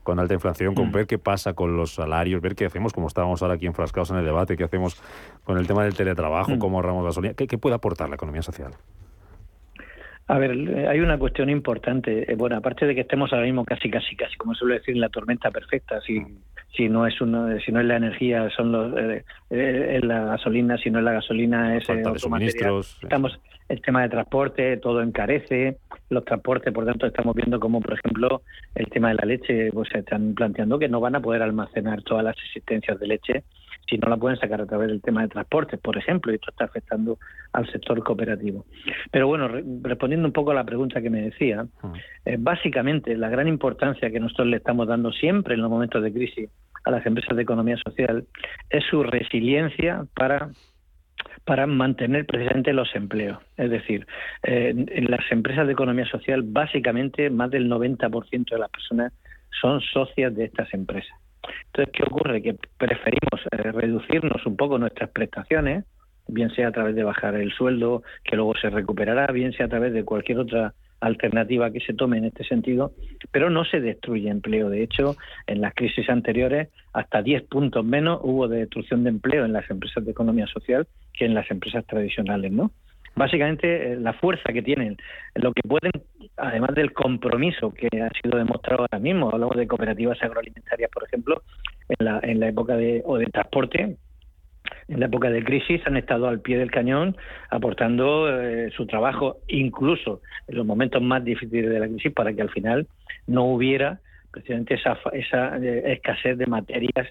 con 0.04 0.20
alta 0.20 0.34
inflación, 0.34 0.76
con 0.76 0.90
Mm. 0.90 0.92
ver 0.92 1.08
qué 1.08 1.18
pasa 1.18 1.54
con 1.54 1.78
los 1.78 1.94
salarios, 1.94 2.42
ver 2.42 2.56
qué 2.56 2.66
hacemos, 2.66 2.92
como 2.92 3.08
estábamos 3.08 3.42
ahora 3.42 3.54
aquí 3.56 3.68
enfrascados 3.68 4.12
en 4.12 4.18
el 4.18 4.26
debate, 4.26 4.58
qué 4.58 4.66
hacemos 4.66 5.02
con 5.46 5.58
el 5.58 5.66
tema 5.66 5.84
del 5.86 5.96
teletrabajo, 5.96 6.52
Mm. 6.56 6.60
cómo 6.60 6.78
ahorramos 6.78 7.06
gasolina, 7.06 7.34
¿qué, 7.36 7.48
qué 7.48 7.58
puede 7.58 7.76
aportar 7.76 8.10
la 8.10 8.16
economía 8.16 8.42
social? 8.42 8.72
A 10.28 10.38
ver, 10.38 10.52
eh, 10.52 10.88
hay 10.88 11.00
una 11.02 11.18
cuestión 11.18 11.50
importante. 11.50 12.32
Eh, 12.32 12.36
Bueno, 12.36 12.56
aparte 12.56 12.86
de 12.86 12.96
que 12.96 13.02
estemos 13.02 13.32
ahora 13.34 13.46
mismo 13.46 13.66
casi, 13.66 13.90
casi, 13.90 14.16
casi, 14.16 14.36
como 14.38 14.56
suele 14.56 14.76
decir, 14.76 14.96
en 14.96 15.02
la 15.02 15.10
tormenta 15.10 15.52
perfecta, 15.52 16.00
si, 16.02 16.22
si 16.76 16.88
no 16.88 17.06
es 17.06 17.20
una, 17.20 17.60
si 17.60 17.72
no 17.72 17.82
es 17.82 17.86
la 17.86 17.98
energía, 17.98 18.50
son 18.56 18.72
los, 18.72 18.98
eh, 18.98 19.24
eh, 19.50 19.98
es 19.98 20.04
la 20.06 20.26
gasolina, 20.26 20.78
si 20.78 20.90
no 20.90 21.00
es 21.00 21.06
la 21.06 21.14
gasolina, 21.14 21.76
es 21.76 21.86
Falta 21.86 22.12
otro 22.12 22.30
material. 22.30 22.82
Estamos, 23.02 23.38
el 23.68 23.82
tema 23.82 24.02
de 24.04 24.10
transporte, 24.10 24.78
todo 24.78 25.02
encarece, 25.02 25.78
los 26.10 26.24
transportes, 26.24 26.74
por 26.74 26.86
tanto, 26.86 27.06
estamos 27.06 27.36
viendo 27.36 27.60
como, 27.60 27.82
por 27.82 27.94
ejemplo, 27.94 28.44
el 28.76 28.88
tema 28.88 29.10
de 29.10 29.16
la 29.16 29.26
leche, 29.26 29.72
pues 29.74 29.90
se 29.90 30.00
están 30.00 30.34
planteando 30.36 30.80
que 30.80 30.88
no 30.88 31.02
van 31.02 31.16
a 31.16 31.22
poder 31.22 31.42
almacenar 31.42 32.02
todas 32.02 32.24
las 32.24 32.38
existencias 32.38 32.98
de 33.00 33.08
leche 33.08 33.44
si 33.94 34.00
no 34.00 34.10
la 34.10 34.18
pueden 34.18 34.40
sacar 34.40 34.60
a 34.62 34.66
través 34.66 34.88
del 34.88 35.02
tema 35.02 35.22
de 35.22 35.28
transportes, 35.28 35.80
por 35.80 35.98
ejemplo, 35.98 36.32
y 36.32 36.36
esto 36.36 36.50
está 36.50 36.66
afectando 36.66 37.20
al 37.52 37.70
sector 37.72 38.04
cooperativo. 38.04 38.66
Pero 39.12 39.28
bueno, 39.28 39.48
re- 39.48 39.64
respondiendo 39.84 40.28
un 40.28 40.34
poco 40.34 40.52
a 40.52 40.56
la 40.56 40.64
pregunta 40.64 41.02
que 41.02 41.10
me 41.12 41.22
decía, 41.22 41.68
eh, 42.26 42.38
básicamente 42.40 43.16
la 43.16 43.30
gran 43.30 43.48
importancia 43.48 44.10
que 44.10 44.20
nosotros 44.20 44.48
le 44.48 44.58
estamos 44.58 44.88
dando 44.88 45.12
siempre 45.12 45.54
en 45.54 45.62
los 45.62 45.70
momentos 45.70 46.02
de 46.04 46.12
crisis 46.12 46.50
a 46.86 46.92
las 46.92 47.06
empresas 47.06 47.36
de 47.38 47.44
economía 47.44 47.78
social 47.78 48.26
es 48.70 48.84
su 48.90 49.04
resiliencia 49.04 50.06
para 50.16 50.50
para 51.46 51.68
mantener 51.68 52.26
precisamente 52.26 52.72
los 52.74 52.94
empleos. 52.96 53.38
Es 53.58 53.70
decir, 53.70 54.08
eh, 54.44 54.74
en 54.76 55.12
las 55.12 55.30
empresas 55.30 55.68
de 55.68 55.74
economía 55.74 56.06
social, 56.06 56.42
básicamente 56.44 57.30
más 57.30 57.52
del 57.52 57.70
90% 57.70 58.56
de 58.56 58.60
las 58.60 58.70
personas 58.70 59.14
son 59.62 59.82
socias 59.82 60.34
de 60.36 60.46
estas 60.46 60.74
empresas. 60.74 61.18
Entonces, 61.68 61.94
¿qué 61.94 62.04
ocurre? 62.04 62.42
Que 62.42 62.56
preferimos 62.78 63.42
eh, 63.52 63.72
reducirnos 63.72 64.46
un 64.46 64.56
poco 64.56 64.78
nuestras 64.78 65.10
prestaciones, 65.10 65.86
bien 66.28 66.50
sea 66.52 66.70
a 66.70 66.72
través 66.72 66.96
de 66.96 67.04
bajar 67.04 67.36
el 67.36 67.52
sueldo, 67.52 68.04
que 68.24 68.36
luego 68.36 68.56
se 68.56 68.70
recuperará, 68.70 69.28
bien 69.32 69.54
sea 69.54 69.66
a 69.66 69.70
través 69.70 69.94
de 69.94 70.06
cualquier 70.06 70.40
otra 70.40 70.74
alternativa 71.04 71.72
que 71.72 71.82
se 71.82 71.94
tome 71.94 72.18
en 72.18 72.26
este 72.26 72.46
sentido, 72.46 72.94
pero 73.32 73.50
no 73.50 73.66
se 73.66 73.82
destruye 73.82 74.30
empleo. 74.30 74.70
De 74.70 74.84
hecho, 74.84 75.18
en 75.48 75.62
las 75.62 75.74
crisis 75.74 76.10
anteriores, 76.10 76.70
hasta 76.94 77.22
10 77.22 77.44
puntos 77.44 77.84
menos 77.84 78.20
hubo 78.24 78.48
de 78.48 78.60
destrucción 78.60 79.04
de 79.04 79.10
empleo 79.10 79.46
en 79.46 79.54
las 79.54 79.70
empresas 79.70 80.06
de 80.06 80.12
economía 80.12 80.48
social 80.48 80.88
que 81.14 81.26
en 81.26 81.34
las 81.34 81.50
empresas 81.52 81.86
tradicionales, 81.86 82.52
¿no? 82.52 82.72
Básicamente, 83.16 83.94
eh, 83.94 83.96
la 83.96 84.14
fuerza 84.14 84.52
que 84.52 84.62
tienen, 84.62 84.98
lo 85.36 85.54
que 85.54 85.62
pueden, 85.68 85.92
además 86.38 86.74
del 86.74 86.94
compromiso 86.94 87.72
que 87.74 87.88
ha 88.02 88.10
sido 88.22 88.38
demostrado 88.38 88.82
ahora 88.82 89.00
mismo, 89.00 89.30
hablamos 89.32 89.56
de 89.56 89.68
cooperativas 89.68 90.22
agroalimentarias, 90.22 90.90
por 90.92 91.04
ejemplo, 91.04 91.44
en 91.90 92.06
la, 92.06 92.20
en 92.24 92.40
la 92.40 92.48
época 92.48 92.76
de, 92.76 93.04
o 93.06 93.18
de 93.18 93.26
transporte, 93.28 93.98
en 94.88 95.00
la 95.00 95.06
época 95.06 95.30
de 95.30 95.44
crisis 95.44 95.82
han 95.86 95.98
estado 95.98 96.28
al 96.28 96.42
pie 96.42 96.58
del 96.58 96.72
cañón 96.72 97.16
aportando 97.50 98.30
eh, 98.30 98.72
su 98.76 98.86
trabajo, 98.86 99.38
incluso 99.48 100.22
en 100.48 100.58
los 100.58 100.66
momentos 100.66 101.02
más 101.02 101.24
difíciles 101.24 101.70
de 101.70 101.80
la 101.80 101.88
crisis, 101.88 102.14
para 102.14 102.34
que 102.34 102.42
al 102.42 102.50
final 102.50 102.88
no 103.28 103.46
hubiera 103.46 104.00
precisamente 104.32 104.74
esa, 104.76 104.98
esa 105.14 105.58
eh, 105.58 105.94
escasez 105.94 106.38
de 106.38 106.48
materias 106.48 107.08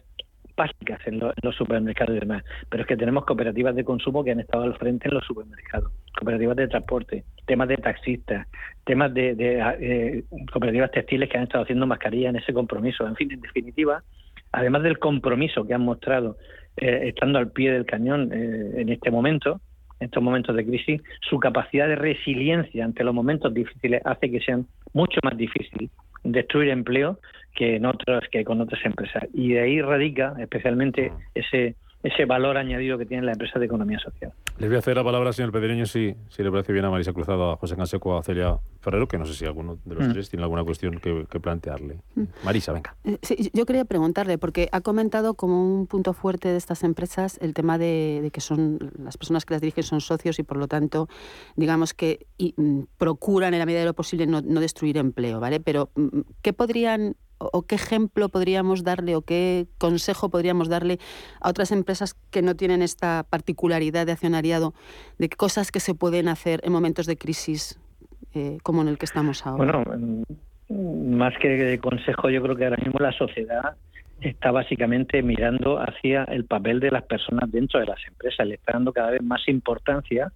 básicas 0.62 1.00
en, 1.06 1.18
lo- 1.20 1.30
en 1.30 1.42
los 1.42 1.54
supermercados 1.56 2.16
y 2.16 2.20
demás. 2.20 2.42
Pero 2.68 2.82
es 2.82 2.86
que 2.88 2.96
tenemos 2.96 3.24
cooperativas 3.24 3.74
de 3.74 3.84
consumo 3.84 4.22
que 4.24 4.32
han 4.32 4.40
estado 4.40 4.64
al 4.64 4.76
frente 4.82 5.08
en 5.08 5.14
los 5.14 5.24
supermercados, 5.24 5.90
cooperativas 6.18 6.56
de 6.56 6.68
transporte, 6.68 7.24
temas 7.46 7.68
de 7.68 7.76
taxistas, 7.76 8.46
temas 8.84 9.12
de, 9.12 9.34
de, 9.34 9.48
eh, 9.80 10.24
cooperativas 10.52 10.90
textiles 10.90 11.28
que 11.28 11.36
han 11.38 11.44
estado 11.44 11.64
haciendo 11.64 11.86
mascarillas 11.86 12.30
en 12.30 12.36
ese 12.42 12.52
compromiso. 12.52 13.06
En 13.06 13.16
fin, 13.16 13.30
en 13.32 13.40
definitiva, 13.40 14.02
además 14.52 14.82
del 14.82 14.98
compromiso 14.98 15.66
que 15.66 15.74
han 15.74 15.82
mostrado 15.82 16.36
eh, 16.76 17.08
estando 17.08 17.38
al 17.38 17.50
pie 17.50 17.72
del 17.72 17.86
cañón 17.86 18.30
eh, 18.32 18.80
en 18.82 18.88
este 18.88 19.10
momento, 19.10 19.60
en 20.00 20.06
estos 20.06 20.22
momentos 20.22 20.56
de 20.56 20.64
crisis, 20.64 21.00
su 21.28 21.38
capacidad 21.38 21.86
de 21.88 21.96
resiliencia 21.96 22.84
ante 22.84 23.04
los 23.04 23.14
momentos 23.14 23.52
difíciles 23.54 24.00
hace 24.04 24.30
que 24.30 24.40
sean 24.40 24.66
mucho 24.92 25.18
más 25.22 25.36
difícil 25.36 25.90
destruir 26.24 26.70
empleo 26.70 27.18
que 27.54 27.76
en 27.76 27.86
otros 27.86 28.24
que 28.30 28.44
con 28.44 28.60
otras 28.60 28.84
empresas. 28.84 29.24
Y 29.34 29.52
de 29.54 29.60
ahí 29.60 29.80
radica 29.80 30.34
especialmente 30.38 31.12
ese 31.34 31.74
ese 32.02 32.24
valor 32.24 32.56
añadido 32.56 32.98
que 32.98 33.06
tienen 33.06 33.26
las 33.26 33.34
empresas 33.34 33.60
de 33.60 33.66
economía 33.66 33.98
social. 33.98 34.32
Les 34.58 34.68
voy 34.68 34.76
a 34.76 34.78
hacer 34.80 34.96
la 34.96 35.04
palabra, 35.04 35.32
señor 35.32 35.52
Pedreño, 35.52 35.86
si, 35.86 36.14
si 36.28 36.42
le 36.42 36.50
parece 36.50 36.72
bien 36.72 36.84
a 36.84 36.90
Marisa 36.90 37.12
Cruzado, 37.12 37.52
a 37.52 37.56
José 37.56 37.76
Canseco, 37.76 38.16
a 38.18 38.22
Celia 38.22 38.58
Ferrero, 38.80 39.06
que 39.06 39.18
no 39.18 39.24
sé 39.26 39.34
si 39.34 39.44
alguno 39.44 39.78
de 39.84 39.94
los 39.94 40.08
Mm. 40.08 40.12
tres 40.12 40.28
tiene 40.30 40.42
alguna 40.42 40.64
cuestión 40.64 40.98
que, 40.98 41.26
que 41.30 41.38
plantearle. 41.40 42.00
Marisa, 42.44 42.72
venga. 42.72 42.96
Eh, 43.04 43.18
Sí, 43.22 43.50
yo 43.52 43.66
quería 43.66 43.84
preguntarle, 43.84 44.36
porque 44.38 44.68
ha 44.72 44.80
comentado 44.80 45.34
como 45.34 45.62
un 45.64 45.86
punto 45.86 46.12
fuerte 46.12 46.48
de 46.48 46.56
estas 46.56 46.82
empresas 46.82 47.38
el 47.40 47.54
tema 47.54 47.78
de, 47.78 48.18
de 48.22 48.30
que 48.32 48.40
son 48.40 48.78
las 48.98 49.16
personas 49.16 49.44
que 49.44 49.54
las 49.54 49.60
dirigen 49.60 49.84
son 49.84 50.00
socios 50.00 50.38
y 50.38 50.42
por 50.42 50.56
lo 50.56 50.66
tanto, 50.66 51.08
digamos 51.56 51.94
que 51.94 52.26
y, 52.36 52.54
mm, 52.56 52.82
procuran 52.98 53.52
en 53.54 53.60
la 53.60 53.66
medida 53.66 53.80
de 53.80 53.86
lo 53.86 53.94
posible 53.94 54.26
no, 54.26 54.40
no 54.42 54.60
destruir 54.60 54.96
empleo, 54.98 55.38
¿vale? 55.40 55.60
Pero 55.60 55.90
mm, 55.94 56.20
¿qué 56.42 56.52
podrían 56.52 57.14
o 57.52 57.62
qué 57.62 57.74
ejemplo 57.74 58.28
podríamos 58.28 58.84
darle 58.84 59.16
o 59.16 59.22
qué 59.22 59.66
consejo 59.78 60.30
podríamos 60.30 60.68
darle 60.68 60.98
a 61.40 61.48
otras 61.48 61.72
empresas 61.72 62.14
que 62.30 62.42
no 62.42 62.54
tienen 62.54 62.82
esta 62.82 63.24
particularidad 63.28 64.06
de 64.06 64.12
accionariado, 64.12 64.74
de 65.18 65.28
cosas 65.28 65.70
que 65.70 65.80
se 65.80 65.94
pueden 65.94 66.28
hacer 66.28 66.60
en 66.64 66.72
momentos 66.72 67.06
de 67.06 67.16
crisis 67.16 67.80
eh, 68.34 68.58
como 68.62 68.82
en 68.82 68.88
el 68.88 68.98
que 68.98 69.04
estamos 69.04 69.46
ahora? 69.46 69.82
Bueno, 69.84 70.24
mm, 70.68 71.14
más 71.14 71.34
que 71.38 71.78
consejo, 71.82 72.30
yo 72.30 72.42
creo 72.42 72.56
que 72.56 72.64
ahora 72.64 72.82
mismo 72.82 72.98
la 72.98 73.12
sociedad 73.12 73.76
está 74.20 74.52
básicamente 74.52 75.22
mirando 75.22 75.78
hacia 75.78 76.24
el 76.24 76.44
papel 76.44 76.80
de 76.80 76.90
las 76.90 77.02
personas 77.02 77.50
dentro 77.50 77.80
de 77.80 77.86
las 77.86 77.98
empresas, 78.06 78.46
le 78.46 78.54
está 78.54 78.72
dando 78.72 78.92
cada 78.92 79.10
vez 79.10 79.22
más 79.22 79.46
importancia 79.48 80.32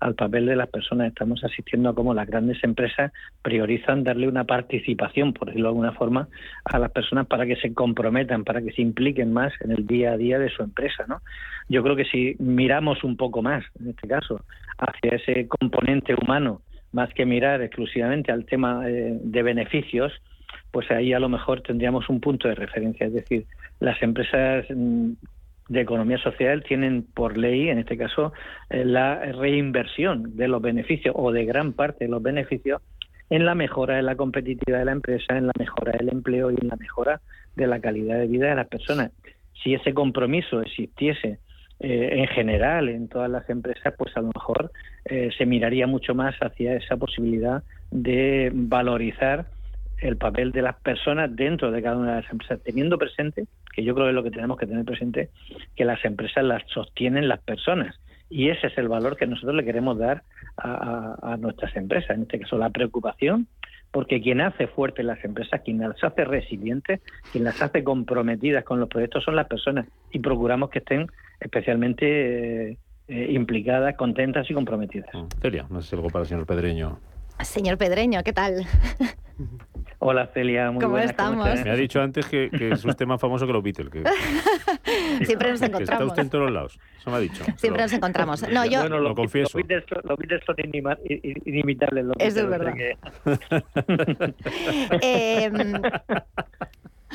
al 0.00 0.14
papel 0.14 0.46
de 0.46 0.56
las 0.56 0.68
personas. 0.68 1.08
Estamos 1.08 1.44
asistiendo 1.44 1.90
a 1.90 1.94
cómo 1.94 2.14
las 2.14 2.26
grandes 2.26 2.62
empresas 2.64 3.12
priorizan 3.42 4.02
darle 4.02 4.26
una 4.26 4.44
participación, 4.44 5.32
por 5.32 5.48
decirlo 5.48 5.68
de 5.68 5.72
alguna 5.72 5.92
forma, 5.92 6.28
a 6.64 6.78
las 6.78 6.90
personas 6.90 7.26
para 7.26 7.46
que 7.46 7.56
se 7.56 7.72
comprometan, 7.74 8.44
para 8.44 8.62
que 8.62 8.72
se 8.72 8.82
impliquen 8.82 9.32
más 9.32 9.52
en 9.60 9.72
el 9.72 9.86
día 9.86 10.12
a 10.12 10.16
día 10.16 10.38
de 10.38 10.50
su 10.50 10.62
empresa. 10.62 11.04
¿no? 11.06 11.20
Yo 11.68 11.82
creo 11.82 11.96
que 11.96 12.06
si 12.06 12.34
miramos 12.38 13.04
un 13.04 13.16
poco 13.16 13.42
más, 13.42 13.64
en 13.78 13.90
este 13.90 14.08
caso, 14.08 14.44
hacia 14.78 15.16
ese 15.16 15.46
componente 15.46 16.14
humano, 16.14 16.62
más 16.92 17.12
que 17.14 17.24
mirar 17.24 17.62
exclusivamente 17.62 18.32
al 18.32 18.46
tema 18.46 18.88
eh, 18.88 19.18
de 19.22 19.42
beneficios, 19.42 20.12
pues 20.70 20.90
ahí 20.90 21.12
a 21.12 21.20
lo 21.20 21.28
mejor 21.28 21.62
tendríamos 21.62 22.08
un 22.08 22.20
punto 22.20 22.48
de 22.48 22.54
referencia. 22.54 23.06
Es 23.06 23.12
decir, 23.12 23.46
las 23.80 24.00
empresas 24.02 24.66
mm, 24.70 25.12
de 25.70 25.80
economía 25.80 26.18
social 26.18 26.64
tienen 26.64 27.04
por 27.14 27.38
ley, 27.38 27.68
en 27.68 27.78
este 27.78 27.96
caso, 27.96 28.32
eh, 28.70 28.84
la 28.84 29.20
reinversión 29.20 30.36
de 30.36 30.48
los 30.48 30.60
beneficios 30.60 31.14
o 31.16 31.30
de 31.30 31.44
gran 31.44 31.72
parte 31.72 32.04
de 32.06 32.10
los 32.10 32.20
beneficios 32.20 32.82
en 33.30 33.46
la 33.46 33.54
mejora 33.54 33.94
de 33.94 34.02
la 34.02 34.16
competitividad 34.16 34.80
de 34.80 34.84
la 34.86 34.92
empresa, 34.92 35.38
en 35.38 35.46
la 35.46 35.52
mejora 35.56 35.92
del 35.92 36.08
empleo 36.08 36.50
y 36.50 36.56
en 36.60 36.66
la 36.66 36.74
mejora 36.74 37.20
de 37.54 37.68
la 37.68 37.78
calidad 37.78 38.18
de 38.18 38.26
vida 38.26 38.48
de 38.48 38.56
las 38.56 38.66
personas. 38.66 39.12
Si 39.62 39.72
ese 39.72 39.94
compromiso 39.94 40.60
existiese 40.60 41.38
eh, 41.78 42.08
en 42.14 42.26
general 42.26 42.88
en 42.88 43.06
todas 43.06 43.30
las 43.30 43.48
empresas, 43.48 43.94
pues 43.96 44.16
a 44.16 44.22
lo 44.22 44.32
mejor 44.34 44.72
eh, 45.04 45.30
se 45.38 45.46
miraría 45.46 45.86
mucho 45.86 46.16
más 46.16 46.34
hacia 46.40 46.74
esa 46.74 46.96
posibilidad 46.96 47.62
de 47.92 48.50
valorizar 48.52 49.46
el 50.00 50.16
papel 50.16 50.52
de 50.52 50.62
las 50.62 50.76
personas 50.80 51.34
dentro 51.34 51.70
de 51.70 51.82
cada 51.82 51.96
una 51.96 52.16
de 52.16 52.22
las 52.22 52.30
empresas, 52.32 52.60
teniendo 52.64 52.96
presente, 52.98 53.46
que 53.74 53.84
yo 53.84 53.94
creo 53.94 54.06
que 54.06 54.10
es 54.10 54.14
lo 54.14 54.22
que 54.22 54.30
tenemos 54.30 54.56
que 54.58 54.66
tener 54.66 54.84
presente, 54.84 55.30
que 55.76 55.84
las 55.84 56.04
empresas 56.04 56.42
las 56.44 56.62
sostienen 56.72 57.28
las 57.28 57.40
personas. 57.40 57.94
Y 58.28 58.48
ese 58.50 58.68
es 58.68 58.78
el 58.78 58.88
valor 58.88 59.16
que 59.16 59.26
nosotros 59.26 59.54
le 59.56 59.64
queremos 59.64 59.98
dar 59.98 60.22
a, 60.56 61.16
a- 61.22 61.32
a 61.32 61.36
nuestras 61.36 61.74
empresas, 61.76 62.10
en 62.16 62.22
este 62.22 62.38
caso 62.40 62.56
la 62.58 62.70
preocupación, 62.70 63.46
porque 63.90 64.20
quien 64.20 64.40
hace 64.40 64.68
fuertes 64.68 65.04
las 65.04 65.22
empresas, 65.24 65.60
quien 65.64 65.78
las 65.80 66.02
hace 66.04 66.24
resilientes, 66.24 67.00
quien 67.32 67.42
las 67.44 67.60
hace 67.60 67.82
comprometidas 67.82 68.62
con 68.64 68.78
los 68.78 68.88
proyectos 68.88 69.24
son 69.24 69.34
las 69.34 69.48
personas 69.48 69.86
y 70.12 70.20
procuramos 70.20 70.70
que 70.70 70.78
estén 70.78 71.08
especialmente 71.40 72.70
eh, 72.72 72.78
eh, 73.08 73.32
implicadas, 73.32 73.96
contentas 73.96 74.48
y 74.48 74.54
comprometidas. 74.54 75.10
Celia, 75.42 75.66
no 75.68 75.82
sé 75.82 75.90
si 75.90 75.96
algo 75.96 76.08
para 76.08 76.22
el 76.22 76.28
señor 76.28 76.46
Pedreño. 76.46 77.00
Señor 77.40 77.78
Pedreño, 77.78 78.22
¿qué 78.22 78.32
tal? 78.32 78.64
Hola 80.02 80.28
Celia, 80.32 80.70
muy 80.70 80.80
¿Cómo 80.80 80.92
buenas. 80.92 81.10
estamos? 81.10 81.46
Me 81.62 81.70
ha 81.70 81.74
dicho 81.74 82.00
antes 82.00 82.24
que, 82.26 82.48
que 82.48 82.70
es 82.70 82.82
usted 82.86 83.04
más 83.04 83.20
famoso 83.20 83.46
que 83.46 83.52
los 83.52 83.62
Beatles. 83.62 83.90
Que, 83.90 84.02
Siempre 85.26 85.50
nos 85.50 85.60
que 85.60 85.66
está 85.66 85.66
encontramos. 85.66 86.06
usted 86.08 86.22
en 86.22 86.30
todos 86.30 86.50
lados. 86.50 86.78
Eso 86.98 87.10
me 87.10 87.16
ha 87.16 87.20
dicho. 87.20 87.44
Siempre 87.56 87.82
nos 87.82 87.92
encontramos. 87.92 88.42
No, 88.48 88.64
yo... 88.64 88.80
Bueno, 88.80 88.96
Lo 88.98 89.10
los, 89.10 89.14
confieso. 89.14 89.58
Los 89.58 89.66
Beatles, 89.68 89.84
son- 89.90 90.02
los 90.08 90.18
Beatles 90.18 90.40
son 90.46 90.56
inima- 90.56 90.98
inimitables. 91.44 92.04
Los 92.06 92.16
Eso 92.18 92.40
es 92.40 92.48
Beatles, 92.48 92.74
sea 92.74 92.96
que- 94.24 94.34
Eh, 95.02 95.50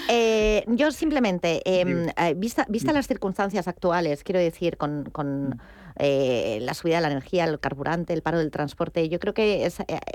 eh, 0.09 0.63
yo 0.67 0.91
simplemente, 0.91 1.61
eh, 1.65 2.07
eh, 2.17 2.33
vista, 2.37 2.67
vista 2.69 2.93
las 2.93 3.07
circunstancias 3.07 3.67
actuales, 3.67 4.23
quiero 4.23 4.39
decir, 4.39 4.77
con, 4.77 5.05
con, 5.11 5.59
eh, 5.97 6.59
la 6.61 6.73
subida 6.73 6.95
de 6.95 7.01
la 7.01 7.11
energía, 7.11 7.45
el 7.45 7.59
carburante, 7.59 8.13
el 8.13 8.21
paro 8.21 8.39
del 8.39 8.51
transporte, 8.51 9.07
yo 9.09 9.19
creo 9.19 9.33
que 9.33 9.71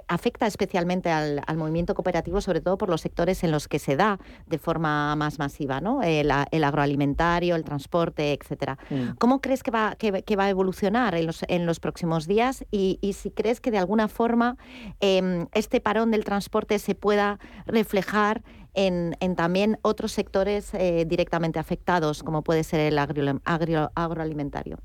afecta 0.08 0.46
especialmente 0.46 1.10
al, 1.10 1.42
movimiento 1.56 1.94
cooperativo, 1.94 2.40
sobre 2.40 2.60
todo 2.60 2.78
por 2.78 2.88
los 2.88 3.00
sectores 3.00 3.44
en 3.44 3.50
los 3.50 3.68
que 3.68 3.78
se 3.78 3.96
da 3.96 4.18
de 4.46 4.58
forma 4.58 5.14
más 5.16 5.38
masiva, 5.38 5.80
¿no? 5.80 6.02
el, 6.02 6.30
agroalimentario, 6.30 7.56
el 7.56 7.64
transporte, 7.64 8.32
etcétera. 8.32 8.78
Mm. 8.88 9.16
¿Cómo 9.18 9.40
crees 9.40 9.62
que 9.62 9.70
va, 9.70 9.96
que, 9.96 10.36
va 10.36 10.44
a 10.44 10.50
evolucionar 10.50 11.14
en 11.14 11.26
los, 11.26 11.44
en 11.48 11.66
los 11.66 11.80
próximos 11.80 12.26
días? 12.26 12.64
Y, 12.70 12.98
si 13.20 13.30
crees 13.30 13.60
que 13.60 13.70
de 13.70 13.78
alguna 13.78 14.08
forma 14.08 14.56
em, 15.00 15.46
este 15.52 15.80
parón 15.80 16.10
del 16.10 16.24
transporte 16.24 16.78
se 16.78 16.94
pueda 16.94 17.38
reflejar 17.66 18.42
en, 18.74 19.16
también 19.36 19.78
otros 19.82 20.12
sectores 20.12 20.72
eh, 20.74 21.04
directamente 21.06 21.58
afectados, 21.58 22.22
como 22.22 22.42
puede 22.42 22.64
ser 22.64 22.80
el 22.80 22.98
agroalimentario. 22.98 24.78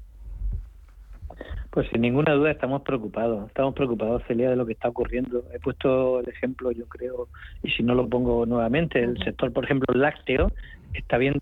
Pues 1.70 1.88
sin 1.90 2.02
ninguna 2.02 2.34
duda 2.34 2.52
estamos 2.52 2.82
preocupados, 2.84 3.48
estamos 3.48 3.74
preocupados, 3.76 4.24
Celia, 4.28 4.50
de 4.50 4.56
lo 4.56 4.66
que 4.66 4.74
está 4.74 4.90
ocurriendo. 4.90 5.44
He 5.54 5.60
puesto 5.60 6.22
el 6.22 6.30
ejemplo, 6.30 6.72
yo 6.72 6.88
creo, 6.88 7.28
y 7.64 7.72
si 7.72 7.84
no 7.84 7.96
lo 7.96 8.08
pongo 8.08 8.46
nuevamente, 8.46 9.04
el 9.04 9.18
sector, 9.24 9.52
por 9.52 9.66
ejemplo, 9.66 9.94
lácteo, 9.94 10.52
está 10.94 11.18
viendo 11.18 11.40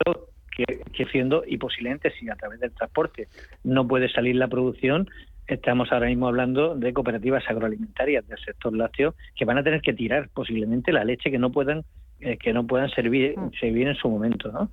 que, 0.55 0.81
que 0.93 1.05
siendo, 1.05 1.43
y 1.45 1.57
posiblemente 1.57 2.11
si 2.11 2.29
a 2.29 2.35
través 2.35 2.59
del 2.59 2.71
transporte. 2.71 3.27
No 3.63 3.87
puede 3.87 4.09
salir 4.09 4.35
la 4.35 4.47
producción, 4.47 5.07
estamos 5.47 5.91
ahora 5.91 6.07
mismo 6.07 6.27
hablando 6.27 6.75
de 6.75 6.93
cooperativas 6.93 7.43
agroalimentarias 7.47 8.27
del 8.27 8.39
sector 8.39 8.75
lácteo 8.75 9.15
que 9.35 9.45
van 9.45 9.57
a 9.57 9.63
tener 9.63 9.81
que 9.81 9.93
tirar 9.93 10.29
posiblemente 10.33 10.91
la 10.91 11.03
leche 11.03 11.31
que 11.31 11.39
no 11.39 11.51
puedan 11.51 11.83
eh, 12.23 12.37
que 12.37 12.53
no 12.53 12.65
puedan 12.65 12.89
servir, 12.89 13.37
mm. 13.37 13.51
servir 13.59 13.87
en 13.87 13.95
su 13.95 14.09
momento. 14.09 14.51
¿no? 14.51 14.69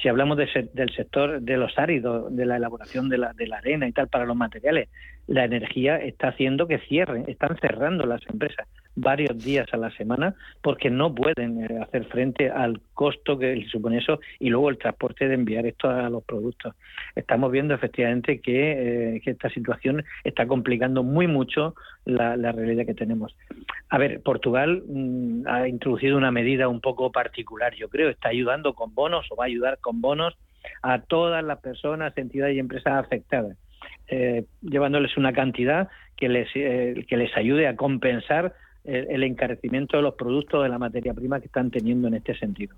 Si 0.00 0.08
hablamos 0.08 0.36
de, 0.36 0.70
del 0.72 0.90
sector 0.94 1.40
de 1.40 1.56
los 1.56 1.78
áridos, 1.78 2.34
de 2.34 2.46
la 2.46 2.56
elaboración 2.56 3.08
de 3.08 3.18
la, 3.18 3.32
de 3.32 3.46
la 3.46 3.58
arena 3.58 3.88
y 3.88 3.92
tal 3.92 4.08
para 4.08 4.24
los 4.24 4.36
materiales, 4.36 4.88
la 5.26 5.44
energía 5.44 5.96
está 5.96 6.28
haciendo 6.28 6.66
que 6.66 6.78
cierren, 6.78 7.24
están 7.28 7.56
cerrando 7.58 8.06
las 8.06 8.20
empresas 8.28 8.66
varios 8.94 9.42
días 9.42 9.66
a 9.72 9.76
la 9.76 9.90
semana 9.92 10.34
porque 10.60 10.90
no 10.90 11.14
pueden 11.14 11.64
eh, 11.64 11.80
hacer 11.82 12.04
frente 12.06 12.50
al 12.50 12.80
costo 12.94 13.38
que 13.38 13.64
supone 13.70 13.98
eso 13.98 14.20
y 14.38 14.50
luego 14.50 14.68
el 14.68 14.78
transporte 14.78 15.28
de 15.28 15.34
enviar 15.34 15.66
esto 15.66 15.88
a 15.88 16.10
los 16.10 16.22
productos. 16.24 16.74
Estamos 17.14 17.50
viendo 17.50 17.74
efectivamente 17.74 18.40
que, 18.40 19.16
eh, 19.16 19.22
esta 19.24 19.48
situación 19.50 20.04
está 20.24 20.46
complicando 20.46 21.02
muy 21.02 21.26
mucho 21.26 21.74
la, 22.04 22.36
realidad 22.52 22.84
que 22.84 22.94
tenemos. 22.94 23.34
A 23.88 23.98
ver, 23.98 24.20
Portugal 24.20 24.82
mm, 24.86 25.46
ha 25.46 25.68
introducido 25.68 26.18
una 26.18 26.30
medida 26.30 26.68
un 26.68 26.80
poco 26.80 27.10
particular, 27.10 27.74
yo 27.74 27.88
creo, 27.88 28.10
está 28.10 28.28
ayudando 28.28 28.74
con 28.74 28.94
bonos 28.94 29.26
o 29.30 29.36
va 29.36 29.44
a 29.44 29.46
ayudar 29.46 29.78
con 29.80 30.00
bonos 30.00 30.36
a 30.82 31.00
todas 31.00 31.42
las 31.42 31.60
personas, 31.60 32.16
entidades 32.16 32.56
y 32.56 32.58
empresas 32.58 32.92
afectadas. 32.94 33.56
Eh, 34.08 34.44
llevándoles 34.60 35.16
una 35.16 35.32
cantidad 35.32 35.88
que 36.16 36.28
les, 36.28 36.52
que 36.52 37.16
les 37.16 37.36
ayude 37.36 37.66
a 37.66 37.76
compensar 37.76 38.52
el, 38.84 39.22
encarecimiento 39.22 39.96
de 39.96 40.02
los 40.02 40.14
productos 40.14 40.62
de 40.62 40.68
la 40.68 40.78
materia 40.78 41.14
prima 41.14 41.40
que 41.40 41.46
están 41.46 41.70
teniendo 41.70 42.08
en 42.08 42.14
este 42.14 42.34
sentido. 42.36 42.74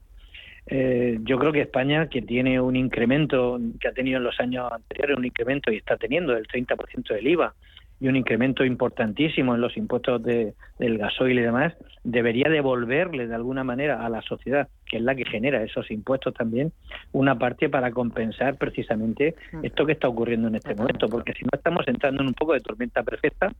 Eh, 0.66 1.18
yo 1.22 1.38
creo 1.38 1.52
que 1.52 1.60
España, 1.60 2.08
que 2.08 2.22
tiene 2.22 2.60
un 2.60 2.76
incremento, 2.76 3.60
que 3.78 3.88
ha 3.88 3.92
tenido 3.92 4.18
en 4.18 4.24
los 4.24 4.38
años 4.40 4.70
anteriores 4.72 5.16
un 5.18 5.24
incremento 5.24 5.70
y 5.70 5.76
está 5.76 5.96
teniendo 5.96 6.34
del 6.34 6.46
30% 6.46 7.14
del 7.14 7.26
IVA 7.26 7.54
y 8.00 8.08
un 8.08 8.16
incremento 8.16 8.64
importantísimo 8.64 9.54
en 9.54 9.60
los 9.60 9.76
impuestos 9.76 10.22
de, 10.22 10.54
del 10.78 10.98
gasoil 10.98 11.38
y 11.38 11.42
demás, 11.42 11.74
debería 12.02 12.48
devolverle 12.48 13.26
de 13.26 13.34
alguna 13.34 13.62
manera 13.62 14.04
a 14.04 14.08
la 14.08 14.20
sociedad, 14.22 14.68
que 14.86 14.96
es 14.96 15.02
la 15.02 15.14
que 15.14 15.24
genera 15.24 15.62
esos 15.62 15.90
impuestos 15.90 16.34
también, 16.34 16.72
una 17.12 17.38
parte 17.38 17.68
para 17.68 17.92
compensar 17.92 18.56
precisamente 18.56 19.36
mm. 19.52 19.64
esto 19.64 19.86
que 19.86 19.92
está 19.92 20.08
ocurriendo 20.08 20.48
en 20.48 20.56
este 20.56 20.74
momento, 20.74 21.08
porque 21.08 21.32
si 21.34 21.44
no 21.44 21.50
estamos 21.52 21.86
entrando 21.86 22.22
en 22.22 22.28
un 22.28 22.34
poco 22.34 22.52
de 22.52 22.60
tormenta 22.60 23.02
perfecta 23.02 23.52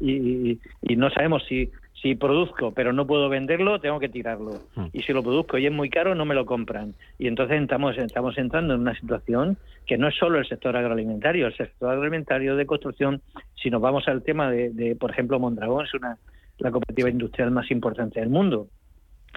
y, 0.00 0.58
y 0.82 0.96
no 0.96 1.08
sabemos 1.10 1.44
si 1.48 1.70
si 2.06 2.14
produzco 2.14 2.72
pero 2.72 2.92
no 2.92 3.04
puedo 3.04 3.28
venderlo, 3.28 3.80
tengo 3.80 3.98
que 3.98 4.08
tirarlo. 4.08 4.60
Hmm. 4.76 4.86
Y 4.92 5.02
si 5.02 5.12
lo 5.12 5.24
produzco 5.24 5.58
y 5.58 5.66
es 5.66 5.72
muy 5.72 5.90
caro, 5.90 6.14
no 6.14 6.24
me 6.24 6.36
lo 6.36 6.46
compran. 6.46 6.94
Y 7.18 7.26
entonces 7.26 7.60
estamos, 7.60 7.98
estamos 7.98 8.38
entrando 8.38 8.74
en 8.74 8.80
una 8.80 8.94
situación 8.94 9.56
que 9.86 9.98
no 9.98 10.06
es 10.06 10.14
solo 10.14 10.38
el 10.38 10.46
sector 10.46 10.76
agroalimentario, 10.76 11.48
el 11.48 11.56
sector 11.56 11.90
agroalimentario 11.90 12.54
de 12.54 12.64
construcción, 12.64 13.22
si 13.60 13.70
nos 13.70 13.80
vamos 13.80 14.06
al 14.06 14.22
tema 14.22 14.50
de, 14.50 14.96
por 14.98 15.10
ejemplo, 15.10 15.40
Mondragón, 15.40 15.84
es 15.84 15.94
una 15.94 16.16
la 16.58 16.70
cooperativa 16.70 17.10
industrial 17.10 17.50
más 17.50 17.70
importante 17.70 18.20
del 18.20 18.30
mundo. 18.30 18.68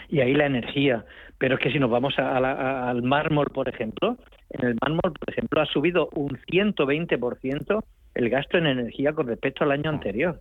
Y 0.07 0.21
ahí 0.21 0.33
la 0.33 0.45
energía. 0.45 1.05
Pero 1.37 1.55
es 1.55 1.61
que 1.61 1.71
si 1.71 1.79
nos 1.79 1.89
vamos 1.89 2.17
al 2.19 3.01
mármol, 3.01 3.47
por 3.47 3.67
ejemplo, 3.67 4.17
en 4.51 4.67
el 4.67 4.75
mármol, 4.79 5.13
por 5.19 5.29
ejemplo, 5.29 5.61
ha 5.61 5.65
subido 5.65 6.09
un 6.13 6.37
120% 6.51 7.83
el 8.13 8.29
gasto 8.29 8.57
en 8.57 8.67
energía 8.67 9.13
con 9.13 9.27
respecto 9.27 9.63
al 9.63 9.71
año 9.71 9.89
anterior. 9.89 10.39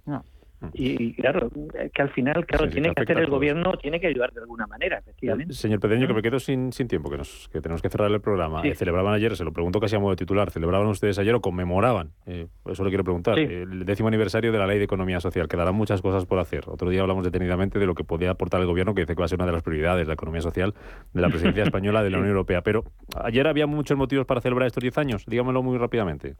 Y, 0.73 1.15
claro, 1.15 1.51
que 1.95 2.03
al 2.03 2.11
final, 2.11 2.45
claro, 2.47 2.69
tiene 2.69 2.93
que 2.93 3.03
hacer 3.03 3.19
el 3.19 3.27
gobierno, 3.27 3.73
tiene 3.81 4.01
que 4.01 4.09
ayudar 4.09 4.33
de 4.33 4.41
alguna 4.41 4.67
manera, 4.67 4.99
efectivamente. 4.99 5.55
Señor 5.55 5.79
Pedreño, 5.79 6.07
que 6.09 6.15
me 6.15 6.23
quedo 6.23 6.41
sin, 6.41 6.73
sin 6.73 6.89
tiempo, 6.89 7.11
que, 7.11 7.19
nos, 7.19 7.49
que 7.53 7.61
tenemos 7.61 7.81
que 7.81 7.89
cerrar 7.89 8.11
el 8.11 8.21
programa. 8.21 8.63
Eh, 8.63 8.75
celebraban 8.75 9.15
ayer, 9.15 9.37
se 9.37 9.45
lo 9.45 9.53
pregunto 9.53 9.79
casi 9.79 9.97
a 9.97 9.99
modo 9.99 10.11
de 10.11 10.17
titular, 10.17 10.51
¿celebraban 10.51 10.89
ustedes 10.89 11.19
ayer 11.19 11.35
o 11.35 11.41
conmemoraban? 11.41 12.11
Eh, 12.27 12.49
eso 12.67 12.83
le 12.83 12.91
quiero 12.91 13.05
preguntar. 13.05 13.39
El 13.39 13.85
décimo 13.85 14.09
aniversario 14.09 14.51
de 14.51 14.59
la 14.59 14.67
Ley 14.67 14.79
de 14.79 14.85
Economía 14.85 15.21
Social. 15.21 15.49
Quedarán 15.49 15.75
muchas 15.75 16.03
cosas 16.03 16.27
por 16.27 16.39
hacer. 16.39 16.65
Otro 16.67 16.91
día 16.91 17.03
hablamos 17.03 17.25
detenidamente 17.25 17.79
de 17.79 17.87
lo 17.87 17.95
que 17.95 18.05
podía 18.05 18.31
aportar 18.31 18.61
el 18.61 18.67
gobierno, 18.67 18.95
que 18.95 19.03
dice 19.03 19.15
que 19.15 19.21
va 19.21 19.27
a 19.27 19.29
ser 19.29 19.39
una 19.39 19.47
de 19.47 19.53
las 19.53 19.63
prioridades, 19.63 20.07
de 20.07 20.09
la 20.09 20.15
economía 20.15 20.41
social 20.41 20.75
de 21.13 21.23
la 21.23 21.29
presidencia 21.29 21.63
española 21.65 22.03
de 22.03 22.11
la 22.11 22.19
Unión 22.19 22.31
Europea. 22.31 22.63
Pero 22.63 22.85
ayer 23.23 23.47
había 23.47 23.67
muchos 23.67 23.97
motivos 23.97 24.27
para 24.27 24.41
celebrar 24.41 24.67
estos 24.67 24.83
10 24.83 24.99
años. 24.99 25.25
Dígamelo 25.27 25.63
muy 25.63 25.79
rápidamente. 25.79 26.35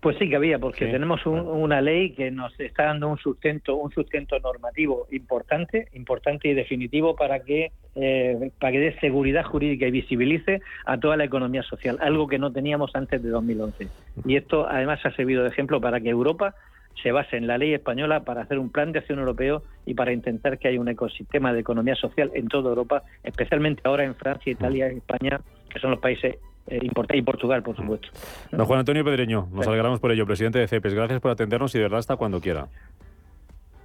Pues 0.00 0.16
sí 0.18 0.28
que 0.28 0.36
había, 0.36 0.60
porque 0.60 0.86
tenemos 0.86 1.26
una 1.26 1.80
ley 1.80 2.12
que 2.12 2.30
nos 2.30 2.58
está 2.60 2.84
dando 2.84 3.08
un 3.08 3.18
sustento, 3.18 3.74
un 3.74 3.90
sustento 3.90 4.38
normativo 4.38 5.08
importante, 5.10 5.88
importante 5.92 6.46
y 6.46 6.54
definitivo 6.54 7.16
para 7.16 7.40
que 7.40 7.72
eh, 7.96 8.52
para 8.60 8.72
que 8.72 8.78
dé 8.78 9.00
seguridad 9.00 9.42
jurídica 9.42 9.86
y 9.86 9.90
visibilice 9.90 10.60
a 10.84 10.98
toda 10.98 11.16
la 11.16 11.24
economía 11.24 11.64
social, 11.64 11.98
algo 12.00 12.28
que 12.28 12.38
no 12.38 12.52
teníamos 12.52 12.94
antes 12.94 13.20
de 13.20 13.28
2011. 13.28 13.88
Y 14.24 14.36
esto 14.36 14.68
además 14.68 15.04
ha 15.04 15.10
servido 15.10 15.42
de 15.42 15.48
ejemplo 15.48 15.80
para 15.80 16.00
que 16.00 16.10
Europa 16.10 16.54
se 17.02 17.10
base 17.10 17.36
en 17.36 17.48
la 17.48 17.58
ley 17.58 17.74
española 17.74 18.20
para 18.20 18.42
hacer 18.42 18.60
un 18.60 18.70
plan 18.70 18.92
de 18.92 19.00
acción 19.00 19.18
europeo 19.18 19.64
y 19.84 19.94
para 19.94 20.12
intentar 20.12 20.58
que 20.58 20.68
haya 20.68 20.80
un 20.80 20.88
ecosistema 20.88 21.52
de 21.52 21.60
economía 21.60 21.96
social 21.96 22.30
en 22.34 22.46
toda 22.46 22.70
Europa, 22.70 23.02
especialmente 23.24 23.82
ahora 23.84 24.04
en 24.04 24.14
Francia, 24.14 24.52
Italia, 24.52 24.86
España, 24.88 25.40
que 25.68 25.80
son 25.80 25.90
los 25.90 26.00
países 26.00 26.36
eh, 26.70 26.80
y 26.82 27.22
Portugal, 27.22 27.62
por 27.62 27.76
supuesto. 27.76 28.08
Don 28.50 28.66
Juan 28.66 28.80
Antonio 28.80 29.04
Pedreño, 29.04 29.48
nos 29.52 29.66
alegramos 29.66 30.00
por 30.00 30.12
ello, 30.12 30.26
presidente 30.26 30.58
de 30.58 30.68
CEPES. 30.68 30.94
Gracias 30.94 31.20
por 31.20 31.30
atendernos 31.30 31.74
y 31.74 31.78
de 31.78 31.84
verdad 31.84 31.98
hasta 31.98 32.16
cuando 32.16 32.40
quiera. 32.40 32.68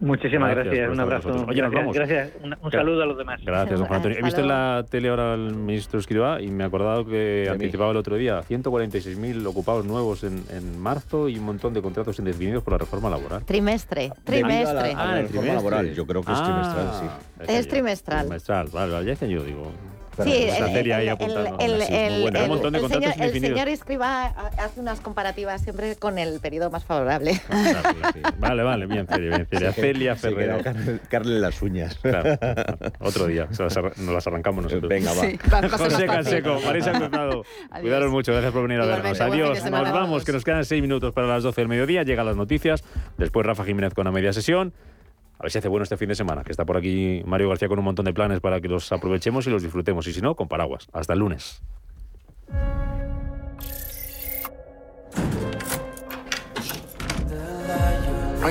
Muchísimas 0.03 0.53
gracias, 0.53 0.89
un 0.89 0.99
abrazo. 0.99 1.45
Oye, 1.47 1.61
gracias, 1.61 1.93
gracias. 1.93 2.31
Un, 2.43 2.71
saludo 2.71 3.03
a 3.03 3.05
los 3.05 3.17
demás. 3.17 3.39
Gracias, 3.45 3.79
don 3.79 3.87
Juan 3.87 3.97
Antonio. 3.97 4.17
He 4.19 4.21
visto 4.21 4.41
en 4.41 4.47
la 4.49 4.85
tele 4.89 5.07
ahora 5.07 5.33
al 5.33 5.55
ministro 5.55 5.97
Escribá 5.97 6.41
y 6.41 6.49
me 6.49 6.65
he 6.65 6.67
acordado 6.67 7.05
que 7.05 7.47
anticipaba 7.49 7.91
el 7.91 7.97
otro 7.97 8.17
día 8.17 8.41
146.000 8.41 9.45
ocupados 9.45 9.85
nuevos 9.85 10.25
en, 10.25 10.43
en, 10.49 10.77
marzo 10.77 11.29
y 11.29 11.37
un 11.37 11.45
montón 11.45 11.73
de 11.73 11.81
contratos 11.81 12.19
indefinidos 12.19 12.63
por 12.63 12.73
la 12.73 12.79
reforma 12.79 13.09
laboral. 13.09 13.45
Trimestre, 13.45 14.11
trimestre. 14.25 14.93
ah, 14.97 15.19
el 15.19 15.27
reforma 15.29 15.53
laboral, 15.53 15.93
yo 15.93 16.05
creo 16.05 16.21
que 16.21 16.33
es 16.33 16.39
ah, 16.41 16.43
trimestral, 16.43 16.93
sí. 16.99 17.53
Es 17.53 17.67
trimestral. 17.69 18.25
Trimestral, 18.25 18.67
vale, 18.73 18.91
vale, 18.91 19.05
ya 19.05 19.11
decía 19.11 19.27
yo, 19.29 19.43
digo. 19.43 19.71
Sí, 20.23 20.47
el, 20.47 21.81
el, 23.19 23.31
señor, 23.41 23.67
Escriba 23.67 24.25
hace 24.57 24.79
unas 24.79 24.99
comparativas 24.99 25.61
siempre 25.61 25.95
con 25.95 26.19
el 26.19 26.39
periodo 26.39 26.69
más 26.69 26.83
favorable. 26.83 27.41
Vale, 28.37 28.63
vale, 28.63 28.85
bien, 28.85 29.07
Celia, 29.07 29.45
bien, 29.49 29.73
Celia 29.73 30.15
Ferreira. 30.15 30.59
Carle 31.09 31.39
las 31.39 31.61
uñas. 31.61 31.97
otro 32.99 33.27
día, 33.27 33.47
nos 33.57 33.97
las 33.97 34.27
arrancamos 34.27 34.63
nosotros. 34.65 34.89
Venga, 34.89 35.11
va. 35.13 35.69
José 35.69 36.05
Canseco, 36.05 36.59
Marisa 36.65 36.91
Cruzado. 36.91 37.43
Cuidaros 37.79 38.11
mucho, 38.11 38.31
gracias 38.33 38.51
por 38.51 38.63
venir 38.63 38.81
a 38.81 38.85
vernos. 38.85 39.19
Adiós, 39.19 39.63
nos 39.63 39.91
vamos, 39.91 40.25
que 40.25 40.31
nos 40.33 40.43
quedan 40.43 40.65
seis 40.65 40.81
minutos 40.81 41.13
para 41.13 41.27
las 41.27 41.43
12 41.43 41.61
del 41.61 41.67
mediodía. 41.67 42.03
Llegan 42.03 42.25
las 42.25 42.35
noticias. 42.35 42.83
Después 43.17 43.45
Rafa 43.45 43.63
Jiménez 43.63 43.93
con 43.93 44.05
la 44.05 44.11
media 44.11 44.33
sesión. 44.33 44.73
A 45.39 45.43
ver 45.43 45.51
si 45.51 45.57
hace 45.57 45.67
bueno 45.67 45.83
este 45.83 45.97
fin 45.97 46.09
de 46.09 46.15
semana, 46.15 46.43
que 46.43 46.51
está 46.51 46.65
por 46.65 46.77
aquí 46.77 47.21
Mario 47.25 47.49
García 47.49 47.67
con 47.67 47.79
un 47.79 47.85
montón 47.85 48.05
de 48.05 48.13
planes 48.13 48.39
para 48.39 48.61
que 48.61 48.67
los 48.67 48.91
aprovechemos 48.91 49.45
y 49.47 49.49
los 49.49 49.63
disfrutemos. 49.63 50.07
Y 50.07 50.13
si 50.13 50.21
no, 50.21 50.35
con 50.35 50.47
paraguas. 50.47 50.87
Hasta 50.93 51.13
el 51.13 51.19
lunes. 51.19 51.61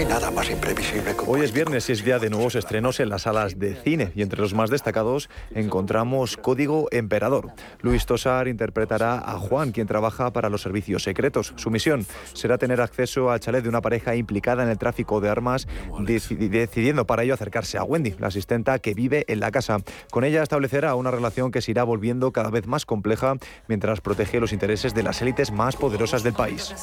Hay 0.03 0.09
nada 0.09 0.33
más 0.33 0.51
imprevisible 0.51 1.15
como 1.15 1.33
Hoy 1.33 1.43
es 1.43 1.53
viernes 1.53 1.89
y 1.89 1.93
es 1.93 2.05
día 2.05 2.19
de 2.19 2.29
nuevos 2.29 2.57
estrenos 2.57 2.99
en 2.99 3.09
las 3.09 3.23
salas 3.23 3.61
de 3.61 3.77
cine 3.77 4.11
y 4.17 4.23
entre 4.23 4.41
los 4.41 4.53
más 4.53 4.69
destacados 4.69 5.31
encontramos 5.55 6.37
Código 6.37 6.89
Emperador. 6.91 7.53
Luis 7.83 8.05
Tosar 8.05 8.49
interpretará 8.49 9.19
a 9.19 9.39
Juan, 9.39 9.71
quien 9.71 9.87
trabaja 9.87 10.33
para 10.33 10.49
los 10.49 10.63
servicios 10.63 11.05
secretos. 11.05 11.55
Su 11.55 11.71
misión 11.71 12.05
será 12.33 12.59
tener 12.59 12.81
acceso 12.81 13.31
al 13.31 13.39
chalet 13.39 13.63
de 13.63 13.69
una 13.69 13.81
pareja 13.81 14.17
implicada 14.17 14.65
en 14.65 14.71
el 14.71 14.79
tráfico 14.79 15.21
de 15.21 15.29
armas, 15.29 15.69
decidiendo 16.01 17.07
para 17.07 17.23
ello 17.23 17.35
acercarse 17.35 17.79
a 17.79 17.85
Wendy, 17.85 18.17
la 18.19 18.27
asistenta 18.27 18.81
que 18.81 18.95
vive 18.95 19.25
en 19.29 19.39
la 19.39 19.53
casa. 19.53 19.79
Con 20.11 20.25
ella 20.25 20.43
establecerá 20.43 20.97
una 20.97 21.13
relación 21.13 21.53
que 21.53 21.63
se 21.63 21.71
irá 21.71 21.85
volviendo 21.85 22.33
cada 22.33 22.51
vez 22.51 22.67
más 22.67 22.87
compleja 22.87 23.37
mientras 23.69 24.01
protege 24.01 24.41
los 24.41 24.53
intereses 24.53 24.95
de 24.95 25.05
las 25.05 25.23
élites 25.23 25.53
más 25.53 25.77
poderosas 25.77 26.25
del 26.25 26.33
país. 26.33 26.75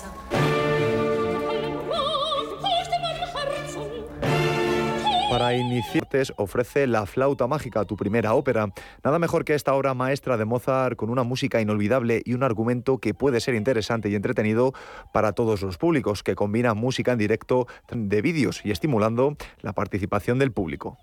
Para 5.39 5.55
iniciar, 5.55 6.05
ofrece 6.35 6.85
La 6.85 7.05
Flauta 7.05 7.47
Mágica, 7.47 7.85
tu 7.85 7.95
primera 7.95 8.33
ópera. 8.33 8.73
Nada 9.05 9.19
mejor 9.19 9.45
que 9.45 9.53
esta 9.53 9.73
obra 9.73 9.93
maestra 9.93 10.35
de 10.35 10.43
Mozart 10.43 10.97
con 10.97 11.09
una 11.09 11.23
música 11.23 11.61
inolvidable 11.61 12.21
y 12.25 12.33
un 12.33 12.43
argumento 12.43 12.97
que 12.97 13.13
puede 13.13 13.39
ser 13.39 13.55
interesante 13.55 14.09
y 14.09 14.15
entretenido 14.15 14.73
para 15.13 15.31
todos 15.31 15.61
los 15.61 15.77
públicos, 15.77 16.23
que 16.23 16.35
combina 16.35 16.73
música 16.73 17.13
en 17.13 17.19
directo 17.19 17.67
de 17.89 18.21
vídeos 18.21 18.65
y 18.65 18.71
estimulando 18.71 19.37
la 19.61 19.71
participación 19.71 20.39
del 20.39 20.51
público. 20.51 20.97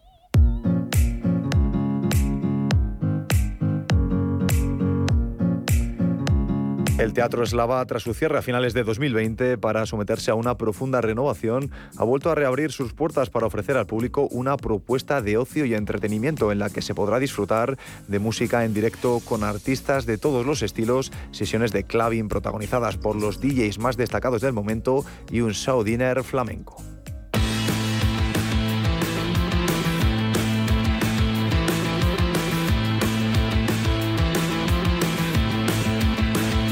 El 6.98 7.12
Teatro 7.12 7.42
Eslava, 7.42 7.84
tras 7.84 8.04
su 8.04 8.14
cierre 8.14 8.38
a 8.38 8.42
finales 8.42 8.72
de 8.72 8.82
2020 8.82 9.58
para 9.58 9.84
someterse 9.84 10.30
a 10.30 10.34
una 10.34 10.56
profunda 10.56 11.02
renovación, 11.02 11.70
ha 11.98 12.04
vuelto 12.04 12.30
a 12.30 12.34
reabrir 12.34 12.72
sus 12.72 12.94
puertas 12.94 13.28
para 13.28 13.46
ofrecer 13.46 13.76
al 13.76 13.86
público 13.86 14.28
una 14.30 14.56
propuesta 14.56 15.20
de 15.20 15.36
ocio 15.36 15.66
y 15.66 15.74
entretenimiento 15.74 16.52
en 16.52 16.58
la 16.58 16.70
que 16.70 16.80
se 16.80 16.94
podrá 16.94 17.18
disfrutar 17.18 17.76
de 18.08 18.18
música 18.18 18.64
en 18.64 18.72
directo 18.72 19.20
con 19.26 19.44
artistas 19.44 20.06
de 20.06 20.16
todos 20.16 20.46
los 20.46 20.62
estilos, 20.62 21.12
sesiones 21.32 21.70
de 21.70 21.84
clubbing 21.84 22.28
protagonizadas 22.28 22.96
por 22.96 23.14
los 23.14 23.42
DJs 23.42 23.78
más 23.78 23.98
destacados 23.98 24.40
del 24.40 24.54
momento 24.54 25.04
y 25.30 25.42
un 25.42 25.52
show 25.52 25.84
dinner 25.84 26.24
flamenco. 26.24 26.95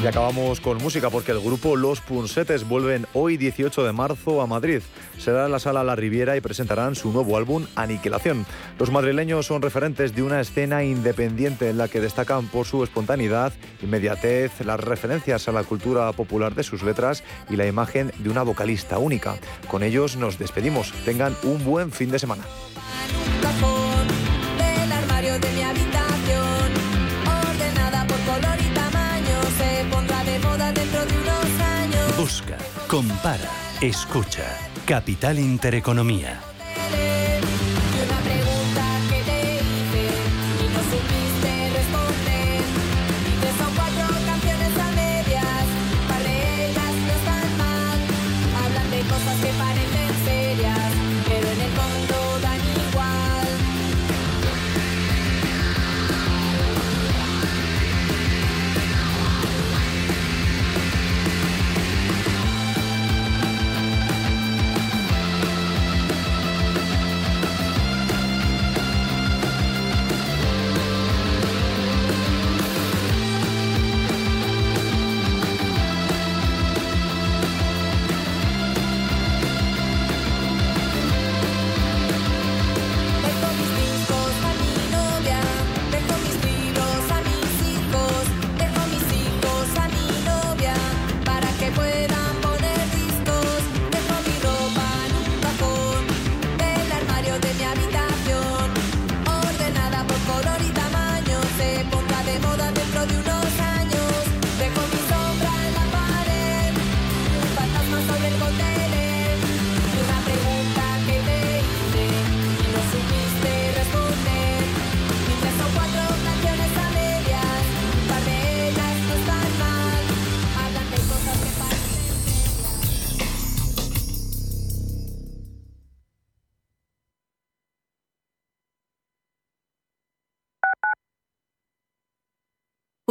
Y 0.04 0.06
acabamos 0.06 0.60
con 0.60 0.76
música 0.82 1.08
porque 1.08 1.32
el 1.32 1.40
grupo 1.40 1.76
Los 1.76 2.02
Punsetes 2.02 2.68
vuelven 2.68 3.06
hoy 3.14 3.38
18 3.38 3.84
de 3.84 3.92
marzo 3.94 4.42
a 4.42 4.46
Madrid. 4.46 4.82
Será 5.16 5.46
en 5.46 5.52
la 5.52 5.58
sala 5.58 5.82
La 5.82 5.96
Riviera 5.96 6.36
y 6.36 6.42
presentarán 6.42 6.94
su 6.94 7.10
nuevo 7.10 7.38
álbum 7.38 7.64
Aniquilación. 7.74 8.44
Los 8.78 8.90
madrileños 8.90 9.46
son 9.46 9.62
referentes 9.62 10.14
de 10.14 10.22
una 10.22 10.42
escena 10.42 10.84
independiente 10.84 11.70
en 11.70 11.78
la 11.78 11.88
que 11.88 12.02
destacan 12.02 12.48
por 12.48 12.66
su 12.66 12.84
espontaneidad, 12.84 13.54
inmediatez, 13.80 14.60
las 14.60 14.78
referencias 14.78 15.48
a 15.48 15.52
la 15.52 15.64
cultura 15.64 16.12
popular 16.12 16.54
de 16.54 16.64
sus 16.64 16.82
letras 16.82 17.24
y 17.48 17.56
la 17.56 17.66
imagen 17.66 18.12
de 18.18 18.28
una 18.28 18.42
vocalista 18.42 18.98
única. 18.98 19.36
Con 19.70 19.82
ellos 19.82 20.16
nos 20.16 20.38
despedimos. 20.38 20.92
Tengan 21.06 21.34
un 21.44 21.64
buen 21.64 21.90
fin 21.90 22.10
de 22.10 22.18
semana. 22.18 22.44
Busca, 32.24 32.56
compara, 32.88 33.50
escucha. 33.82 34.46
Capital 34.86 35.38
Intereconomía. 35.38 36.53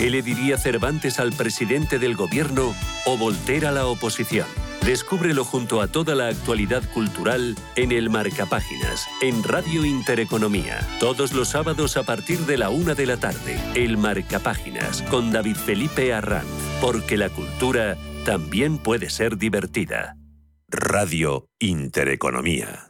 ¿Qué 0.00 0.08
le 0.08 0.22
diría 0.22 0.56
Cervantes 0.56 1.20
al 1.20 1.34
presidente 1.34 1.98
del 1.98 2.16
gobierno 2.16 2.74
o 3.04 3.18
Volter 3.18 3.66
a 3.66 3.70
la 3.70 3.84
oposición? 3.84 4.46
Descúbrelo 4.82 5.44
junto 5.44 5.82
a 5.82 5.88
toda 5.88 6.14
la 6.14 6.28
actualidad 6.28 6.82
cultural 6.94 7.54
en 7.76 7.92
el 7.92 8.08
Marcapáginas, 8.08 9.06
en 9.20 9.44
Radio 9.44 9.84
Intereconomía. 9.84 10.80
Todos 11.00 11.34
los 11.34 11.48
sábados 11.48 11.98
a 11.98 12.04
partir 12.04 12.38
de 12.46 12.56
la 12.56 12.70
una 12.70 12.94
de 12.94 13.04
la 13.04 13.18
tarde. 13.18 13.60
El 13.74 13.98
Marcapáginas, 13.98 15.02
con 15.02 15.32
David 15.32 15.56
Felipe 15.56 16.14
Arranz. 16.14 16.48
Porque 16.80 17.18
la 17.18 17.28
cultura 17.28 17.98
también 18.24 18.78
puede 18.78 19.10
ser 19.10 19.36
divertida. 19.36 20.16
Radio 20.70 21.44
Intereconomía. 21.58 22.89